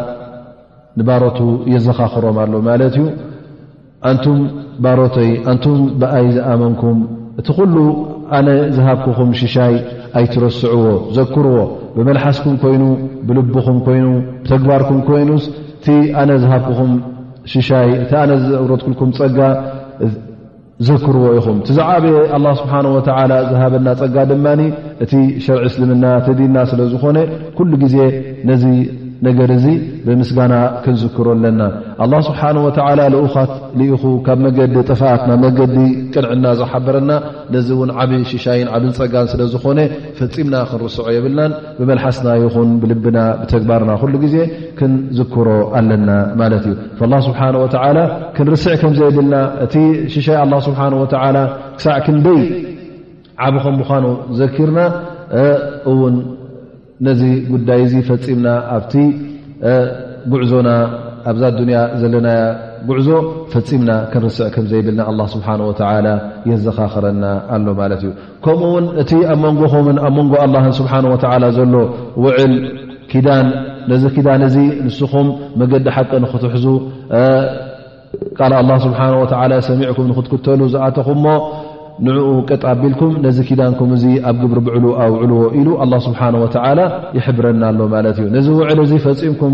نبرت 0.97 1.39
يزخخرم 1.68 2.38
اله 2.43 2.60
ملت 2.68 2.95
ي 3.03 3.05
نتم 4.14 4.38
برتي 4.84 5.30
أنتم 5.51 5.76
بأي 6.01 6.26
زأمنكم 6.38 6.95
ت 7.47 7.49
ل 7.74 7.78
أن 8.38 8.45
زهبكخم 8.78 9.30
ششي 9.39 9.74
ኣይ 10.18 10.26
ትረስዕዎ 10.34 10.84
ዘክርዎ 11.18 11.55
ብመልሓስኩም 11.95 12.55
ኮይኑ 12.64 12.84
ብልብኹም 13.28 13.78
ኮይኑ 13.88 14.08
ብተግባርኩም 14.43 14.99
ኮይኑስ 15.08 15.43
እቲ 15.80 15.88
ኣነ 16.22 16.30
ዝሃብክኹም 16.43 16.91
ሽሻይ 17.53 17.89
እቲ 18.03 18.12
ኣነ 18.24 18.32
ዘውረትክልኩም 18.43 19.12
ፀጋ 19.20 19.38
ዘክርዎ 20.89 21.26
ኢኹም 21.39 21.58
ቲዛዓበየ 21.68 22.16
ኣ 22.38 22.39
ስብሓን 22.62 22.86
ወ 22.95 22.97
ዝሃበና 23.51 23.88
ፀጋ 24.01 24.16
ድማ 24.32 24.45
እቲ 25.03 25.12
ሸርዒ 25.45 25.64
እስልምና 25.70 26.05
ተዲልና 26.28 26.58
ስለዝኾነ 26.72 27.18
ኩሉ 27.58 27.72
ግዜ 27.84 27.95
ነዚ 28.51 28.64
ነገር 29.26 29.49
እዚ 29.57 29.65
ብምስጋና 30.05 30.55
ክንዝክሮ 30.84 31.28
ኣለና 31.36 31.61
ኣላ 32.03 32.13
ስብሓ 32.28 32.41
ወላ 32.65 32.99
ዝኡካት 33.13 33.51
ልኢኹ 33.80 34.03
ካብ 34.26 34.39
መገዲ 34.45 34.76
ጥፋኣትና 34.89 35.32
መገዲ 35.45 35.78
ቅንዕና 36.13 36.45
ዝሓበረና 36.59 37.09
ነዚ 37.55 37.68
እውን 37.78 37.91
ዓብዪ 38.03 38.22
ሽሻይን 38.32 38.70
ዓብን 38.76 38.93
ፀጋን 38.99 39.28
ስለ 39.34 39.41
ዝኾነ 39.53 39.80
ፈፂምና 40.20 40.55
ክንርስዖ 40.72 41.05
የብልናን 41.18 41.53
ብመልሓስና 41.80 42.30
ይኹን 42.43 42.70
ብልብና 42.84 43.18
ብተግባርና 43.41 43.91
ኩሉ 44.03 44.13
ጊዜ 44.26 44.36
ክንዝክሮ 44.80 45.47
ኣለና 45.82 46.09
ማለት 46.43 46.65
እዩ 46.74 47.09
ላ 47.13 47.22
ስብሓ 47.28 47.41
ወተላ 47.63 47.97
ክንርስዕ 48.38 48.76
ከምዘይብልና 48.84 49.36
እቲ 49.68 49.76
ሽሻይ 50.15 50.39
ኣ 50.45 50.63
ስብሓ 50.70 50.82
ወ 51.03 51.05
ክሳዕ 51.78 51.97
ክንደይ 52.07 52.41
ዓብ 53.47 53.55
ከም 53.63 53.76
ምኳኑ 53.82 54.05
ዘኪርና 54.39 54.80
እውን 55.91 56.15
ነዚ 57.05 57.21
ጉዳይ 57.53 57.81
ዚ 57.91 57.99
ፈፂምና 58.07 58.47
ኣብቲ 58.75 58.93
ጉዕዞና 60.31 60.69
ኣብዛ 61.29 61.43
ዱንያ 61.57 61.79
ዘለና 62.01 62.27
ጉዕዞ 62.89 63.09
ፈፂምና 63.53 63.91
ክንርስዕ 64.11 64.47
ከም 64.55 64.65
ዘይብልና 64.71 65.01
ኣ 65.09 65.13
ስብሓ 65.33 65.47
ወተ 65.69 65.81
የዘኻኽረና 66.51 67.23
ኣሎ 67.57 67.67
ማለት 67.81 68.01
እዩ 68.05 68.11
ከምኡ 68.45 68.63
ውን 68.73 68.85
እቲ 69.03 69.11
ኣብ 69.33 69.39
መንጎምን 69.45 69.97
ኣብ 70.07 70.13
መንጎ 70.17 70.33
ኣላ 70.45 70.55
ስብሓ 70.79 70.93
ወ 71.13 71.51
ዘሎ 71.59 71.75
ውዕል 72.25 72.55
ን 73.45 73.47
ነዚ 73.91 74.03
ክዳን 74.15 74.41
እዚ 74.47 74.55
ንስኹም 74.85 75.27
መገዲ 75.59 75.85
ሓቂ 75.95 76.11
ንክትሕዙ 76.23 76.65
ቃል 78.37 78.53
ኣላ 78.61 78.71
ስብሓ 78.87 78.99
ወ 79.21 79.25
ሰሚዕኩም 79.69 80.07
ንክትክተሉ 80.11 80.59
ዝኣተኹምሞ 80.73 81.25
ንኡ 82.05 82.19
ቅጥ 82.49 82.63
ኣቢልኩም 82.71 83.11
ነዚ 83.25 83.37
ዳንኩም 83.59 83.89
እዚ 83.95 84.03
ኣብ 84.29 84.35
ግብሪ 84.41 84.57
ብዕል 84.65 84.83
ኣውዕልዎ 85.03 85.39
ኢሉ 85.59 85.69
ስብሓ 86.07 86.19
ይሕብረና 87.17 87.63
ሎ 87.77 87.83
ማለት 87.93 88.17
እዩ 88.21 88.25
ነዚ 88.35 88.47
ውዕል 88.59 88.79
እዚ 88.85 88.91
ፈፂምኩም 89.05 89.53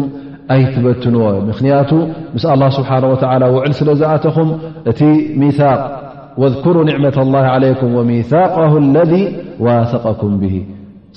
ኣይትበትንዎ 0.55 1.23
ምክንያቱ 1.49 1.89
ምስ 2.35 2.45
ኣ 2.53 2.57
ስሓ 2.77 2.89
ውዕል 3.55 3.71
ስለዝኣተኹም 3.79 4.49
እቲ 4.91 4.99
ሚ 5.41 5.43
ذሩ 6.65 6.75
ኒዕመة 6.89 7.17
ላ 7.33 7.45
ለይም 7.63 7.93
ሚቀ 8.09 8.31
ለذ 8.95 9.13
ዋثቀኩም 9.67 10.33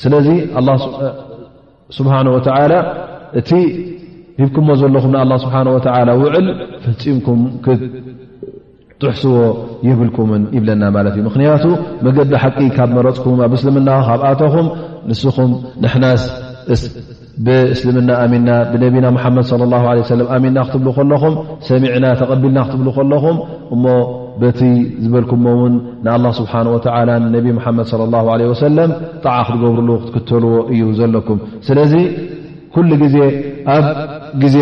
ስለዚ 0.02 0.28
ስሓ 1.96 2.12
እቲ 3.40 3.50
ሂብኩሞ 4.40 4.68
ዘለኹም 4.82 5.12
ስሓ 5.46 5.54
ውዕል 5.98 6.46
ፈምኩም 6.84 7.40
ጥሕስዎ 9.02 9.32
የብልኩምን 9.86 10.42
ይብለና 10.56 10.82
ማለት 10.96 11.14
እዩ 11.16 11.22
ምክንያቱ 11.26 11.64
መገ 12.06 12.16
ቢሓቂ 12.30 12.58
ካብ 12.76 12.90
መረፅኩም 12.98 13.38
ኣብ 13.46 13.52
እስልምና 13.56 13.88
ካብኣቶኹም 14.06 14.66
ንስኹም 15.08 15.50
ንሕናስብእስልምና 15.84 18.10
ኣሚንና 18.24 18.48
ብነቢና 18.72 19.06
ሓመድ 19.24 19.44
ሰለ 19.50 19.60
ኣሚንና 20.36 20.58
ክትብሉ 20.68 20.88
ከለኹም 20.98 21.34
ሰሚዕና 21.70 22.04
ተቐቢልና 22.20 22.58
ክትብሉ 22.68 22.88
ከለኹም 22.98 23.36
እሞ 23.76 23.84
በቲ 24.42 24.60
ዝበልኩሞውን 25.02 25.74
ንኣላ 26.06 26.24
ስብሓን 26.40 26.66
ወዓላ 26.76 27.08
ንነቢ 27.26 27.46
ሙሓመድ 27.58 27.86
ላ 28.14 28.16
ለ 28.40 28.42
ወሰለም 28.54 28.90
ጣዓ 29.26 29.36
ክትገብሩሉ 29.48 29.90
ክትክተልዎ 30.00 30.54
እዩ 30.74 30.82
ዘለኩም 31.00 31.38
ስለዚ 31.68 31.92
ኩሉ 32.76 32.90
ግዜ 33.02 33.16
ኣብ 33.74 33.84
ግዜ 34.42 34.56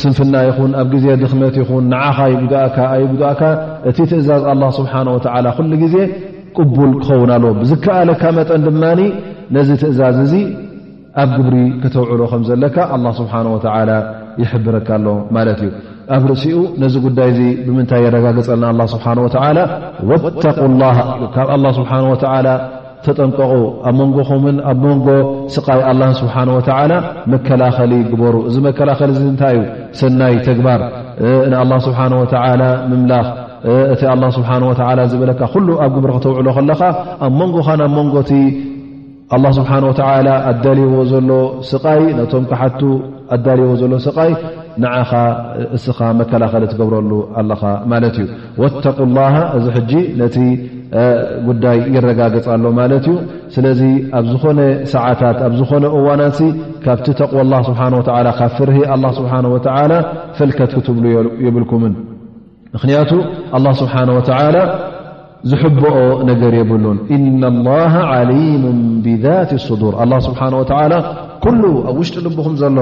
ስንፍና 0.00 0.34
ይኹን 0.48 0.72
ኣብ 0.80 0.88
ግዜ 0.94 1.06
ድኽነት 1.22 1.54
ይኹን 1.60 1.84
ንዓኻ 1.92 2.18
ይጉእካ 2.32 2.76
ኣይጉእካ 2.96 3.42
እቲ 3.90 3.98
ትእዛዝ 4.10 4.42
ኣ 4.52 4.54
ስብሓ 4.78 4.92
ወላ 5.14 5.46
ኩሉ 5.58 5.72
ግዜ 5.84 5.96
ቅቡል 6.56 6.90
ክኸውን 7.00 7.30
ኣለዎ 7.36 7.50
ብዝከኣለካ 7.60 8.22
መጠን 8.38 8.62
ድማ 8.66 8.82
ነዚ 9.56 9.68
ትእዛዝ 9.82 10.16
እዚ 10.26 10.34
ኣብ 11.22 11.28
ግብሪ 11.36 11.54
ክተውዕሎ 11.82 12.20
ከምዘለካ 12.32 12.76
ኣላ 12.94 13.06
ስብሓ 13.20 13.32
ወተላ 13.56 13.90
ይሕብረካ 14.42 14.88
ኣሎ 14.98 15.06
ማለት 15.36 15.60
እዩ 15.64 15.70
ኣብ 16.14 16.22
ርእሲኡ 16.30 16.56
ነዚ 16.82 16.94
ጉዳይ 17.06 17.30
ዚ 17.36 17.42
ብምንታይ 17.66 18.02
የረጋገፀልና 18.06 18.64
ኣ 18.70 18.86
ስብሓን 18.94 19.18
ወተላ 19.26 19.58
ወተቁ 20.10 20.42
ላካብ 20.82 21.52
ስብሓ 21.78 21.92
ወላ 22.14 22.46
ተጠንቀቁ 23.06 23.52
ኣብ 23.88 23.94
መንጎኹምን 24.00 24.56
ኣብ 24.70 24.78
መንጎ 24.86 25.06
ስቃይ 25.54 25.80
ኣ 25.88 25.90
ስብሓን 26.20 26.48
ወላ 26.56 26.92
መከላኸሊ 27.32 27.92
ግበሩ 28.12 28.36
እዚ 28.48 28.56
መከላኸሊ 28.68 29.10
ንታይ 29.34 29.56
እዩ 29.58 29.66
ሰናይ 30.00 30.34
ተግባር 30.48 30.80
ንኣላ 31.52 31.72
ስብሓ 31.86 32.00
ወ 32.20 32.24
ምምላኽ 32.92 33.28
እቲ 33.94 34.02
ኣ 34.14 34.16
ስብሓ 34.38 34.50
ወ 34.70 34.72
ዝበለካ 35.12 35.40
ኩሉ 35.54 35.68
ኣብ 35.84 35.92
ግምሪ 35.96 36.10
ክተውዕሎ 36.16 36.46
ከለካ 36.56 36.82
ኣብ 37.26 37.32
መንጎኻን 37.40 37.80
ብ 37.90 37.92
መንጎቲ 37.98 38.30
ኣ 39.34 39.38
ስብሓን 39.58 39.84
ወተላ 39.90 40.28
ኣዳልይዎ 40.50 40.96
ዘሎ 41.12 41.30
ስቃይ 41.70 42.02
ነቶም 42.18 42.44
ካሓቱ 42.50 42.80
ኣዳልይዎ 43.36 43.70
ዘሎ 43.80 43.92
ስቃይ 44.06 44.32
ንዓኻ 44.82 45.10
እስኻ 45.76 45.98
መከላኸሊ 46.20 46.64
ትገብረሉ 46.72 47.10
ኣለኻ 47.42 47.62
ማለት 47.92 48.16
እዩ 48.24 48.28
ወተቁላ 48.62 49.18
እዚ 49.58 49.66
ሕጂ 49.76 49.92
ነቲ 50.20 50.36
ጉዳይ 51.46 51.78
ይረጋገፅሎ 51.94 52.64
ማለት 52.80 53.04
እዩ 53.10 53.14
ስለዚ 53.54 53.80
ኣብ 54.18 54.26
ዝኾነ 54.32 54.58
ሰዓታት 54.94 55.38
ኣብ 55.46 55.54
ዝኾነ 55.60 55.84
እዋናት 55.98 56.34
ሲ 56.38 56.42
ካብቲ 56.84 57.06
ተቕው 57.20 57.40
ላ 57.52 57.56
ስብሓ 57.68 57.80
ወ 57.96 58.02
ካብ 58.40 58.52
ፍርሂ 58.58 58.76
ኣ 58.94 58.96
ስብሓ 59.18 59.32
ወተላ 59.54 59.92
ፈልከት 60.36 60.70
ክትብሉ 60.76 61.04
የብልኩምን 61.46 61.94
ምክንያቱ 62.76 63.10
ኣላ 63.56 63.66
ስብሓና 63.80 64.10
ወተላ 64.18 64.56
ዝሕብኦ 65.50 65.96
ነገር 66.30 66.52
የብሉን 66.60 66.98
ኢና 67.16 67.42
ላሃ 67.66 67.94
ዓሊሙ 68.14 68.62
ብذት 69.06 69.50
ስዱር 69.66 69.94
ኣላ 70.04 70.12
ስብሓ 70.28 70.40
ወተላ 70.62 70.92
ኩሉ 71.44 71.62
ኣብ 71.90 71.96
ውሽጢ 72.02 72.22
ልብኹም 72.26 72.54
ዘሎ 72.62 72.78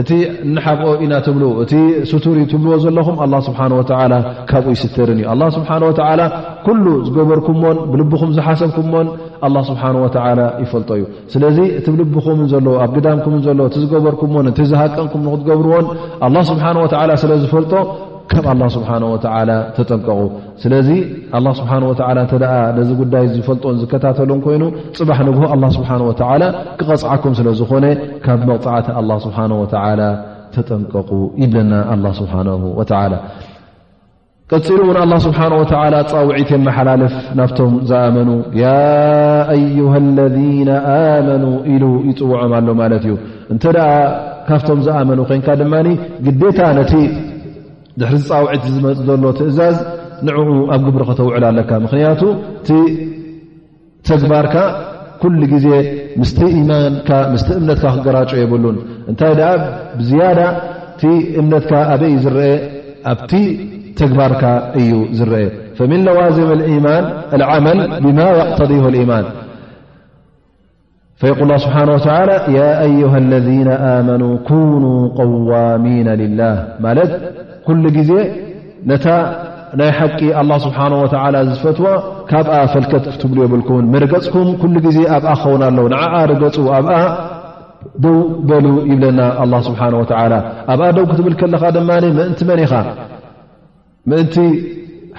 እቲ 0.00 0.10
ንሓብኦ 0.54 0.92
ኢና 1.04 1.12
ትብል 1.24 1.42
እቲ 1.62 1.72
ስቱሪ 2.10 2.38
ትብልዎ 2.52 2.76
ዘለኹም 2.84 3.16
ኣላ 3.24 3.34
ስብሓ 3.48 3.60
ወዓላ 3.80 4.14
ካብኡ 4.50 4.64
ይስተርን 4.74 5.18
እዩ 5.22 5.26
ኣላ 5.32 5.42
ስብሓን 5.56 5.82
ወዓላ 5.88 6.20
ኩሉ 6.66 6.84
ዝገበርኩምዎን 7.06 7.78
ብልብኹም 7.90 8.30
ዝሓሰብኩምዎን 8.36 9.08
ኣላ 9.48 9.56
ስብሓን 9.70 9.98
ወተዓላ 10.04 10.40
ይፈልጦ 10.64 10.90
እዩ 10.98 11.04
ስለዚ 11.34 11.58
እቲ 11.80 11.86
ብልብኹምን 11.96 12.48
ዘለዎ 12.54 12.74
ኣብ 12.86 12.92
ግዳምኩም 12.96 13.36
ዘሎዎ 13.46 13.66
እቲ 13.70 13.76
ዝገበርኩምዎን 13.84 14.48
እቲ 14.52 14.58
ዝሃቀንኩም 14.72 15.22
ንክትገብርዎን 15.28 15.86
ኣላ 16.28 16.36
ስብሓን 16.50 16.78
ወዓላ 16.84 17.10
ስለ 17.24 17.30
ዝፈልጦ 17.44 17.72
ካብ 18.30 18.46
ላ 18.60 18.66
ስብሓ 18.74 18.90
ወ 19.12 19.16
ተጠንቀቁ 19.76 20.20
ስለዚ 20.62 20.88
ስብሓ 21.58 21.72
ወ 21.90 21.94
እ 22.10 22.36
ነዚ 22.78 22.90
ጉዳይ 23.00 23.24
ዝፈልጦን 23.34 23.74
ዝከታተሎም 23.80 24.38
ኮይኑ 24.44 24.62
ፅባሕ 24.98 25.18
ንግሆ 25.28 25.42
ኣላ 25.54 25.64
ስብሓ 25.76 25.90
ወላ 26.10 26.44
ክቐፅዓኩም 26.78 27.32
ስለዝኾነ 27.40 27.86
ካብ 28.26 28.40
መቕፅዓት 28.50 28.86
ኣ 29.00 29.02
ስብሓ 29.26 29.38
ወ 29.62 29.64
ተጠንቀቁ 30.54 31.10
ይብለና 31.42 31.72
ኣ 31.94 31.96
ስብሓ 32.20 32.34
ወላ 32.80 32.94
ቀፂሉ 34.52 34.78
እውን 34.86 34.96
ኣ 35.02 35.18
ስብሓ 35.26 35.40
ወ 35.60 35.62
ፀውዒት 36.12 36.50
የመሓላልፍ 36.54 37.14
ናብቶም 37.40 37.74
ዝኣመኑ 37.90 38.30
ያ 38.62 38.72
ኣዩሃ 39.56 39.94
ለና 40.18 40.70
ኣመኑ 40.96 41.44
ኢሉ 41.74 41.84
ይፅውዖም 42.08 42.52
ኣሎ 42.60 42.68
ማለት 42.82 43.04
እዩ 43.08 43.14
እንተ 43.54 43.62
ደኣ 43.78 43.88
ካብቶም 44.48 44.80
ዝኣመኑ 44.88 45.20
ኮይንካ 45.30 45.48
ድማ 45.62 45.74
ግዴታ 46.26 46.58
ነቲ 46.80 46.92
ድሪ 48.00 48.12
ዝፃውዒት 48.22 48.62
ዝፅ 48.76 48.86
ዘሎ 49.08 49.22
ትእዛዝ 49.38 49.76
ንኡ 50.26 50.36
ኣብ 50.74 50.80
ግብሪ 50.86 51.00
ከተውዕል 51.10 51.44
ኣለካ 51.50 51.70
ምኽንያቱ 51.84 52.22
ቲ 52.66 52.70
ተግባርካ 54.08 54.54
ኩሉ 55.22 55.40
ግዜ 55.52 55.68
ስ 56.30 56.32
ቲ 56.38 56.40
እምነትካ 56.58 57.92
ክገራጮ 57.96 58.30
የብሉን 58.42 58.76
እንታይ 59.10 59.32
ብዝያዳ 59.98 60.40
ቲ 61.00 61.04
እምነትካ 61.40 61.72
ኣበይ 61.92 62.10
ዩ 62.14 62.18
ዝርአ 62.24 62.40
ኣብቲ 63.12 63.32
ተግባርካ 64.00 64.42
እዩ 64.80 64.90
ዝረአ 65.18 65.44
ن 65.90 66.02
ለዋዝም 66.06 66.50
ማ 66.86 66.90
ዓመ 67.54 67.66
ብማ 68.04 68.18
يقተዲ 68.40 68.72
لإማን 68.94 69.26
ል 71.48 71.50
ስብሓه 71.64 72.46
ዩه 73.00 73.12
اለذ 73.22 73.46
ኣመኑ 73.94 74.22
كن 74.48 74.64
قዋሚና 75.18 76.08
لላه 76.22 76.54
ማት 76.84 77.10
ኩሉ 77.66 77.84
ግዜ 77.98 78.12
ነታ 78.90 79.06
ናይ 79.80 79.90
ሓቂ 79.98 80.20
ኣ 80.40 80.42
ስብሓን 80.64 80.92
ወተ 81.02 81.14
ዝፈትዎ 81.50 81.86
ካብኣ 82.30 82.54
ፈልከት 82.72 83.04
ክፍትብሉ 83.08 83.38
የብልኩውን 83.44 83.86
መርገፅኩም 83.94 84.50
ኩሉ 84.62 84.74
ግዜ 84.86 84.98
ኣብኣ 85.14 85.30
ክኸውን 85.38 85.62
ኣለው 85.68 85.86
ንዓዓ 85.94 86.14
ርገፁ 86.30 86.56
ኣብኣ 86.78 86.96
ደው 88.04 88.16
በሉ 88.48 88.66
ይብለና 88.90 89.20
ኣ 89.44 89.46
ስብሓ 89.68 89.80
ወላ 90.02 90.34
ኣብኣ 90.74 90.86
ደው 90.98 91.06
ክትብል 91.12 91.34
ከለኻ 91.40 91.62
ድማ 91.76 91.90
ምእንቲ 92.18 92.40
መን 92.50 92.60
ኢኻ 92.66 92.72
ምእንቲ 94.10 94.36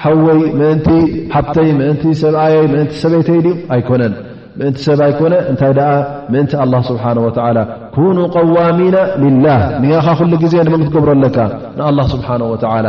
ሓወይ 0.04 0.40
ምእንቲ 0.62 0.90
ሓብተይ 1.36 1.70
ምእንቲ 1.82 2.04
ሰብኣየይ 2.24 2.66
ምእንቲ 2.76 2.94
ሰበይተይ 3.04 3.40
ኣይኮነን 3.76 4.16
ምእንቲ 4.60 4.78
ሰብኣይኮነ 4.88 5.34
እንታይ 5.52 5.72
ደኣ 5.78 5.90
ምእንቲ 6.34 6.52
ኣ 6.64 6.82
ስብሓወላ 6.90 7.58
ኩኑ 7.96 8.18
ቀዋሚና 8.36 8.98
ልላህ 9.24 9.60
ንኻ 9.84 10.06
ኩሉ 10.20 10.32
ግዜ 10.44 10.54
ም 10.74 10.76
ክትገብሮ 10.82 11.10
ኣለካ 11.16 11.38
ንኣላ 11.78 12.00
ስብሓ 12.14 12.28
ወላ 12.54 12.88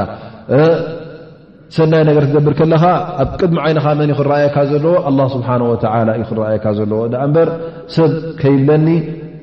ሰናይ 1.76 2.02
ነገር 2.08 2.22
ትገብር 2.30 2.52
ከለኻ 2.58 2.82
ኣብ 3.22 3.30
ቅድሚ 3.38 3.56
ዓይንኻ 3.64 3.84
መን 4.00 4.10
ይክረኣየካ 4.12 4.56
ዘለዎ 4.72 4.92
ኣ 5.08 5.10
ስብሓ 5.34 5.48
ወ 5.70 5.72
ይ 6.20 6.22
ክረኣየካ 6.28 6.66
ዘለዎ 6.78 7.00
እበር 7.26 7.48
ሰብ 7.94 8.12
ከይለኒ 8.42 8.86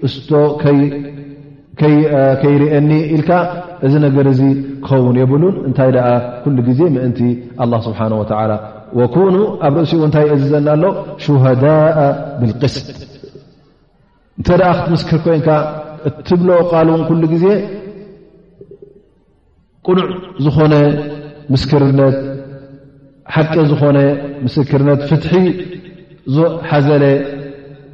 እስቶ 0.08 0.30
ከይርአኒ 2.44 2.92
ኢልካ 3.16 3.30
እዚ 3.88 3.94
ነገር 4.06 4.26
እዚ 4.34 4.42
ክኸውን 4.86 5.18
የብሉን 5.22 5.56
እንታይ 5.68 5.92
ኩሉ 6.46 6.58
ግዜ 6.70 6.80
ምእንቲ 6.96 7.20
ስብሓወላ 7.88 8.52
ወኮኑ 9.00 9.36
ኣብ 9.68 9.76
ርእሲኡ 9.82 10.00
ንታይ 10.10 10.26
እዚ 10.36 10.44
ዘና 10.54 10.68
ሎ 10.82 10.86
ሽሃዳء 11.24 11.96
ብቅስት 12.40 12.88
እንተ 14.40 14.48
ደኣ 14.60 14.70
ክትምስክር 14.78 15.18
ኮይንካ 15.26 15.48
እትብሎ 16.10 16.50
ቃል 16.72 16.88
እውን 16.92 17.02
ኩሉ 17.10 17.24
ግዜ 17.34 17.46
ቁኑዕ 19.88 20.08
ዝኾነ 20.46 20.74
ርነ 21.84 22.02
ሓቂ 23.34 23.54
ዝኾነ 23.72 23.98
ምስርነት 24.44 25.02
ፍትሒ 25.10 25.34
ሓዘለ 26.70 27.04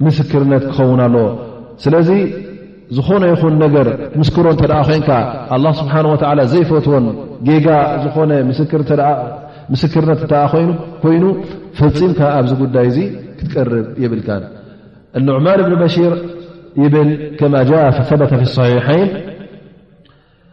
ምስክርነት 0.05 0.63
ክኸውን 0.71 0.99
ኣለዎ 1.05 1.27
ስለዚ 1.83 2.09
ዝኾነ 2.97 3.23
ይኹን 3.31 3.55
ነገር 3.63 3.87
ምስክሮ 4.19 4.45
እተ 4.55 4.61
ኮይንካ 4.87 5.09
ስብሓ 5.79 5.93
ወ 6.11 6.15
ዘይፈትዎን 6.53 7.05
ጌጋ 7.47 7.67
ዝኾነ 8.03 8.31
ምስክር 8.49 8.81
ተ 8.89 8.93
مثكرنين 9.69 10.15
فلم 11.01 11.43
كبي 11.77 13.05
تريب 13.55 14.13
النعمان 15.17 15.61
بن 15.61 15.75
بشير 15.83 16.17
يبل 16.77 17.35
كما 17.39 17.63
جاء 17.63 17.89
ثبت 17.91 18.29
في 18.33 18.41
الصحيحين 18.41 19.07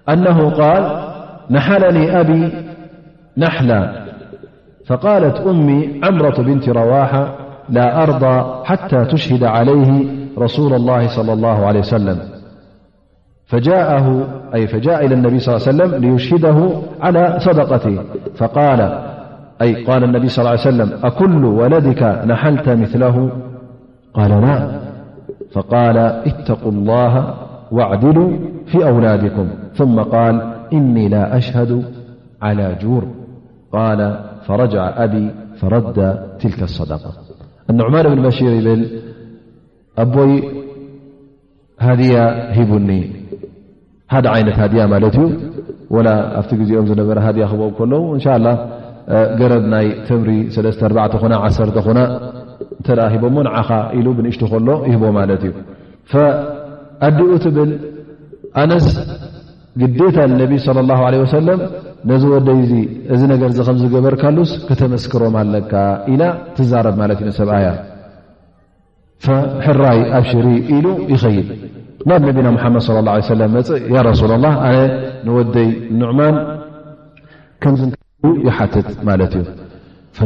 أنه 0.09 0.51
قال 0.51 1.09
نحلني 1.51 2.21
أبي 2.21 2.53
نحلا 3.37 4.07
فقالت 4.87 5.37
أمي 5.37 6.01
عمرة 6.05 6.43
بنت 6.43 6.69
رواحة 6.69 7.37
لا 7.71 8.03
أرضى 8.03 8.65
حتى 8.67 9.05
تشهد 9.05 9.45
عليه 9.45 10.05
رسول 10.39 10.73
الله 10.75 11.09
صلى 11.17 11.33
الله 11.33 11.67
عليه 11.67 11.81
وسلم 11.81 12.19
فجاء 13.47 15.05
إلى 15.07 15.15
النبي 15.15 15.39
صلى 15.39 15.57
ال 15.57 15.63
عليه 15.67 15.73
وسلم 15.77 15.95
ليشهده 16.05 16.71
على 17.01 17.37
صدقته 17.41 17.99
فاأ 18.35 19.01
قال 19.87 20.05
النبي 20.05 20.29
صلى 20.29 20.39
الله 20.43 20.51
عليه 20.51 20.61
وسلم 20.61 21.05
أكل 21.07 21.45
ولدك 21.45 22.03
نحلت 22.25 22.69
مثله 22.69 23.31
قال 24.15 24.31
لا 24.31 24.81
فقال 25.53 25.97
اتقوا 25.99 26.73
الله 26.73 27.35
واعدلوا 27.73 28.37
في 28.67 28.89
أولادكم 28.89 29.49
ثم 29.75 30.01
قال 30.01 30.55
إني 30.73 31.09
لا 31.09 31.37
أشهد 31.37 31.85
على 32.43 32.77
جور 32.83 33.05
قال 33.73 34.21
فرجع 34.47 35.05
أبي 35.05 35.31
فرد 35.61 36.23
تلك 36.39 36.63
الصدقة 36.63 37.11
النعمان 37.71 38.15
بن 38.15 38.23
بشيربل 38.23 39.01
أبوي 39.99 40.43
هدي 41.81 42.19
هبني 42.21 43.26
ሓደ 44.15 44.27
ዓይነት 44.35 44.57
ሃድያ 44.63 44.83
ማለት 44.93 45.15
እዩ 45.21 45.25
ወላ 45.95 46.09
ኣብቲ 46.41 46.51
ግዜኦም 46.61 46.87
ዝነበረ 46.91 47.17
ሃድያ 47.27 47.45
ክህቦ 47.51 47.63
ከለዉ 47.79 48.03
እንሻላ 48.17 48.47
ገረብ 49.41 49.65
ናይ 49.73 49.87
ትምሪ 50.09 50.31
ለተ4 50.65 51.37
ዓ 51.43 51.45
እተ 52.83 52.89
ሂቦሞ 53.13 53.37
ንዓኻ 53.47 53.69
ኢሉ 53.99 54.07
ብንእሽጢ 54.17 54.43
ከሎ 54.53 54.69
ይህቦ 54.89 55.05
ማለት 55.19 55.43
እዩ 55.47 55.53
ኣዲኡ 57.07 57.31
ትብል 57.45 57.71
ኣነስ 58.63 58.87
ግዴታ 59.81 60.17
ነቢ 60.41 60.53
ስለ 60.67 60.79
ላ 60.91 60.95
ለ 61.15 61.17
ወሰለም 61.23 61.61
ነዚ 62.11 62.23
ወደይ 62.35 62.61
ዚ 62.71 62.75
እዚ 63.15 63.21
ነገር 63.33 63.51
ከምዝገበርካሉስ 63.59 64.53
ክተመስክሮም 64.69 65.37
ኣለካ 65.45 65.73
ኢና 66.13 66.23
ትዛረብ 66.59 66.95
ማለት 67.03 67.19
ዩ 67.27 67.33
ሰብኣያ 67.41 67.69
ሕራይ 69.67 70.01
ኣብ 70.19 70.25
ሽሪ 70.33 70.49
ኢሉ 70.77 70.87
ይኸይድ 71.15 71.49
ናብ 72.11 72.21
ነቢና 72.27 72.49
ሙሓመድ 72.57 72.83
ለ 72.97 72.99
ላ 73.07 73.11
ሰለም 73.31 73.51
መፅእ 73.59 73.81
ያ 73.95 73.97
ረሱላ 74.09 74.33
ላ 74.43 74.47
ኣነ 74.67 74.79
ንወደይ 75.27 75.69
ኑዕማን 76.01 76.35
ከ 77.65 77.67
ይሓትት 78.49 78.89
ማለት 79.09 79.33
እዩ 79.39 79.45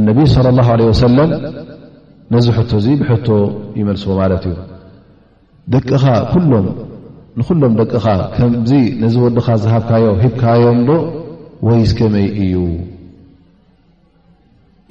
ነቢ 0.09 0.19
ለ 0.47 0.49
ላ 0.59 0.61
ዓለ 0.75 0.81
ወሰለም 0.91 1.31
ነዚ 2.35 2.47
ሕቶ 2.59 2.71
እዙ 2.83 2.87
ብሕቶ 3.03 3.29
ይመልስዎ 3.81 4.11
ማለት 4.23 4.45
እዩ 4.51 4.55
ደንኩሎም 5.73 7.73
ደቅኻ 7.81 8.07
ከምዚ 8.37 8.71
ነዚ 9.03 9.15
ወድካ 9.25 9.49
ዝሃብካዮ 9.65 10.05
ሂብካዮም 10.25 10.79
ዶ 10.91 10.93
ወይስ 11.69 11.91
ከመይ 12.01 12.27
እዩ 12.45 12.55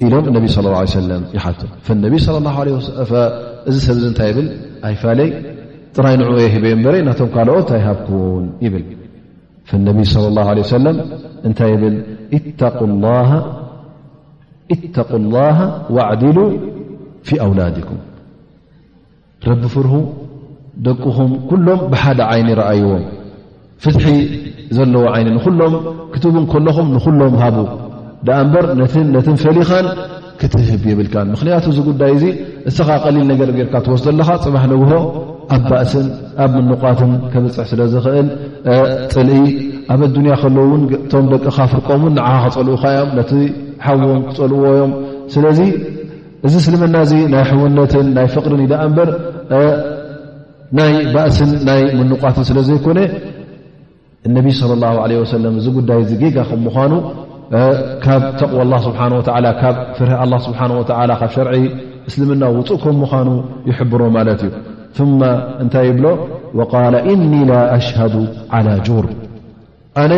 ኢሎም 0.06 0.24
ነቢ 0.36 0.44
ስለ 0.56 0.66
ሰለም 0.98 1.22
ይሓት 1.36 1.60
እዚ 3.70 3.76
ሰብ 3.86 3.96
እንታይ 4.10 4.30
ብል 4.36 4.46
ኣይፋለይ 4.90 5.30
ጥራይ 5.96 6.14
ንዕኡ 6.20 6.32
የ 6.42 6.48
ሂበ 6.54 6.64
እበረ 6.74 6.94
ናቶም 7.06 7.28
ካልኦት 7.34 7.64
ታይሃብኩን 7.70 8.44
ይብል 8.64 8.84
ፈነቢይ 9.70 10.06
ለ 10.24 10.26
ላ 10.36 10.40
ሰለም 10.76 10.96
እንታይ 11.48 11.70
ይብል 11.74 11.96
እተቁ 14.84 15.10
ላሃ 15.34 15.58
ዋዕዲሉ 15.96 16.38
ፊ 17.28 17.38
ኣውላድኩም 17.46 18.00
ረቢ 19.48 19.62
ፍርሁ 19.74 19.94
ደቅኹም 20.86 21.30
ኩሎም 21.50 21.80
ብሓደ 21.92 22.20
ዓይኒ 22.32 22.48
ይረኣይዎም 22.54 23.02
ፍትሒ 23.84 24.06
ዘለዎ 24.76 25.04
ዓይኒ 25.14 25.28
ንኩሎም 25.36 25.74
ክትቡን 26.12 26.44
ከለኹም 26.52 26.88
ንኹሎም 26.96 27.34
ሃቡ 27.42 27.56
ደኣ 28.26 28.36
እምበር 28.44 28.64
ነትን 29.16 29.36
ፈሊኻን 29.44 29.86
ክትህብ 30.40 30.82
የብልካ 30.90 31.14
ምኽንያቱ 31.34 31.66
ዝጉዳይ 31.78 32.12
እዙ 32.18 32.24
እስኻ 32.70 32.88
ቀሊል 33.04 33.26
ነገር 33.32 33.48
ጌርካ 33.58 33.74
ትወስዶ 33.86 34.06
ኣለካ 34.14 34.30
ፅባሕ 34.44 34.64
ንግሆ 34.72 34.92
ኣብ 35.54 35.62
ባእስን 35.70 36.06
ኣብ 36.44 36.52
ምንቋትን 36.66 37.12
ክብፅሕ 37.32 37.64
ስለ 37.70 37.80
ዝኽእል 37.92 38.28
ጥልኢ 39.12 39.42
ኣብ 39.92 40.00
ኣዱንያ 40.08 40.34
ከለዉውን 40.42 40.82
ቶም 41.12 41.24
ደቂ 41.32 41.44
ካ 41.56 41.58
ፍርቀምውን 41.72 42.12
ንዓካ 42.18 42.34
ክፀልኡካ 42.52 42.82
ዮም 43.00 43.10
ነቲ 43.18 43.32
ሓውቦም 43.84 44.22
ክፀልእዎ 44.28 44.64
ዮም 44.80 44.92
ስለዚ 45.34 45.58
እዚ 46.46 46.54
እስልምና 46.62 46.96
እዚ 47.06 47.12
ናይ 47.34 47.44
ሕወነትን 47.50 48.06
ናይ 48.18 48.26
ፍቅርን 48.36 48.60
ኢዳኣ 48.66 48.82
እምበር 48.90 49.10
ናይ 50.78 50.92
ባእስን 51.14 51.50
ናይ 51.68 51.80
ምንቋትን 52.00 52.44
ስለ 52.50 52.58
ዘይኮነ 52.68 52.98
እነቢ 54.28 54.46
ስለ 54.60 54.70
ላ 54.84 54.94
ለ 55.10 55.20
ወሰለም 55.24 55.54
እዚ 55.60 55.66
ጉዳይ 55.78 56.00
ዚ 56.10 56.14
ጌጋ 56.22 56.36
ከም 56.48 56.62
ምኳኑ 56.68 56.92
ካብ 58.04 58.22
ተቕው 58.40 58.58
ኣላ 58.64 58.74
ስብሓ 58.86 59.00
ወ 59.18 59.22
ካብ 59.62 59.76
ፍርሀ 59.98 60.22
ስብሓ 60.48 60.60
ወ 60.80 60.82
ካብ 61.20 61.30
ሸርዒ 61.36 61.56
እስልምና 62.10 62.42
ውፅእ 62.58 62.78
ከም 62.84 62.96
ምኳኑ 63.04 63.28
ይሕብሮ 63.70 64.02
ማለት 64.18 64.40
እዩ 64.48 64.52
ማ 65.20 65.26
እንታይ 65.62 65.84
ይብሎ 65.88 66.06
ወቃል 66.58 66.94
እኒ 67.12 67.32
ላ 67.50 67.54
ኣሽሃዱ 67.78 68.14
ዓላ 68.58 68.68
ጆር 68.86 69.06
ኣነ 70.02 70.12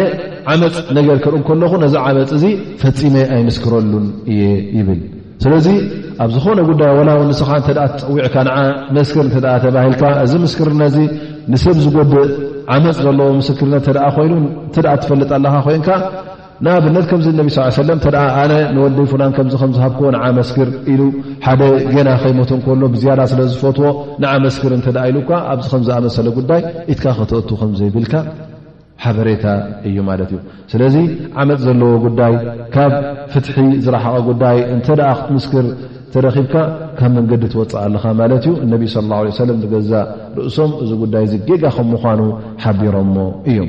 ዓመፅ 0.52 0.76
ነገር 0.98 1.16
ክርእ 1.24 1.42
ከለኹ 1.48 1.72
ነዚ 1.82 1.94
ዓመፅ 2.06 2.30
እዚ 2.36 2.44
ፈፂመ 2.82 3.14
ኣይምስክረሉን 3.36 4.06
እየ 4.32 4.42
ይብል 4.78 5.00
ስለዚ 5.44 5.66
ኣብ 6.24 6.30
ዝኾነ 6.34 6.58
ጉዳይ 6.70 6.90
ዋላ 6.98 7.10
ው 7.18 7.22
ንስኻ 7.30 7.48
እተኣ 7.60 7.78
ተፀውዕካ 7.98 8.34
ንዓ 8.48 8.56
መስክር 8.96 9.24
እንተኣ 9.28 9.46
ተባሂልካ 9.64 10.02
እዚ 10.24 10.32
ምስክርነዚ 10.44 10.96
ንሰብ 11.52 11.76
ዝጎድእ 11.84 12.30
ዓመፅ 12.74 12.96
ዘለዎ 13.06 13.28
ምስክር 13.40 13.66
ተደኣ 13.86 14.04
ኮይኑ 14.16 14.32
እንተደኣ 14.46 14.92
ትፈልጥ 15.02 15.30
ኣለካ 15.36 15.54
ኮይንካ 15.66 15.88
ንኣብነት 16.64 17.04
ከምዚ 17.10 17.26
ነቢ 17.38 17.48
ሳ 17.54 17.58
ለም 17.88 17.98
ተ 18.04 18.08
ኣነ 18.40 18.52
ንወደይፉናን 18.74 19.32
ከምዚ 19.36 19.54
ከምዝሃብክዎ 19.62 20.06
ንዓ 20.16 20.24
መስክር 20.38 20.68
ኢሉ 20.92 21.00
ሓደ 21.46 21.62
ገና 21.94 22.08
ከይሞት 22.22 22.50
እንከሎ 22.56 22.82
ብዝያዳ 22.94 23.20
ስለ 23.32 23.40
ዝፈትዎ 23.54 23.88
ንዓ 24.22 24.32
መስክር 24.44 24.72
እንተኣ 24.76 24.96
ኢሉኳ 25.10 25.30
ኣብዚ 25.52 25.66
ከም 25.72 25.82
ዝኣመሰለ 25.86 26.26
ጉዳይ 26.38 26.60
ኢትካ 26.92 27.06
ክተእቱ 27.18 27.50
ከምዘይብኢልካ 27.62 28.14
ሓበሬታ 29.04 29.44
እዩ 29.88 29.96
ማለት 30.10 30.30
እዩ 30.34 30.38
ስለዚ 30.72 30.96
ዓመፅ 31.42 31.58
ዘለዎ 31.66 31.92
ጉዳይ 32.06 32.34
ካብ 32.74 32.92
ፍትሒ 33.32 33.56
ዝረሓቐ 33.86 34.14
ጉዳይ 34.30 34.58
እንተደኣ 34.74 35.10
ክትምስክር 35.20 35.66
ብካ 36.14 36.54
ካብ 36.98 37.12
መንዲ 37.14 37.44
ወፅእ 37.60 37.78
ኣለኻ 37.86 38.04
ማት 38.20 38.32
እዩ 38.38 38.50
ነብ 38.72 38.82
ص 38.94 38.96
ه 39.04 39.12
ه 39.36 39.66
ገዛ 39.72 39.90
ርእሶም 40.38 40.70
እዚ 40.82 40.90
ጉዳይ 41.02 41.24
ዚ 41.30 41.34
ጌጋ 41.48 41.62
ከም 41.76 41.86
ምኑ 41.92 42.20
ሓቢሮሞ 42.64 43.14
እዮም 43.50 43.68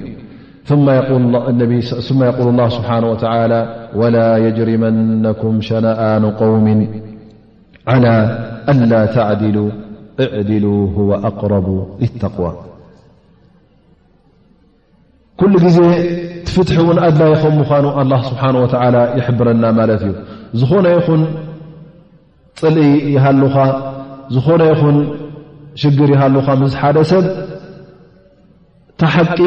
ስብሓه 2.10 2.40
ላ 4.16 4.20
يጅርመኩም 4.46 5.54
ሸናኣኑ 5.68 6.24
قውም 6.42 6.66
على 7.92 8.14
ላ 8.92 8.94
ተዕድሉ 9.16 9.58
እዕድሉ 10.24 10.66
ኣقረቡ 11.30 11.68
قዋ 12.36 12.48
ኩሉ 15.40 15.54
ግዜ 15.66 15.78
ትፍት 16.48 16.70
ውን 16.88 16.98
ኣድላይ 17.08 17.32
ምኑ 17.58 18.12
ስሓ 18.30 18.44
ይብረና 19.18 19.64
ማት 19.80 19.92
እዩ 19.98 20.12
ዝኾነ 20.60 20.86
ይኹን 20.98 21.22
ፅልኢ 22.60 22.90
ይሃሉኻ 23.14 23.56
ዝኾነ 24.36 24.62
ይኹን 24.72 24.98
ሽግር 25.82 26.10
ይሃሉካ 26.16 26.48
ምስ 26.62 26.74
ሓደ 26.82 26.98
ሰብ 27.12 27.26
ተ 29.00 29.10
ሓቂ 29.14 29.38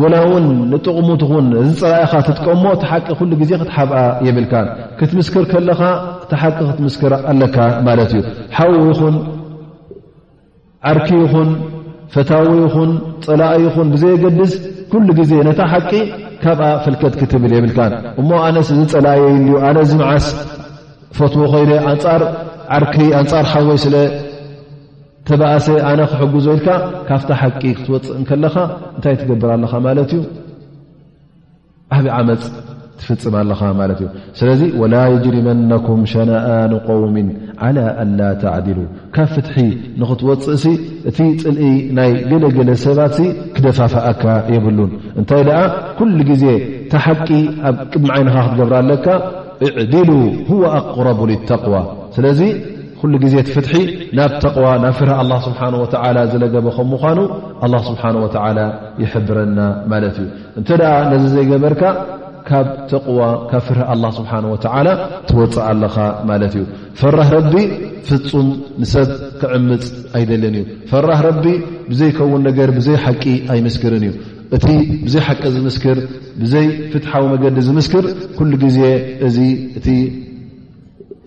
ወላ 0.00 0.14
እውን 0.26 0.44
ንጥቕሙትኹን 0.72 1.46
እዚ 1.62 1.72
ፀላኢኻ 1.80 2.12
ትጥቀሞ 2.26 2.64
ቲሓቂ 2.82 3.06
ኩሉ 3.18 3.30
ግዜ 3.40 3.50
ክትሓብኣ 3.60 3.98
የብልካን 4.26 4.68
ክትምስክር 4.98 5.44
ከለኻ 5.52 5.80
ቲ 6.30 6.38
ሓቂ 6.42 6.56
ክትምስክር 6.68 7.12
ኣለካ 7.32 7.56
ማለት 7.88 8.12
እዩ 8.18 8.22
ሓዊ 8.58 8.72
ይኹን 8.92 9.16
ዓርኪ 10.92 11.10
ይኹን 11.24 11.50
ፈታዊ 12.14 12.48
ይኹን 12.64 12.90
ፀላኢ 13.26 13.60
ይኹን 13.66 13.90
ብዘየገድስ 13.94 14.54
ኩሉ 14.94 15.06
ግዜ 15.20 15.32
ነታ 15.48 15.60
ሓቂ 15.74 15.92
ካብኣ 16.44 16.64
ፍልከት 16.86 17.14
ክትብል 17.20 17.52
የብልካን 17.58 17.92
እሞ 18.20 18.30
ኣነስ 18.46 18.70
እዚ 18.76 18.80
ፀላእየዩ 18.94 19.52
ኣነ 19.68 19.78
ዚ 19.90 19.92
ምዓስ 20.00 20.26
ፈትዎ 21.16 21.44
ኮይደ 21.52 21.72
ኣንፃር 21.90 22.22
ዓርኪ 22.76 22.96
ኣንጻር 23.20 23.44
ካ 23.52 23.62
ወይ 23.68 23.78
ስለ 23.84 23.96
ተባእሰ 25.28 25.66
ኣነ 25.88 26.00
ክሕጉዞ 26.10 26.46
ወኢልካ 26.52 26.68
ካፍታ 27.08 27.30
ሓቂ 27.40 27.62
ክትወፅእ 27.78 28.14
እከለኻ 28.20 28.54
እንታይ 28.96 29.14
ትገብር 29.20 29.50
ኣለኻ 29.56 29.72
ማለት 29.86 30.10
እዩ 30.16 30.22
ዓብዪ 31.96 32.08
ዓመፅ 32.18 32.42
ትፍፅም 33.00 33.34
ኣለኻ 33.40 33.60
ማለት 33.80 33.98
እዩ 34.02 34.08
ስለዚ 34.38 34.60
ወላ 34.80 34.94
የጅርመነኩም 35.12 36.00
ሸናኣኑ 36.12 36.72
ቆውምን 36.88 37.28
ዓላ 37.66 37.78
ኣንላ 38.04 38.22
ተዕድሉ 38.44 38.78
ካብ 39.16 39.28
ፍትሒ 39.34 39.56
ንክትወፅእ 40.02 40.58
ሲ 40.64 40.74
እቲ 41.10 41.18
ፅልኢ 41.44 41.70
ናይ 41.98 42.10
ገለገለ 42.32 42.70
ሰባት 42.86 43.14
ሲ 43.18 43.28
ክደፋፍኣካ 43.58 44.24
የብሉን 44.54 44.90
እንታይ 45.20 45.44
ደኣ 45.50 45.60
ኩሉ 46.00 46.18
ግዜ 46.32 46.46
ታ 46.92 47.04
ሓቂ 47.06 47.28
ኣብ 47.70 47.76
ቅድሚ 47.92 48.10
ዓይንኻ 48.16 48.36
ክትገብር 48.48 48.74
ኣለካ 48.82 49.06
እዕድሉ 49.82 50.10
ሁወ 50.50 50.62
ኣቅረቡ 50.78 51.18
ልተቅዋ 51.30 51.74
ስለዚ 52.16 52.40
ኩሉ 53.00 53.12
ግዜ 53.24 53.34
ትፍትሒ 53.46 53.74
ናብ 54.16 54.32
ተቕዋ 54.44 54.66
ናብ 54.84 54.94
ፍርሀ 54.98 55.14
ኣላ 55.22 55.32
ስብሓን 55.46 55.74
ወተዓላ 55.82 56.18
ዝለገበ 56.32 56.66
ኸም 56.76 56.86
ምኳኑ 56.94 57.18
ኣላ 57.66 57.74
ስብሓን 57.88 58.16
ወተዓላ 58.24 58.58
ይሕብረና 59.02 59.58
ማለት 59.92 60.16
እዩ 60.22 60.28
እንተ 60.60 60.68
ደኣ 60.80 60.94
ነዚ 61.12 61.24
ዘይገበርካ 61.34 61.82
ካብ 62.48 62.66
ተቕዋ 62.90 63.20
ካብ 63.50 63.62
ፍርሀ 63.68 63.82
ኣላ 63.94 64.04
ስብሓን 64.18 64.44
ወተዓላ 64.52 64.88
ትወፅእ 65.28 65.64
ኣለኻ 65.70 65.96
ማለት 66.30 66.54
እዩ 66.58 66.64
ፈራህ 67.00 67.28
ረቢ 67.36 67.54
ፍፁም 68.08 68.48
ንሰብ 68.82 69.08
ክዕምፅ 69.40 69.84
ኣይደለን 70.18 70.54
እዩ 70.60 70.64
ፈራህ 70.92 71.20
ረቢ 71.28 71.44
ብዘይከውን 71.90 72.42
ነገር 72.48 72.68
ብዘይ 72.78 72.96
ሓቂ 73.06 73.24
ኣይምስክርን 73.54 74.04
እዩ 74.10 74.14
እቲ 74.56 74.66
ዘይ 75.12 75.22
ሓቂ 75.26 75.42
ር 75.48 75.60
ይ 75.62 75.62
فትዊ 75.62 75.62
መዲ 75.66 75.70
ስክር 75.76 75.96
ل 78.52 78.64
ዜ 79.36 79.36
ዚ 79.36 79.38
እ 79.94 79.96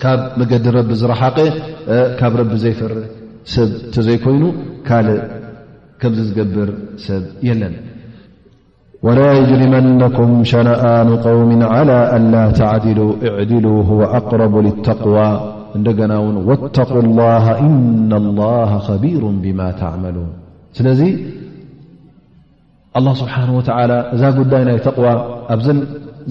ካብ 0.03 0.21
መዲ 0.39 0.51
ዝረሓ 0.99 1.21
ካብ 2.19 2.36
ዘይፈር 2.63 2.93
ብ 3.97 3.99
ዘይኮይኑ 4.07 4.43
ካእ 4.89 6.13
ዝገብር 6.28 6.69
ሰብ 7.05 7.23
ለን 7.61 7.76
ول 9.07 9.19
يድرመنكم 9.39 10.30
شنኣኑ 10.51 11.09
قوم 11.28 11.51
على 11.76 11.97
ألا 12.17 12.43
تعدل 12.61 12.99
اعل 13.30 13.65
هو 13.89 13.99
أقرب 14.19 14.53
لتقوى 14.67 15.30
እና 15.78 15.86
ን 16.28 16.36
واتق 16.49 16.91
الله 17.05 17.45
إن 17.67 18.11
الله 18.21 18.69
خبير 18.88 19.21
بم 19.43 19.59
تعلون 19.82 20.30
ኣላ 23.00 23.08
ስብሓን 23.22 23.50
ወተዓላ 23.60 23.91
እዛ 24.16 24.24
ጉዳይ 24.39 24.62
ናይ 24.68 24.78
ተቕዋ 24.86 25.08
ኣብዘን 25.54 25.80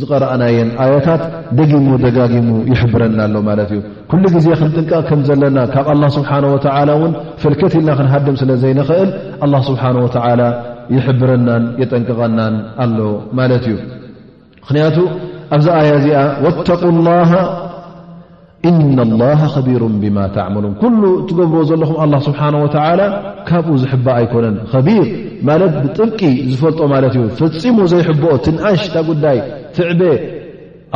ዝቀረአናየን 0.00 0.68
ኣያታት 0.82 1.22
ደጊሙ 1.58 1.86
ደጋጊሙ 2.04 2.48
ይሕብረና 2.70 3.18
ኣሎ 3.28 3.36
ማለት 3.48 3.70
እዩ 3.74 3.80
ኩሉ 4.10 4.22
ግዜ 4.36 4.46
ክንጥንቀቕ 4.60 5.02
ከም 5.10 5.20
ዘለና 5.28 5.58
ካብ 5.74 5.86
ኣላ 5.94 6.02
ስብሓ 6.16 6.30
ወተላ 6.54 6.90
ውን 7.02 7.12
ፍልከት 7.42 7.74
ኢልና 7.80 7.90
ክንሃድም 7.98 8.36
ስለ 8.42 8.50
ዘይንኽእል 8.62 9.10
ኣላ 9.46 9.54
ስብሓን 9.68 9.98
ወተዓላ 10.04 10.42
ይሕብረናን 10.96 11.66
የጠንቅቐናን 11.82 12.56
ኣሎ 12.84 12.98
ማለት 13.40 13.66
እዩ 13.70 13.76
ምክንያቱ 14.62 14.96
ኣብዚ 15.56 15.66
ኣያ 15.80 15.90
እዚኣ 16.00 16.18
ወተቁ 16.46 16.82
ላ 17.08 17.10
ኢና 18.70 19.00
ላሃ 19.22 19.40
ከቢሩ 19.54 19.82
ብማ 20.02 20.18
ተዕመሉን 20.36 20.72
ኩሉ 20.82 21.02
እትገብሮ 21.20 21.58
ዘለኹም 21.70 21.96
ኣላ 22.04 22.14
ስብሓን 22.28 22.54
ወዓላ 22.64 23.00
ካብኡ 23.48 23.74
ዝሕባ 23.82 24.06
ኣይኮነን 24.20 24.56
ከቢር 24.72 25.06
ማለት 25.48 25.74
ብጥብቂ 25.84 26.20
ዝፈልጦ 26.52 26.80
ማለት 26.94 27.14
እዩ 27.20 27.26
ፈፂሞ 27.40 27.78
ዘይሕብኦ 27.92 28.32
ትንኣሽታ 28.46 28.94
ጉዳይ 29.10 29.38
ትዕበ 29.76 30.02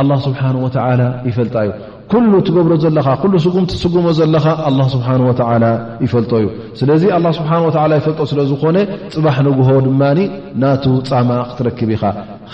ኣላ 0.03 0.11
ስብሓን 0.25 0.57
ወዓላ 0.65 1.01
ይፈልጣ 1.29 1.55
እዩ 1.67 1.71
ኩሉ 2.11 2.31
እትገብሮ 2.41 2.73
ዘለኻ 2.83 3.07
ኩሉ 3.23 3.33
ስጉምቲ 3.45 3.71
ስጉሞ 3.83 4.05
ዘለኻ 4.19 4.45
ኣላ 4.69 4.79
ስብሓ 4.93 5.07
ወላ 5.29 5.65
ይፈልጦ 6.05 6.31
እዩ 6.41 6.47
ስለዚ 6.79 7.03
ኣ 7.17 7.21
ስብሓ 7.39 7.51
ወ 7.65 7.69
ይፈልጦ 7.99 8.19
ስለ 8.33 8.39
ዝኾነ 8.51 8.77
ፅባሕ 9.13 9.35
ንግሆ 9.49 9.69
ድማኒ 9.87 10.19
ናቱ 10.65 10.85
ፃማ 11.11 11.31
ክትረክብ 11.51 11.89
ኢኻ 11.97 12.03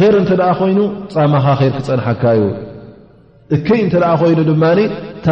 ር 0.04 0.14
እንተ 0.22 0.32
ደኣ 0.42 0.50
ኮይኑ 0.62 0.80
ፃማኻ 1.18 1.46
ር 1.60 1.74
ክፀንሐካ 1.78 2.24
እዩ 2.40 2.46
እከይ 3.56 3.80
እንተደኣ 3.86 4.12
ኮይኑ 4.22 4.40
ድማ 4.50 4.64
እታ 4.84 5.28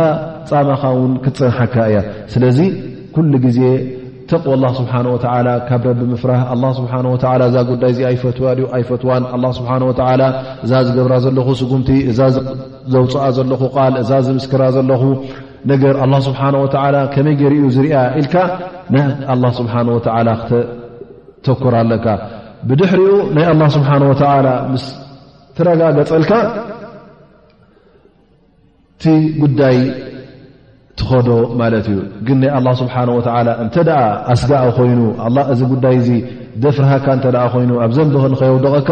ፃማኻ 0.49 0.81
ውን 0.97 1.13
ክትፀንሐካ 1.23 1.75
እያ 1.89 1.97
ስለዚ 2.33 2.59
ኩሉ 3.15 3.31
ግዜ 3.45 3.59
ተቕ 4.29 4.43
ኣላ 4.55 4.65
ስብሓን 4.79 5.05
ወተዓላ 5.13 5.47
ካብ 5.67 5.81
ረቢ 5.89 6.01
ምፍራህ 6.13 6.41
ኣ 6.53 6.53
ስብሓወ 6.79 7.13
እዛ 7.49 7.55
ጉዳይ 7.69 7.91
ዚ 7.97 7.99
ኣይፈትዋ 8.09 8.47
ኣይፈትዋን 8.77 9.23
ኣ 9.35 9.39
ስብሓ 9.59 9.71
ወ 9.89 9.93
እዛ 10.65 10.71
ዝገብራ 10.87 11.13
ዘለኹ 11.25 11.47
ስጉምቲ 11.61 11.89
እዛ 12.11 12.19
ዘውፅኣ 12.93 13.23
ዘለኹ 13.37 13.61
ቓል 13.77 13.95
እዛ 14.03 14.11
ዝምስክራ 14.27 14.61
ዘለኹ 14.75 15.01
ነገር 15.71 15.95
ኣ 16.05 16.09
ስብሓ 16.27 16.41
ወ 16.63 16.65
ከመይ 17.15 17.35
ገይሪኡ 17.41 17.65
ዝርያ 17.77 17.95
ኢልካ 18.21 18.35
ናይ 18.93 19.05
ኣላ 19.35 19.43
ስብሓ 19.61 19.73
ወተላ 19.97 20.29
ክተተኮር 20.49 21.75
ኣለካ 21.81 22.05
ብድሕሪኡ 22.69 23.11
ናይ 23.37 23.45
ኣላ 23.53 23.61
ስብሓ 23.77 23.89
ወተላ 24.11 24.47
ምስ 24.73 24.85
ትረጋገፀልካ 25.57 26.31
እቲ 29.03 29.13
ጉዳይ 29.43 29.77
ትኸዶ 30.99 31.29
ማለት 31.59 31.85
እዩ 31.91 31.99
ግን 32.25 32.37
ናይ 32.41 32.49
ኣላ 32.57 32.67
ስብሓን 32.81 33.09
ወተዓላ 33.17 33.49
እንተ 33.63 33.75
ደኣ 33.87 34.01
ኣስጋ 34.33 34.51
ኮይኑ 34.77 34.99
እዚ 35.53 35.59
ጉዳይ 35.71 35.95
እዚ 36.01 36.09
ደፍርሃካ 36.63 37.05
እንተ 37.17 37.25
ደኣ 37.35 37.43
ኮይኑ 37.53 37.71
ኣብ 37.85 37.91
ዘንብ 37.97 38.15
ንኸየውደቀካ 38.33 38.89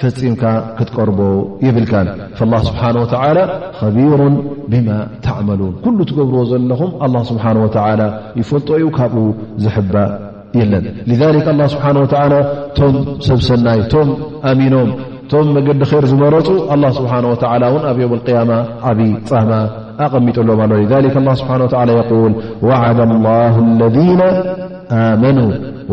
ፈፂምካ 0.00 0.42
ክትቀርቦ 0.78 1.18
የብልካን 1.66 2.08
ላ 2.52 2.62
ስብሓን 2.68 2.96
ወተዓላ 3.02 3.38
ከቢሩን 3.80 4.34
ብማ 4.74 4.88
ተዕመሉን 5.26 5.74
ኩሉ 5.84 5.98
ትገብርዎ 6.12 6.42
ዘለኹም 6.52 6.92
ኣላ 7.08 7.14
ስብሓን 7.32 7.58
ወተዓላ 7.64 8.02
ይፈልጦ 8.42 8.70
እዩ 8.80 8.88
ካብኡ 8.98 9.26
ዝሕባ 9.66 9.94
የለን 10.60 10.86
ሊክ 11.12 11.20
ኣላ 11.54 11.62
ስብሓን 11.76 11.98
ወተዓላ 12.04 12.32
ቶም 12.78 12.94
ሰብሰናይ 13.28 13.80
ቶም 13.94 14.08
ኣሚኖም 14.52 14.88
እቶም 15.32 15.48
መገዲ 15.56 15.80
ኸር 15.88 16.04
ዝመረፁ 16.10 16.46
ኣላ 16.74 16.84
ስብሓን 16.96 17.24
ወላ 17.32 17.64
እውን 17.70 17.82
ኣብ 17.90 17.98
ዮም 18.02 18.12
ያማ 18.36 18.52
ዓብ 18.90 18.98
ፃማ 19.30 19.50
ኣቐሚጡሎም 20.04 20.60
ኣሎ 20.64 20.72
ስብሓ 21.40 21.50
የል 21.90 22.32
ዋዓዳ 22.68 22.98
ላ 23.10 23.26
ለذና 23.80 24.22
ኣመኑ 25.02 25.38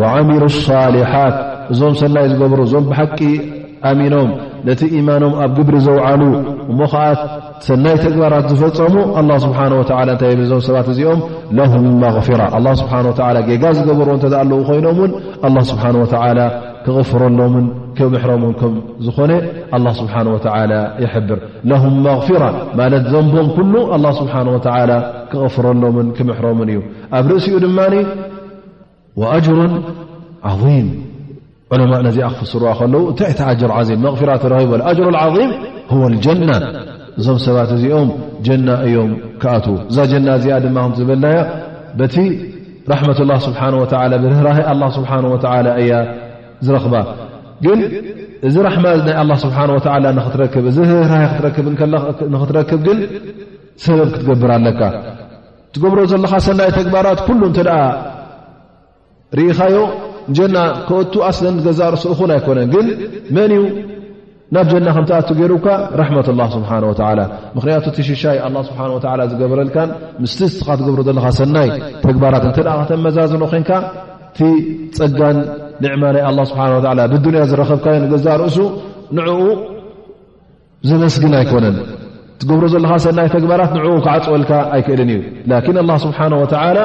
ወዓሚሉ 0.02 0.44
ኣصሊሓት 0.54 1.36
እዞም 1.74 1.94
ሰናይ 2.02 2.26
ዝገብሩ 2.32 2.60
እዞም 2.70 2.86
ብሓቂ 2.92 3.20
ኣሚኖም 3.92 4.32
ነቲ 4.70 4.82
ኢማኖም 5.00 5.34
ኣብ 5.44 5.52
ግብሪ 5.58 5.76
ዘውዓሉ 5.88 6.22
እሞ 6.72 6.80
ከዓ 6.94 7.04
ሰናይ 7.68 7.96
ተግባራት 8.06 8.50
ዝፈፀሙ 8.62 8.96
ኣላ 9.22 9.32
ስብሓ 9.46 9.60
ወ 9.82 9.84
እንታይ 10.14 10.34
ብዞም 10.42 10.64
ሰባት 10.70 10.90
እዚኦም 10.96 11.22
ለም 11.60 11.76
መغፊራ 12.06 12.42
ኣ 12.60 12.64
ስብሓ 12.82 12.94
ጌጋ 13.50 13.64
ዝገበርዎ 13.80 14.12
እንተ 14.18 14.26
ኣለዉ 14.44 14.60
ኮይኖም 14.72 15.00
ውን 15.44 15.58
ስብሓ 15.72 15.84
ወላ 16.06 16.40
ክغፍረሎም 16.88 17.34
ሮም 17.40 17.56
ዝኾ 19.06 19.18
ይብር 21.04 21.40
መغፍራ 22.06 22.44
ማለት 22.80 23.04
ዞቦም 23.14 23.48
ስ 24.20 24.28
ክغፍረሎም 25.34 25.98
ክሮም 26.20 26.60
እዩ 26.66 26.80
ኣብ 27.18 27.26
ርእሲኡ 27.34 27.56
ድማ 27.66 27.80
أጅሩ 29.36 29.58
ظም 30.62 30.88
ነዚ 32.06 32.18
ክፍስርዋ 32.34 32.72
ው 33.02 33.02
ታይ 33.22 33.32
ቲ 33.60 33.64
غ 34.12 34.22
ረ 34.44 34.46
ሮ 34.54 34.56
ظ 34.72 34.74
ጀና 36.26 36.52
እዞም 37.20 37.38
ሰባት 37.44 37.70
እዚኦም 37.76 38.10
ጀና 38.46 38.68
እዮም 38.88 39.12
ክኣ 39.42 39.54
እዛ 39.90 39.98
ጀና 40.12 40.28
እዚ 40.40 40.46
ድ 40.66 40.72
ዝበና 41.00 41.26
ቲ 42.16 42.24
ራة 42.92 43.82
ራ 45.48 45.76
እ 45.82 45.90
ግ 47.66 47.68
እዚ 48.48 48.56
ናይ 48.66 49.36
ስ 49.44 49.48
ክ 49.54 49.56
ር 49.70 49.72
ረክብ 51.46 51.68
ግን 52.88 53.00
ሰበብ 53.84 54.10
ክትገብር 54.14 54.52
ኣለካ 54.58 54.82
ትገብሮ 55.74 56.00
ዘለካ 56.12 56.34
ሰናይ 56.48 56.70
ተግባራት 56.78 57.20
ሉ 57.40 57.42
እተ 57.52 57.60
ርኢኻዮ 59.38 59.76
ጀና 60.38 60.56
ክቱ 60.88 61.14
ኣለን 61.30 61.56
ገዛርስኹን 61.66 62.32
ኣይኮነን 62.36 62.68
ግን 62.74 62.86
መን 63.36 63.50
እዩ 63.56 63.62
ናብ 64.56 64.66
ጀና 64.72 64.88
ከምትኣቱ 64.96 65.30
ገይሩካ 65.40 65.68
ራሕመት 66.02 66.28
ላ 66.40 66.42
ስብሓ 66.56 66.70
ምክንያቱ 67.58 67.84
እቲሽሻይ 67.94 68.38
ስብሓ 68.70 68.82
ዝገበረልካ 69.32 69.78
ምስ 70.24 70.36
ኻ 70.66 70.68
ትገብሮ 70.82 71.00
ዘለ 71.10 71.20
ሰናይ 71.40 71.70
ተግባራት 72.06 72.46
እተ 72.52 72.58
ተም 72.90 73.02
መዛዘኖ 73.08 73.44
ኮ 73.70 73.72
እቲ 74.38 74.94
ፀጋን 74.98 75.38
ንዕማ 75.84 76.04
ናይ 76.16 76.26
ስብሓ 76.50 76.62
ብዱያ 77.26 77.42
ዝረከብካ 77.52 77.86
ገዛ 78.14 78.26
ርእሱ 78.44 78.58
ንኡ 79.18 79.30
ዘመስግን 80.90 81.34
ኣይኮነን 81.40 81.78
ትገብሮ 82.42 82.64
ዘለካ 82.74 82.94
ሰናይ 83.06 83.28
ተግባራት 83.36 83.72
ንኡ 83.78 83.86
ካዓፅወልካ 84.06 84.52
ኣይክእልን 84.76 85.10
እዩ 85.16 85.20
ላኪን 85.52 85.78
ላ 85.90 85.94
ስብሓ 86.06 86.20
ወላ 86.42 86.78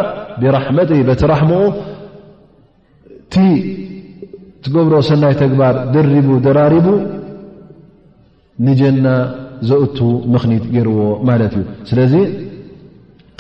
ብራመት 0.43 0.91
በቲ 1.09 1.21
ራሕሙኡ 1.33 1.63
እቲ 3.21 3.35
ትገብሮ 4.65 4.95
ሰናይ 5.11 5.35
ተግባር 5.43 5.75
ደሪቡ 5.97 6.29
ደራሪቡ 6.47 6.89
ንጀና 8.69 9.07
ዘእቱ 9.69 9.99
ምኽኒት 10.33 10.65
ገይርዎ 10.75 10.99
ማለት 11.29 11.53
እዩ 11.59 11.65
ስለዚ 11.91 12.15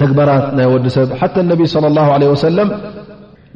ተግባራት 0.01 0.45
ናይ 0.59 0.67
ወዲ 0.75 0.87
ሰብ 0.97 1.09
ሓ 1.21 1.29
ነቢ 1.53 1.61
ለ 1.85 1.91
ላ 1.97 2.05
ለ 2.21 2.25
ወሰለም 2.33 2.69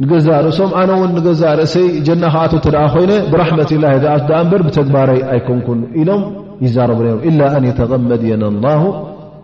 ንገዛእ 0.04 0.38
ርእሶም 0.46 0.70
ኣነ 0.78 0.90
እውን 0.98 1.10
ንገዛእ 1.16 1.52
ርእሰይ 1.58 1.86
ጀና 2.06 2.24
ከኣቶ 2.32 2.52
ተደ 2.64 2.76
ኮይነ 2.94 3.12
ብራሕመት 3.32 3.70
ላ 3.82 3.92
ኣ 4.14 4.16
እምበር 4.42 4.62
ብተግባረይ 4.66 5.20
ኣይኮንኩን 5.34 5.78
ኢሎም 6.00 6.22
ይዛረቡ 6.64 6.98
ነሩ 7.06 7.16
ኢላ 7.28 7.40
ኣን 7.58 7.64
የተቐመድየና 7.70 8.44
ላሁ 8.64 8.82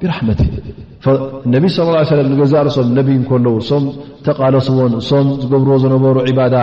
ብራሕመት 0.03 0.41
ነቢ 1.55 1.65
ስለላ 1.77 1.97
ሰ 2.13 2.19
ንገዛ 2.33 2.55
ርእሶም 2.69 2.89
ነቢይ 2.99 3.17
እከለዉ 3.23 3.55
እሶም 3.63 3.85
ተቃለስዎን 4.27 4.93
እሶም 5.01 5.27
ዝገብርዎ 5.43 5.77
ዝነበሩ 5.85 6.17
ዒባዳ 6.29 6.55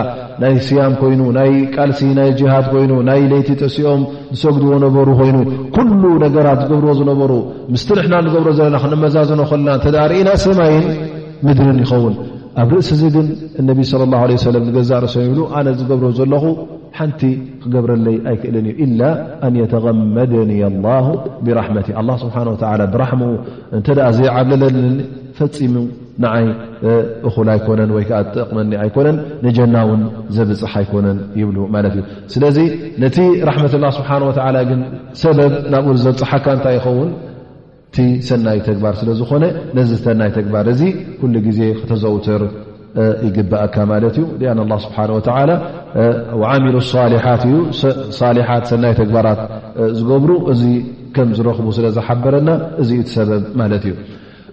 ናይ 0.42 0.54
ስያም 0.68 0.94
ኮይኑ 1.02 1.20
ናይ 1.38 1.50
ቃልሲ 1.76 2.00
ናይ 2.18 2.30
ጅሃድ 2.40 2.66
ኮይኑ 2.74 2.92
ናይ 3.10 3.20
ለይቲ 3.32 3.50
ተሲኦም 3.62 4.02
ዝሰግድዎ 4.36 4.72
ነበሩ 4.86 5.08
ኮይኑ 5.20 5.36
ኩሉ 5.76 6.02
ነገራት 6.24 6.60
ዝገብርዎ 6.66 6.92
ዝነበሩ 7.02 7.32
ምስቲ 7.74 7.90
ንሕና 8.00 8.14
ንገብሮ 8.28 8.50
ዘለና 8.60 8.78
ክነመዛዝነኮልና 8.84 9.68
እተ 9.80 9.86
ርኢና 10.12 10.30
ሰማይን 10.46 10.84
ምድርን 11.46 11.80
ይኸውን 11.84 12.14
ኣብ 12.58 12.70
ርእሲ 12.76 12.88
እዚ 12.96 13.02
ግን 13.16 13.26
እነቢ 13.60 13.78
ስለ 13.90 14.02
ላ 14.12 14.20
ለ 14.30 14.36
ሰለም 14.44 14.62
ዝገዛእ 14.68 14.98
ርእሰ 15.04 15.14
ይብሉ 15.26 15.40
ኣነ 15.58 15.66
ዝገብሮ 15.80 16.06
ዘለኹ 16.18 16.44
ሓንቲ 16.98 17.20
ክገብረለይ 17.62 18.16
ኣይክእልን 18.30 18.66
እዩ 18.70 18.76
ኢላ 18.84 19.00
ኣን 19.46 19.54
የተغመደኒ 19.60 20.50
ላ 20.86 20.94
ብራሕመት 21.46 21.88
ኣላ 22.00 22.10
ስብሓን 22.24 22.48
ወተላ 22.54 22.80
ብራሕሙኡ 22.94 23.30
እንተደኣ 23.78 24.08
ዘይዓብለለኒኒ 24.18 24.98
ፈፂሙ 25.38 25.74
ንዓይ 26.24 26.44
እኹል 27.28 27.48
ኣይኮነን 27.54 27.90
ወይከዓ 27.98 28.18
ዝጠቕነኒ 28.26 28.72
ኣይኮነን 28.84 29.16
ንጀና 29.46 29.74
እውን 29.86 30.02
ዘብፅሓ 30.36 30.72
ኣይኮነን 30.82 31.18
ይብሉ 31.42 31.56
ማለት 31.76 31.94
እዩ 31.98 32.02
ስለዚ 32.34 32.58
ነቲ 33.04 33.16
ራሕመትላ 33.48 33.84
ስብሓን 34.00 34.24
ወተዓላ 34.30 34.56
ግን 34.70 34.82
ሰበብ 35.22 35.52
ናብኡ 35.74 35.94
ዘብፅሓካ 36.06 36.46
እንታይ 36.58 36.76
ይኸውን 36.80 37.10
እቲ 37.90 38.00
ሰናይ 38.26 38.58
ተግባር 38.66 38.92
ስለ 38.98 39.08
ዝኾነ 39.20 39.44
ነዚ 39.76 39.90
ሰናይ 40.02 40.30
ተግባር 40.36 40.66
እዚ 40.72 40.82
ኩሉ 41.20 41.34
ግዜ 41.46 41.60
ክተዘውትር 41.78 42.42
ይግባአካ 43.28 43.74
ማለት 43.92 44.16
እዩ 44.20 44.24
ኣ 44.52 44.76
ስብሓ 44.84 44.96
ዓሚሉ 46.50 46.76
ት 46.90 47.46
እዩ 47.48 47.56
ሊሓት 48.36 48.64
ሰናይ 48.72 48.92
ተግባራት 49.00 49.40
ዝገብሩ 49.96 50.30
እዚ 50.52 50.62
ከም 51.16 51.30
ዝረኽቡ 51.38 51.66
ስለ 51.78 51.86
ዝሓበረና 51.96 52.48
እዚ 52.82 52.90
ዩትሰበብ 53.00 53.42
ማለት 53.62 53.84
እዩ 53.90 53.94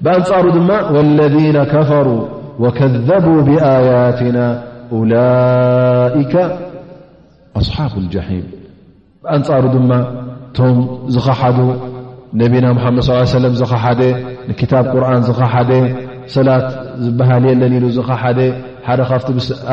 ብኣንፃሩ 0.05 0.45
ድማ 0.57 0.71
ወለذነ 0.95 1.57
ከፈሩ 1.73 2.07
ወከዘቡ 2.65 3.27
ብኣያትና 3.49 4.38
ላይከ 5.13 6.33
ኣصሓቡ 7.61 7.93
ሒም 8.15 8.41
ብኣንፃሩ 9.25 9.63
ድማ 9.77 9.91
ቶም 10.57 10.77
ዝኸሓዱ 11.13 11.57
ነቢና 12.41 12.67
ሙሓመድ 12.78 13.05
ለም 13.43 13.53
ዝኸሓደ 13.59 14.01
ንክታብ 14.49 14.86
ቁርን 14.93 15.21
ዝኸሓደ 15.28 15.71
ሰላት 16.34 16.65
ዝበሃል 17.03 17.43
የለን 17.49 17.73
ኢሉ 17.78 17.86
ዝኸሓደ 17.97 18.39
ሓደ 18.88 19.01
ካፍ 19.09 19.23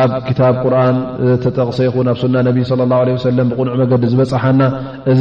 ኣብ 0.03 0.11
ክታብ 0.29 0.55
ቁርን 0.65 0.97
ተጠቕሰ 1.45 1.79
ይኹን 1.89 2.09
ኣብ 2.13 2.17
ሱና 2.23 2.37
ነቢ 2.49 2.57
ለ 2.81 2.87
ላ 2.93 3.01
ሰለም 3.31 3.49
ብቕኑዕ 3.51 3.75
መገዲ 3.83 4.03
ዝበፅሓና 4.13 4.61
እዚ 5.13 5.21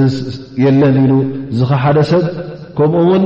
የለን 0.66 0.96
ኢሉ 1.04 1.14
ዝኸሓደ 1.60 1.98
ሰብ 2.12 2.24
ከምኡ 2.78 3.04
ውን 3.12 3.26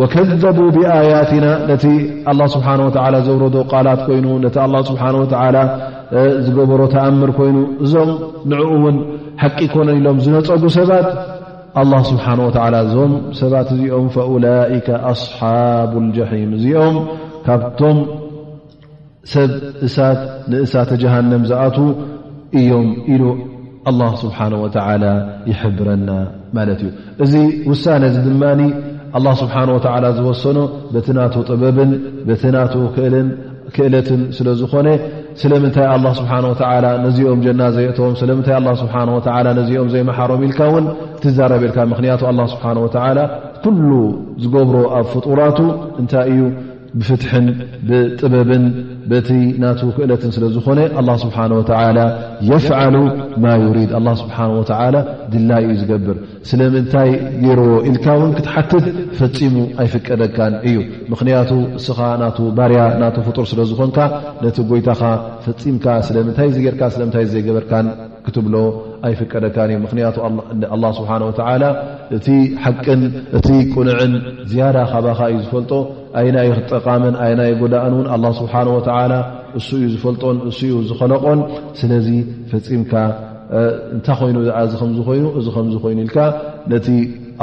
ወከዘቡ 0.00 0.58
ብኣያትና 0.76 1.46
ነቲ 1.70 1.84
ኣላ 2.32 2.40
ስብሓ 2.54 2.66
ወ 2.86 2.90
ዘውረዶ 3.28 3.56
ቃላት 3.72 4.00
ኮይኑ 4.08 4.26
ነቲ 4.46 4.56
ስብሓ 4.90 5.02
ወ 5.22 5.26
ዝገበሮ 6.44 6.80
ተኣምር 6.94 7.30
ኮይኑ 7.38 7.56
እዞም 7.86 8.10
ንዕኡ 8.52 8.70
ውን 8.84 8.96
ሓቂ 9.42 9.58
ኮነን 9.74 9.98
ኢሎም 10.02 10.16
ዝነፀጉ 10.24 10.62
ሰባት 10.78 11.06
ኣላ 11.78 11.92
ስብሓ 12.10 12.24
ወተላ 12.46 12.74
እዞም 12.86 13.12
ሰባት 13.40 13.68
እዚኦም 13.74 14.06
ላይከ 14.44 14.88
ኣስሓቡ 15.10 15.92
ልጀሒም 16.06 16.50
እዚኦም 16.58 16.96
ካብቶም 17.46 17.98
ሰብ 19.32 19.50
እሳት 19.86 20.20
ንእሳተጀሃንም 20.52 21.42
ዝኣት 21.50 21.76
እዮም 22.60 22.88
ኢሉ 23.14 23.24
ላ 24.00 24.08
ስብሓ 24.22 24.38
ወተላ 24.64 25.04
ይሕብረና 25.50 26.10
ማለት 26.56 26.80
እዩ 26.84 26.90
እዚ 27.24 27.32
ውሳነ 27.72 28.02
እዚ 28.12 28.16
ድማ 28.28 28.42
ኣላ 29.18 29.26
ስብሓ 29.42 29.54
ወተ 29.76 29.86
ዝወሰኖ 30.18 30.58
በትናቱ 30.94 31.34
ጥበብን 31.50 31.92
በትናቱ 32.30 32.74
ክእለትን 33.76 34.20
ስለዝኾነ 34.36 34.86
ስለምንታይ 35.42 35.86
ኣ 35.92 35.96
ስብሓ 36.18 36.30
ነዚኦም 37.06 37.40
ጀና 37.46 37.62
ዘየእቶዎም 37.76 38.14
ስለምንታይ 38.22 38.56
ስብሓ 38.82 38.94
ነዚኦም 39.60 39.88
ዘይመሓሮም 39.94 40.42
ኢልካ 40.48 40.60
ውን 40.74 40.86
ትዛረብ 41.22 41.62
ልካ 41.70 41.78
ምክንያቱ 41.92 42.22
ኣላ 42.32 42.40
ስብሓ 42.54 42.66
ኩሉ 43.66 43.90
ዝገብሮ 44.42 44.76
ኣብ 44.98 45.06
ፍጡላቱ 45.14 45.58
እንታይ 46.00 46.28
እዩ 46.34 46.42
ብፍትሕን 46.98 47.46
ብጥበብን 47.88 48.64
በቲ 49.10 49.28
ናቱ 49.62 49.80
ክእለትን 49.96 50.30
ስለ 50.36 50.44
ዝኾነ 50.56 50.78
ኣላ 51.00 51.10
ስብሓን 51.24 51.52
ወተዓላ 51.58 51.98
የፍዓሉ 52.50 52.96
ማ 53.44 53.54
ዩሪድ 53.64 53.90
ኣላ 53.98 54.08
ስብሓን 54.22 54.50
ወተዓላ 54.58 54.96
ድላይ 55.32 55.64
እዩ 55.68 55.76
ዝገብር 55.82 56.16
ስለምንታይ 56.50 57.10
ገይርዎ 57.44 57.70
ኢልካ 57.90 58.06
ውን 58.20 58.32
ክትሓትት 58.38 58.86
ፈፂሙ 59.20 59.54
ኣይፍቀደካን 59.84 60.54
እዩ 60.70 60.78
ምኽንያቱ 61.12 61.50
እስኻ 61.80 61.98
ናቱ 62.22 62.38
ባርያ 62.58 62.82
ና 63.02 63.12
ፍጡር 63.28 63.46
ስለዝኾንካ 63.52 63.98
ነቲ 64.46 64.56
ጎይታኻ 64.72 65.02
ፈፂምካ 65.46 65.86
ስለምንታይ 66.08 66.50
ዚገርካ 66.56 66.82
ስለምንታይ 66.96 67.26
ዘይገበርካን 67.34 67.88
ክትብሎ 68.26 68.56
ኣይፍቀደካን 69.08 69.70
እዩ 69.74 69.78
ምኽንያቱ 69.86 70.16
ላ 70.82 70.86
ስብሓን 70.98 71.22
ወተዓላ 71.30 71.62
እቲ 72.18 72.26
ሓቅን 72.66 73.02
እቲ 73.38 73.48
ቁንዕን 73.76 74.14
ዝያዳ 74.52 74.78
ካባኻ 74.92 75.20
እዩ 75.32 75.38
ዝፈልጦ 75.46 75.72
ኣይና 76.18 76.36
ይ 76.46 76.50
ክጠቓመን 76.66 77.14
ኣይናይ 77.24 77.50
ጎዳእን 77.60 77.92
እውን 77.96 78.06
ኣላ 78.14 78.24
ስብሓን 78.38 78.68
ወተዓላ 78.76 79.12
እሱ 79.58 79.68
እዩ 79.80 79.84
ዝፈልጦን 79.94 80.36
እሱ 80.50 80.58
ዩ 80.72 80.76
ዝኸለቆን 80.90 81.40
ስለዚ 81.80 82.08
ፈፂምካ 82.50 82.92
እንታ 83.94 84.06
ኮይኑ 84.20 84.36
ዓ 84.58 84.60
እዚ 84.66 84.74
ከምዝ 84.80 84.98
ኮይኑ 85.08 85.26
እዚ 85.38 85.46
ከምዝኮይኑ 85.56 85.98
ኢልካ 86.06 86.18
ነቲ 86.72 86.88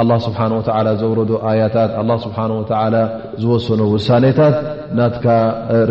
ኣላ 0.02 0.10
ስብሓን 0.26 0.52
ወተዓላ 0.58 0.88
ዘውረዶ 1.00 1.30
ኣያታት 1.50 1.90
ኣላ 2.00 2.10
ስብሓ 2.24 2.38
ወተዓላ 2.60 2.96
ዝወሰኖ 3.42 3.80
ውሳኔታት 3.94 4.56
ናትካ 4.98 5.26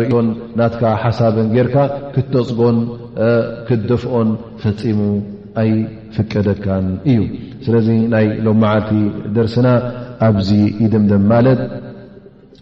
ርእዮን 0.00 0.28
ናትካ 0.60 0.82
ሓሳብን 1.02 1.48
ጌይርካ 1.54 1.76
ክትነፅጎን 2.14 2.78
ክትደፍኦን 3.68 4.28
ፈፂሙ 4.62 5.00
ኣይፍቀደካን 5.62 6.86
እዩ 7.12 7.20
ስለዚ 7.66 7.88
ናይ 8.14 8.26
ሎመዓልቲ 8.46 8.90
ደርስና 9.36 9.68
ኣብዚ 10.28 10.50
ይደምደም 10.84 11.24
ማለት 11.32 11.60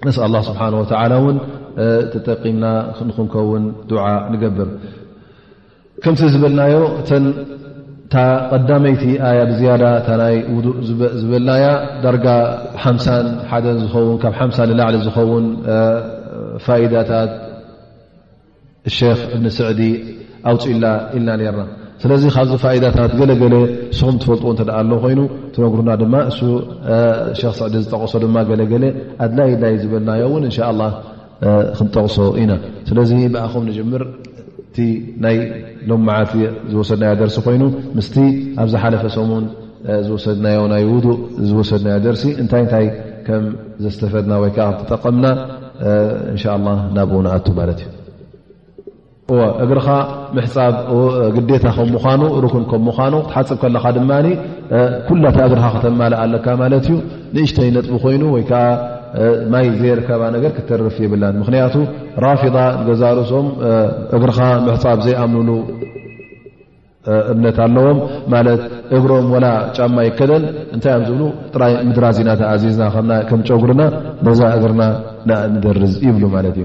ንስ 0.05 0.16
ኣ 0.24 0.40
ስብሓ 0.49 0.61
ተላ 0.90 1.03
እውን 1.20 1.36
ተጠቂምና 2.12 2.64
ንክንከውን 3.09 3.64
ድዓ 3.90 4.03
ንገብር 4.32 4.68
ከምቲ 6.03 6.20
ዝበልናዮ 6.34 6.76
እተ 7.01 7.14
ቀዳመይቲ 8.53 9.05
ኣያ 9.28 9.38
ብዝያዳ 9.51 9.84
ታ 10.07 10.09
ናይ 10.20 10.34
ውእ 10.57 10.66
ዝበልናያ 11.20 11.64
ዳርጋ 12.05 12.26
ሓ 12.82 12.92
ሓደ 13.53 13.64
ን 13.84 13.86
ካብ 14.24 14.34
ሓ 14.40 14.42
ንላዕሊ 14.70 14.97
ዝኸውን 15.07 15.47
ፋኢዳታት 16.66 17.30
ክ 18.97 18.99
እብኒ 19.34 19.44
ስዕዲ 19.59 19.80
ኣውፅኢላ 20.51 20.84
ኢልና 21.16 21.28
ነርና 21.40 21.62
ስለዚ 22.03 22.22
ካብዚ 22.34 22.53
ፋኢዳታት 22.62 23.12
ገለገለ 23.20 23.55
እስኹም 23.92 24.16
ትፈልጥዎ 24.22 24.51
እተደኣ 24.55 24.76
ኣሎ 24.82 24.90
ኮይኑ 25.05 25.20
ትነግርና 25.55 25.90
ድማ 26.01 26.14
እሱ 26.30 26.38
ሸክስ 27.40 27.61
ዕዲ 27.66 27.74
ዝጠቀሶ 27.84 28.14
ድማ 28.24 28.36
ገለገለ 28.51 28.84
ኣድላይ 29.24 29.49
ድላይ 29.55 29.74
ዝበልናዮ 29.82 30.22
እውን 30.30 30.44
እንሻ 30.49 30.59
ላ 30.80 30.82
ክንጠቕሶ 31.78 32.16
ኢና 32.42 32.53
ስለዚ 32.88 33.11
ብኣኹም 33.34 33.64
ንጀምር 33.70 34.03
እቲ 34.68 34.76
ናይ 35.24 35.36
ልምዓት 35.90 36.32
ዝወሰድናዮ 36.74 37.12
ደርሲ 37.22 37.36
ኮይኑ 37.49 37.64
ምስቲ 37.99 38.16
ኣብዝሓለፈ 38.64 39.05
ሶምን 39.16 39.47
ዝወሰድናዮ 40.07 40.61
ናይ 40.74 40.84
ውዱእ 40.92 41.18
ዝወሰድናዮ 41.51 41.99
ደርሲ 42.09 42.24
እንታይንታይ 42.44 42.86
ከም 43.26 43.44
ዘስተፈድና 43.84 44.32
ወይከዓ 44.44 44.68
ትጠቐምና 44.80 45.26
እንሻ 46.32 46.44
ላ 46.66 46.74
ናብኡ 46.97 47.14
ንኣቱ 47.26 47.47
ማለት 47.61 47.78
እዩ 47.86 47.95
እግርካ 49.64 49.89
ምሕፃብ 50.37 50.74
ግዴታ 51.37 51.66
ከም 51.77 51.89
ምዃኑ 51.95 52.20
ርኩን 52.45 52.64
ከም 52.70 52.81
ምኳኑ 52.89 53.14
ክትሓፅብ 53.29 53.59
ከለካ 53.62 53.85
ድማ 53.97 54.11
ኩላታ 55.09 55.39
እግርካ 55.49 55.66
ክተማል 55.77 56.12
ኣለካ 56.22 56.47
ማለት 56.62 56.85
እዩ 56.89 56.95
ንእሽተ 57.35 57.57
ነጥቡ 57.77 57.93
ኮይኑ 58.05 58.22
ወይከዓ 58.37 58.61
ማይ 59.53 59.66
ዘይርከባ 59.81 60.22
ነገር 60.37 60.51
ክተርፍ 60.59 60.97
ይብላን 61.05 61.35
ምክንያቱ 61.43 61.74
ራፊዳ 62.24 62.57
ገዛርሶም 62.89 63.47
እግርካ 64.16 64.39
ምሕፃብ 64.66 64.99
ዘይኣምንሉ 65.07 65.51
እምነት 67.33 67.59
ኣለዎም 67.66 67.99
ማለት 68.35 68.62
እግሮም 68.99 69.27
ወላ 69.35 69.47
ጫማይ 69.79 70.09
ከደል 70.20 70.45
እንታይ 70.77 70.95
ኦም 70.99 71.05
ዝብሉ 71.09 71.22
ጥራይ 71.55 71.74
ምድራዚናተ 71.89 72.41
ኣዚዝና 72.53 72.85
ከም 73.31 73.43
ጨጉርና 73.49 73.83
ነዛ 74.29 74.41
እግርና 74.59 74.83
ንደርዝ 75.57 75.95
ይብሉ 76.09 76.24
ማለት 76.37 76.57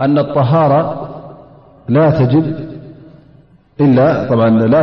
أن 0.01 0.19
الطهارة 0.19 1.09
ل 1.89 2.13
تجقالطهارة 3.79 4.67
لا 4.67 4.83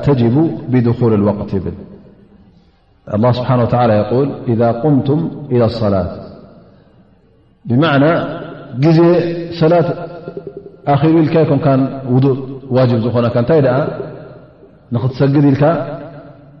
تجب 0.00 0.60
بدخول 0.66 1.14
الوقت 1.14 1.56
الله 3.14 3.32
سبحانه 3.32 3.62
وتعالى 3.62 3.92
يقول 3.92 4.30
إذا 4.48 4.72
قمتم 4.72 5.30
إلى 5.52 5.64
الصلاة 5.64 6.08
بمعنى 7.64 8.24
جز 8.78 9.02
صلاة 9.60 9.84
آخر 10.88 11.08
لكككان 11.18 12.00
ووء 12.08 12.58
واجبنل 12.70 15.56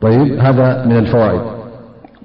طيب 0.00 0.38
هذا 0.40 0.84
من 0.86 0.96
الفوائد 0.96 1.40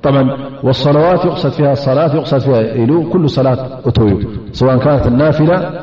طبعا 0.04 0.38
والصلوات 0.64 1.26
يدفيها 1.26 1.74
اصلاةيقصد 1.74 2.38
فيها 2.38 2.62
ل 2.62 3.10
كل 3.14 3.30
صلاة 3.30 3.80
تي 3.90 4.28
سواء 4.52 4.78
كانت 4.78 5.08
النافلة 5.08 5.82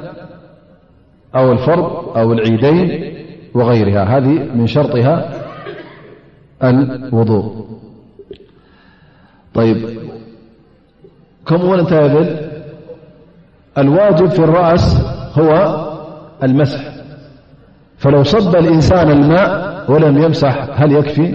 أو 1.36 1.52
الفرض 1.52 2.18
أو 2.18 2.32
العيدين 2.32 3.14
وغيرها 3.54 4.04
هذه 4.18 4.46
من 4.54 4.66
شرطها 4.66 5.42
الوضوء 6.64 7.66
طيب 9.54 9.76
كمنتذل 11.46 12.48
الواجب 13.78 14.28
في 14.30 14.38
الرأس 14.38 15.00
هو 15.38 15.78
المسح 16.42 16.92
فلو 17.98 18.22
صب 18.22 18.56
الإنسان 18.56 19.10
الماء 19.10 19.68
ولم 19.90 20.18
يمسح 20.22 20.80
هل 20.80 20.92
يكفي 20.92 21.34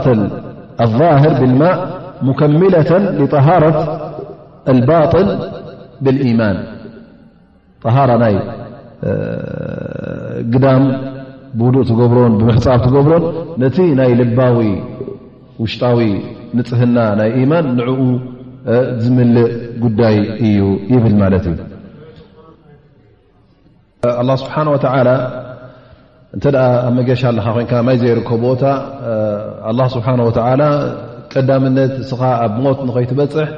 ፈድ 0.00 0.98
ብ 0.98 1.52
ብ 1.60 1.72
መከምለ 2.26 2.74
ጠሃረት 3.34 3.78
ልባል 4.78 5.28
ብልኢማን 6.04 6.56
ጠሃራ 7.84 8.10
ናይ 8.22 8.34
ግዳም 10.52 10.84
ብውድእ 11.58 11.86
ትገብሮን 11.90 12.32
ብምሕፃብ 12.40 12.80
ትገብሮን 12.86 13.24
ነቲ 13.62 13.76
ናይ 14.00 14.10
ልባዊ 14.20 14.58
ውሽጣዊ 15.62 16.00
ንፅህና 16.56 16.96
ናይ 17.20 17.30
ኢማን 17.42 17.64
ንዕኡ 17.78 18.00
ዝምልእ 19.02 19.48
ጉዳይ 19.84 20.16
እዩ 20.46 20.60
ይብል 20.92 21.14
ማለት 21.22 21.44
እዩ 21.52 21.58
ላ 24.28 24.32
ስብሓን 24.42 24.68
ወ 24.76 24.78
እንተ 26.36 26.46
ኣብ 26.62 26.94
መገሻ 26.96 27.22
ኣለካ 27.30 27.44
ኮይንከ 27.56 27.72
ማይ 27.88 27.96
ዘይርከብ 28.00 28.40
ቦታ 28.46 28.62
ስብሓ 29.94 30.06
ወላ 30.28 30.62
ቀዳምነት 31.32 31.92
እስኻ 32.04 32.22
ኣብ 32.44 32.54
ሞት 32.64 32.78
ንኸይትበፅሕ 32.88 33.48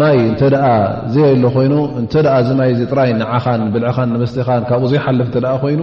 ማይ 0.00 0.16
እንተ 0.28 0.40
ደኣ 0.52 0.66
ዘየሎ 1.14 1.42
ኮይኑ 1.54 1.74
እንተኣ 2.00 2.26
ዚ 2.46 2.50
ማይ 2.60 2.70
ዘጥራይ 2.78 3.10
ንዓኻን 3.20 3.62
ብልዕኻን 3.72 4.08
ንመስተኻን 4.14 4.62
ካብኡ 4.68 4.86
ዘይሓልፍ 4.92 5.26
እተ 5.30 5.38
ኮይኑ 5.64 5.80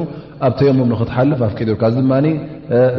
ኣብ 0.47 0.53
ተየሙም 0.59 0.87
ንክትሓልፍ 0.93 1.41
ኣፍ 1.47 1.53
እዩ 1.65 1.73
ካዚ 1.81 1.95
ድማ 2.05 2.13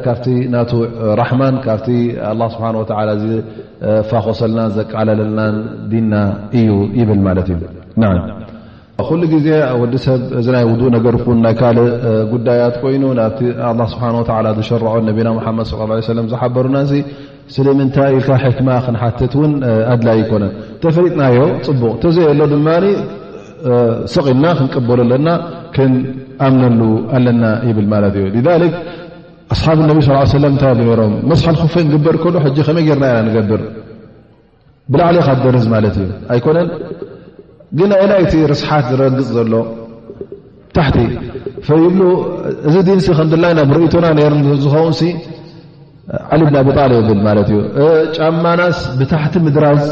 ካብቲ 0.05 0.27
ናቱ 0.53 0.73
ራሕማን 1.21 1.57
ካብቲ 1.65 1.89
ኣ 2.29 2.31
ስብሓ 2.55 2.67
ወ 2.83 2.85
ዝፋኮሰልናን 3.23 4.71
ዘቃለለልናን 4.77 5.57
ዲና 5.95 6.15
እዩ 6.61 6.71
ይብል 7.01 7.21
ማለት 7.29 7.49
እዩ 7.55 7.59
ና 8.03 8.13
ኩሉ 9.09 9.23
ግዜ 9.35 9.47
ወዲሰብ 9.83 10.23
እዚ 10.39 10.47
ናይ 10.55 10.65
ውድእ 10.71 10.91
ነገር 10.97 11.15
ኹን 11.23 11.39
ናይ 11.45 11.55
ካል 11.61 11.79
ጉዳያት 12.33 12.75
ኮይኑ 12.83 13.05
ናብቲ 13.21 13.41
ስብሓ 13.93 14.03
ወ 14.21 14.55
ዝሸርዖ 14.59 14.95
ነቢና 15.11 15.29
ሓመድ 15.47 15.69
ለም 16.19 16.27
ዝሓበሩና 16.33 16.77
ስሊ 17.55 17.67
ምንታ 17.79 17.97
ኢል 18.17 18.25
ክማ 18.57 18.71
ክሓትት 18.87 19.33
ን 19.51 19.53
ኣድላይ 19.93 20.17
ይኮነን 20.23 20.53
ተፈሪጥናዮ 20.83 21.39
ፅቡቅ 21.67 21.93
ተዘየ 22.03 22.27
ሎ 22.39 22.45
ድማ 22.53 22.69
ሰቕና 24.15 24.45
ክንቀበሉ 24.59 24.99
ኣለና 25.07 25.29
ክንኣምነሉ 25.77 26.81
ኣለና 27.17 27.43
ይብል 27.69 27.87
ማለት 27.95 28.15
እዩ 28.21 28.47
ኣሓብ 29.55 29.79
ነ 29.89 30.51
ታ 30.63 30.67
መስሓ 31.31 31.47
ክፈ 31.61 31.75
ንግበር 31.87 32.17
ሎ 32.35 32.37
ከመይ 32.67 32.89
ርና 32.97 33.05
ኢና 33.11 33.19
ንገብር 33.29 33.63
ብላዕለኻ 34.93 35.29
ደርዝ 35.45 35.67
ማለት 35.75 35.95
እዩ 36.03 36.07
ኣይኮነን 36.35 36.69
ግን 37.79 37.91
ኣይላይ 37.99 38.23
ቲ 38.31 38.35
ርስሓት 38.53 38.87
ዝረግፅ 38.93 39.29
ዘሎ 39.37 39.53
ታሕቲ 40.77 40.99
ብ 41.99 42.01
እዚ 42.69 42.75
ድንሲ 42.89 43.09
ከላ 43.19 43.47
ብ 43.71 43.73
ርእቶና 43.79 44.07
ዝኸውን 44.65 44.95
ዓሊ 46.35 46.43
ብን 46.49 46.57
ኣብ 46.61 46.69
ብ 46.69 46.79
ብል 47.09 47.21
ማት 47.27 47.37
እዩ 47.51 47.59
ጫማናስ 48.17 48.79
ብታሕቲ 48.99 49.35
ምድራዝ 49.47 49.85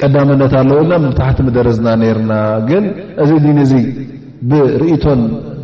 ቀዳምነት 0.00 0.52
ኣለዎልና 0.60 0.94
ብታቲ 1.10 1.38
ደረዝና 1.56 1.88
ርና 2.18 2.32
ግን 2.68 2.84
እዚ 3.22 3.30
ድን 3.44 3.58
ዚ 3.70 3.72
ብርእቶን 4.50 5.20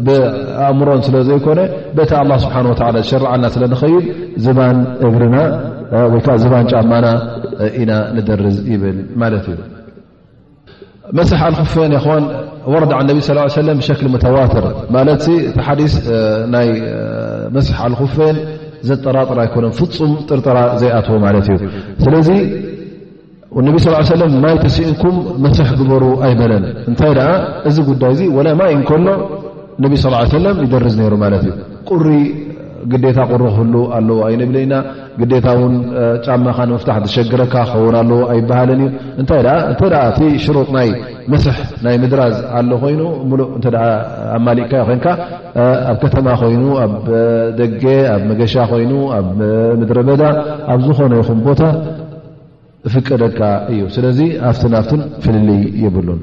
ብኣእምሮን 0.06 1.00
ስለዘይኮነ 1.06 1.60
በታ 1.96 2.12
ስብሓ 2.44 2.56
ዝሸርዓና 2.96 3.44
ስለኸይድ 3.54 4.04
ዝባን 4.44 4.78
እግርና 5.08 5.36
ወይዓ 6.14 6.36
ባን 6.52 6.66
ጫማና 6.72 7.06
ኢና 7.82 7.92
ንደርዝ 8.16 8.56
ይብል 8.72 8.98
ማለት 9.22 9.46
እዩ 9.52 9.60
መስሕ 11.18 11.38
ኣልክፌን 11.48 11.90
ን 12.18 12.24
ወረዳ 12.72 12.92
ነብ 13.08 13.18
ስ 13.28 13.32
ሰለ 13.56 13.68
ብክ 13.78 14.00
ተዋትር 14.24 14.66
ማለት 14.96 15.18
ቲ 15.26 15.36
ሓዲ 15.66 15.80
ናይ 16.54 16.68
መስ 17.56 17.66
ኣልክፌን 17.88 18.36
ዘጠራጥር 18.89 19.39
ኣይኮነ 19.45 19.66
ፍፁም 19.78 20.11
ጥርጥራ 20.28 20.57
ዘይኣትዎ 20.80 21.16
ማለት 21.26 21.47
እዩ 21.55 21.59
ስለዚ 22.05 22.28
ነቢ 23.66 23.76
ስ 23.85 23.91
ሰለም 24.14 24.32
ማይ 24.45 24.55
ተስእንኩም 24.64 25.16
መስሕ 25.45 25.68
ግበሩ 25.80 26.05
ኣይበለን 26.26 26.64
እንታይ 26.91 27.12
ደኣ 27.18 27.28
እዚ 27.68 27.76
ጉዳይ 27.91 28.12
ዚ 28.20 28.22
ወላ 28.37 28.49
ማይ 28.61 28.72
እንከሎ 28.78 29.07
ነቢ 29.85 29.93
ስ 30.05 30.12
ሰለም 30.37 30.57
ይደርዝ 30.64 30.97
ይሩ 31.05 31.14
ማለት 31.24 31.45
እዩ 31.47 31.53
ቁሪ 31.91 32.07
ግዴታ 32.93 33.18
ቁሪ 33.32 33.43
ክህሉ 33.57 33.74
ኣለዎ 33.97 34.18
ኣይነብለኢና 34.28 34.72
ግዴታውን 35.20 35.74
ጫማካ 36.26 36.58
ንምፍታሕ 36.68 36.96
ዝሸግረካ 37.08 37.54
ክኸውን 37.70 37.96
ለዎ 38.10 38.18
ኣይበሃልን 38.32 38.80
እዩ 38.84 38.88
እንታይ 39.20 39.40
ደ 39.46 39.50
እተ 39.72 39.80
እቲ 40.10 40.18
ሽሩጥ 40.44 40.66
ናይ 40.76 40.88
መስሕ 41.32 41.56
ናይ 41.84 41.96
ምድራዝ 42.02 42.36
ኣሎ 42.58 42.70
ኮይኑ 42.82 43.02
ሙሉእ 43.30 43.48
እተ 43.58 43.66
ኣማሊእካ 44.36 44.72
ኮይንካ 44.90 45.06
ኣብ 45.92 45.96
ከተማ 46.02 46.26
ኮይኑ 46.42 46.64
ኣብ 46.84 46.92
ደጌ 47.60 47.82
ኣብ 48.14 48.22
መገሻ 48.32 48.54
ኮይኑ 48.72 48.92
ኣብ 49.18 49.26
ምድረ 49.80 49.98
በዳ 50.10 50.22
ኣብ 50.74 50.78
ዝኾነ 50.86 51.12
ይኹም 51.22 51.40
ቦታ 51.48 51.62
እፍቀደካ 52.88 53.40
እዩ 53.72 53.82
ስለዚ 53.96 54.18
ኣፍትን 54.50 54.72
ኣፍትን 54.82 55.02
ፍልልይ 55.24 55.60
ይብሉን 55.86 56.22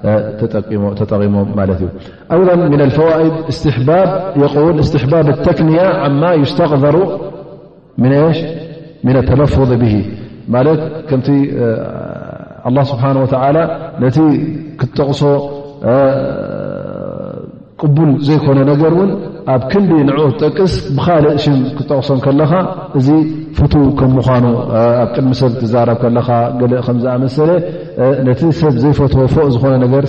تقأيضا 0.00 2.54
من 2.56 2.80
الفوائد 2.80 3.32
ول 4.56 4.78
استحباب 4.80 5.28
التكنية 5.28 5.80
عما 5.86 6.34
يستقذر 6.34 7.18
من 9.04 9.16
التنفظ 9.16 9.68
به 9.72 10.08
كمت 11.10 11.28
الله 12.66 12.82
سبحانه 12.82 13.22
وتعالى 13.22 13.92
نت 14.00 14.18
تقص 14.96 15.24
بل 17.84 18.18
يكن 18.30 18.56
نر 18.56 19.29
ኣብ 19.52 19.62
ክንዲ 19.70 19.90
ንኡት 20.08 20.34
ጠቅስ 20.42 20.72
ብካልእ 20.96 21.36
ክጠቕሶም 21.76 22.18
ከለኻ 22.24 22.52
እዚ 22.98 23.08
ፍቱ 23.58 23.74
ከም 23.98 24.10
ምዃኑ 24.16 24.44
ኣብ 25.02 25.08
ቅድሚ 25.14 25.30
ሰብ 25.40 25.50
ትዛረብ 25.60 25.98
ከለኻ 26.02 26.28
ገእ 26.60 26.74
ከም 26.86 26.96
ዝኣመሰለ 27.02 27.50
ነቲ 28.26 28.40
ሰብ 28.60 28.74
ዘይፈት 28.82 29.12
ፎእ 29.34 29.46
ዝኮነ 29.54 29.72
ነገር 29.84 30.04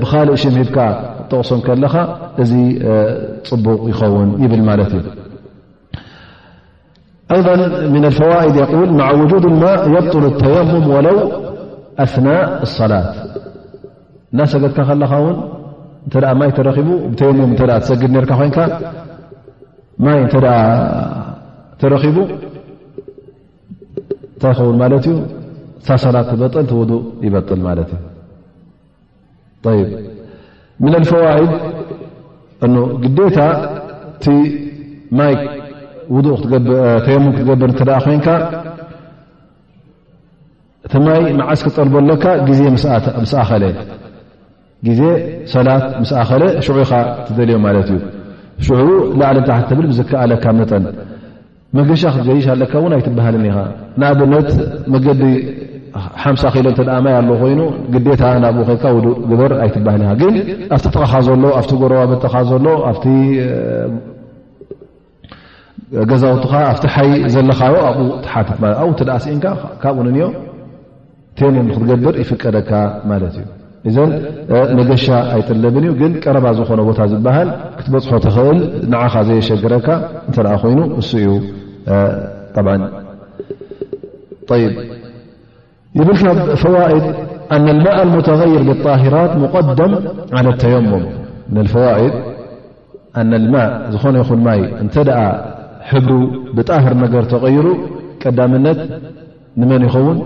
ብካሊእ 0.00 0.38
ሽ 0.42 0.44
ሂብካ 0.58 0.76
ክጠቕሶም 1.18 1.60
ከለኻ 1.66 1.94
እዚ 2.42 2.52
ፅቡቕ 3.48 3.80
ይኸውን 3.92 4.30
ይብል 4.44 4.62
ማለት 4.70 4.92
እዩ 7.36 7.42
ይ 8.08 8.12
ፈዋኢድ 8.18 8.56
ል 8.88 8.90
ማ 9.00 9.06
ውድ 9.20 9.44
ማ 9.62 9.64
የብል 9.94 10.24
ተየሙም 10.42 10.86
ወለው 10.94 11.18
ኣና 12.06 12.26
ሰላት 12.76 13.10
ናሰገጥካ 14.38 14.78
ከለካ 14.88 15.12
ውን 15.24 15.36
እንተ 16.06 16.16
ማይ 16.40 16.50
ተረኪቡ 16.56 16.88
ብተየሞም 17.12 17.52
ተ 17.58 17.62
ትሰግድ 17.82 18.10
ርካ 18.24 18.32
ኮንካ 18.40 18.58
ማይ 20.04 20.18
እተ 20.26 20.34
ተረኪቡ 21.80 22.16
እንታይ 24.34 24.52
ኸውን 24.58 24.76
ማለት 24.82 25.04
እዩ 25.10 25.14
ሳሰላ 25.86 26.16
ክትበጥል 26.28 26.64
ቲ 26.70 26.72
ውዱእ 26.82 27.02
ይበጥል 27.26 27.60
ማለት 27.66 27.90
እዩ 27.94 29.82
ይ 29.82 29.84
ምና 30.82 30.94
ልፈዋኢድ 31.02 31.52
እ 32.66 32.86
ግዴታ 33.02 33.38
እቲ 34.14 34.24
ማይ 35.18 35.34
ተየሙም 37.06 37.30
ክትገብር 37.36 37.70
እተ 37.76 37.82
ኮይንካ 38.06 38.28
እቲ 40.86 40.92
ማይ 41.06 41.20
መዓስክ 41.40 41.66
ጠልበለካ 41.78 42.24
ግዜ 42.48 42.60
ምስኣኸለ 42.76 43.64
ግዜ 44.88 45.02
ሰላት 45.52 45.84
ምስኣኸለ 46.02 46.42
ሽዑ 46.64 46.76
ኢኻ 46.84 46.92
ትደልዮም 47.26 47.62
ማለት 47.66 47.88
እዩ 47.94 48.04
ሽዑ 48.80 48.88
ላዓለም 49.20 49.44
ታሕቲ 49.50 49.64
ትብል 49.70 49.86
ብዝከኣለካ 49.90 50.44
መጠን 50.58 50.84
መገሻ 51.76 52.02
ክትገይሻ 52.14 52.46
ኣለካ 52.54 52.72
እውን 52.80 52.92
ኣይትባሃልን 52.96 53.44
ኢኻ 53.48 53.56
ንኣብነት 54.00 54.48
መገዲ 54.94 55.22
ሓምሳ 56.22 56.42
ኪኢሎም 56.54 56.74
ተኣ 56.78 56.88
ማይ 57.04 57.14
ኣለ 57.20 57.28
ኮይኑ 57.42 57.60
ግዴታ 57.94 58.22
ናብኡ 58.44 58.64
ከካ 58.70 58.84
ውእ 58.96 59.08
ግበር 59.30 59.52
ኣይትባሃል 59.64 60.02
ኢ 60.08 60.12
ግን 60.20 60.34
ኣብቲ 60.74 60.84
ተቃኻ 60.96 61.12
ዘሎ 61.28 61.44
ኣቲ 61.60 61.70
ጎረባ 61.82 62.00
በተኻ 62.12 62.34
ዘሎ 62.50 62.66
ኣ 62.90 62.92
ገዛውትካ 66.10 66.52
ኣብቲ 66.70 66.84
ሓይ 66.94 67.08
ዘለካዮ 67.34 67.74
ኣብኡ 67.88 68.04
ትሓትት 68.24 68.58
ለብ 68.62 68.94
ተኣ 69.00 69.08
ስኢንካ 69.24 69.44
ካብኡ 69.82 69.98
ንንኦ 70.08 70.18
ቴኑ 71.38 71.54
ክትገብር 71.74 72.14
ይፍቀደካ 72.22 72.70
ማለት 73.10 73.34
እዩ 73.40 73.44
እዘ 73.88 73.96
መገሻ 74.78 75.04
ኣይጥልብን 75.34 75.84
እዩ 75.86 75.90
ግን 76.00 76.12
ቀረባ 76.22 76.46
ዝኾነ 76.58 76.80
ቦታ 76.88 77.00
ዝበሃል 77.10 77.48
ክትበፅሖ 77.78 78.10
ትኽእል 78.26 78.58
ንዓኻ 78.92 79.14
ዘየሸግረካ 79.28 79.88
እንተ 80.28 80.36
ኮይኑ 80.62 80.78
እሱ 81.00 81.10
እዩ 81.22 81.28
የብልካብ 85.98 86.38
ፈዋኢድ 86.62 87.04
ኣና 87.54 87.66
ልማ 87.76 87.86
መተይር 88.14 88.62
ብጣሂራት 88.70 89.32
ሙቀደም 89.42 89.92
ለ 90.46 90.48
ተየሞም 90.62 91.04
ም 91.56 91.64
ፈዋኢድ 91.74 92.14
ኣነ 93.20 93.30
ማ 93.54 93.62
ዝኾነ 93.94 94.14
ይኹን 94.22 94.40
ማይ 94.46 94.60
እንተደኣ 94.82 95.20
ሕብሩ 95.90 96.12
ብጣህር 96.56 96.94
ነገር 97.04 97.24
ተቐይሩ 97.32 97.66
ቀዳምነት 98.24 98.80
ንመን 99.60 99.82
ይኸውን 99.88 100.18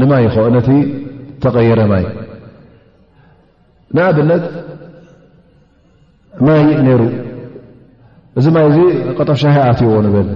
ንማይ 0.00 0.24
ክእነቲ 0.34 0.68
ተረ 1.44 1.56
ይ 1.68 1.72
ንኣብነት 3.96 4.44
ማይ 6.46 6.60
ነይሩ 6.86 7.02
እዚ 8.38 8.46
ማይ 8.56 8.64
እዚ 8.70 8.76
ቐጠፍሻይ 9.18 9.56
ኣትዎ 9.64 9.92
ንብል 10.06 10.28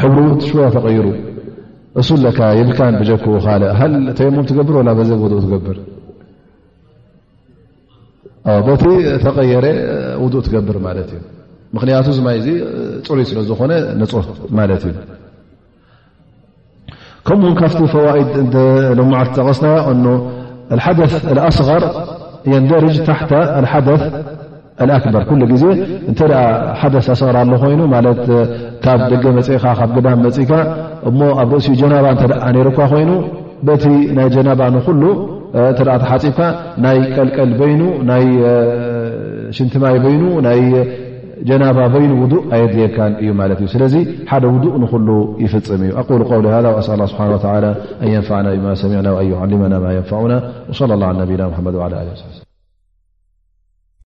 ሕብሩ 0.00 0.18
ትሽያ 0.42 0.66
ተቀይሩ 0.76 1.06
እሱ 2.00 2.08
ለካ 2.24 2.38
የብልካ 2.58 2.78
ብጀክኡ 3.00 3.26
ካ 3.46 3.48
ሃ 3.80 3.80
ተየሞም 4.18 4.44
ትገብር 4.50 4.76
ዘብ 5.10 5.20
ውእ 5.24 5.40
ትገብር 5.46 5.76
በቲ 8.66 8.84
ተቀየረ 9.24 9.66
ውእ 10.22 10.34
ትገብር 10.46 10.76
ማለት 10.88 11.10
እዩ 11.16 11.22
ምክንያቱ 11.76 12.06
እዚ 12.14 12.18
ማይ 12.26 12.36
እዚ 12.40 12.48
ፅሩይ 13.06 13.24
ስለዝኮነ 13.30 13.72
ንፁ 14.00 14.12
ማለት 14.60 14.84
እዩ 14.90 14.92
ከምኡውን 17.28 17.54
ካብቲ 17.60 17.80
ፈዋኢድ 17.92 18.34
ልሙዓ 18.98 19.20
ጠቀስና 19.36 19.66
ሓደ 20.84 20.98
ኣስغር 21.48 21.84
የንደርጅ 22.52 22.96
ታተ 23.06 23.30
ሓደ 23.72 23.88
ኣክበር 24.98 25.22
ሉ 25.40 25.46
ግዜ 25.52 25.64
እተ 26.10 26.20
ሓደ 26.80 26.94
ኣስቀር 27.14 27.36
ኣሎ 27.42 27.50
ኮይኑ 27.62 27.80
ካብ 28.84 29.00
ደገ 29.12 29.24
መፅኢኻ 29.38 29.64
ካብ 29.80 29.94
ዳም 30.06 30.20
መፅእካ 30.26 30.52
እሞ 31.08 31.20
ኣብ 31.42 31.50
ርእሲኡ 31.56 31.74
ጀናባ 31.80 32.06
እተ 32.16 32.78
ኮይኑ 32.92 33.10
በቲ 33.68 33.84
ናይ 34.18 34.28
ጀናባ 34.36 34.60
ኩሉ 34.88 35.02
ተ 35.76 35.80
ተሓፂብካ 35.98 36.38
ናይ 36.84 36.98
ቀልቀል 37.16 37.52
በይኑ 37.60 37.82
ናይ 38.08 38.24
ሽትማይ 39.56 39.96
ይኑ 40.12 40.22
ጀናባ 41.48 41.78
بይن 41.94 42.10
وضء 42.22 42.42
ኣየካ 42.54 42.96
እዩ 43.22 43.28
እዩ 43.58 43.62
ስلዚ 43.74 43.94
ሓደ 44.30 44.44
وضء 44.74 44.82
نل 44.94 45.04
يፍፅم 45.44 45.80
እዩ 45.84 45.90
أقول 46.02 46.20
قول 46.32 46.44
هذ 46.56 46.64
وأسأ 46.74 46.90
الله 46.94 47.06
بحنه 47.10 47.44
وعلى 47.48 47.70
أن 48.02 48.08
ينفعنا 48.16 48.48
بما 48.58 48.72
سمعናا 48.82 49.10
وأن 49.14 49.26
يعلمنا 49.34 49.76
ما 49.84 49.90
ينفعنا 49.98 50.36
وصلى 50.70 50.92
الله 50.96 51.06
على 51.10 51.18
نبና 51.22 51.42
محمد 51.52 51.74
وعلى 51.76 51.96
ه 52.00 52.04
و 52.44 52.45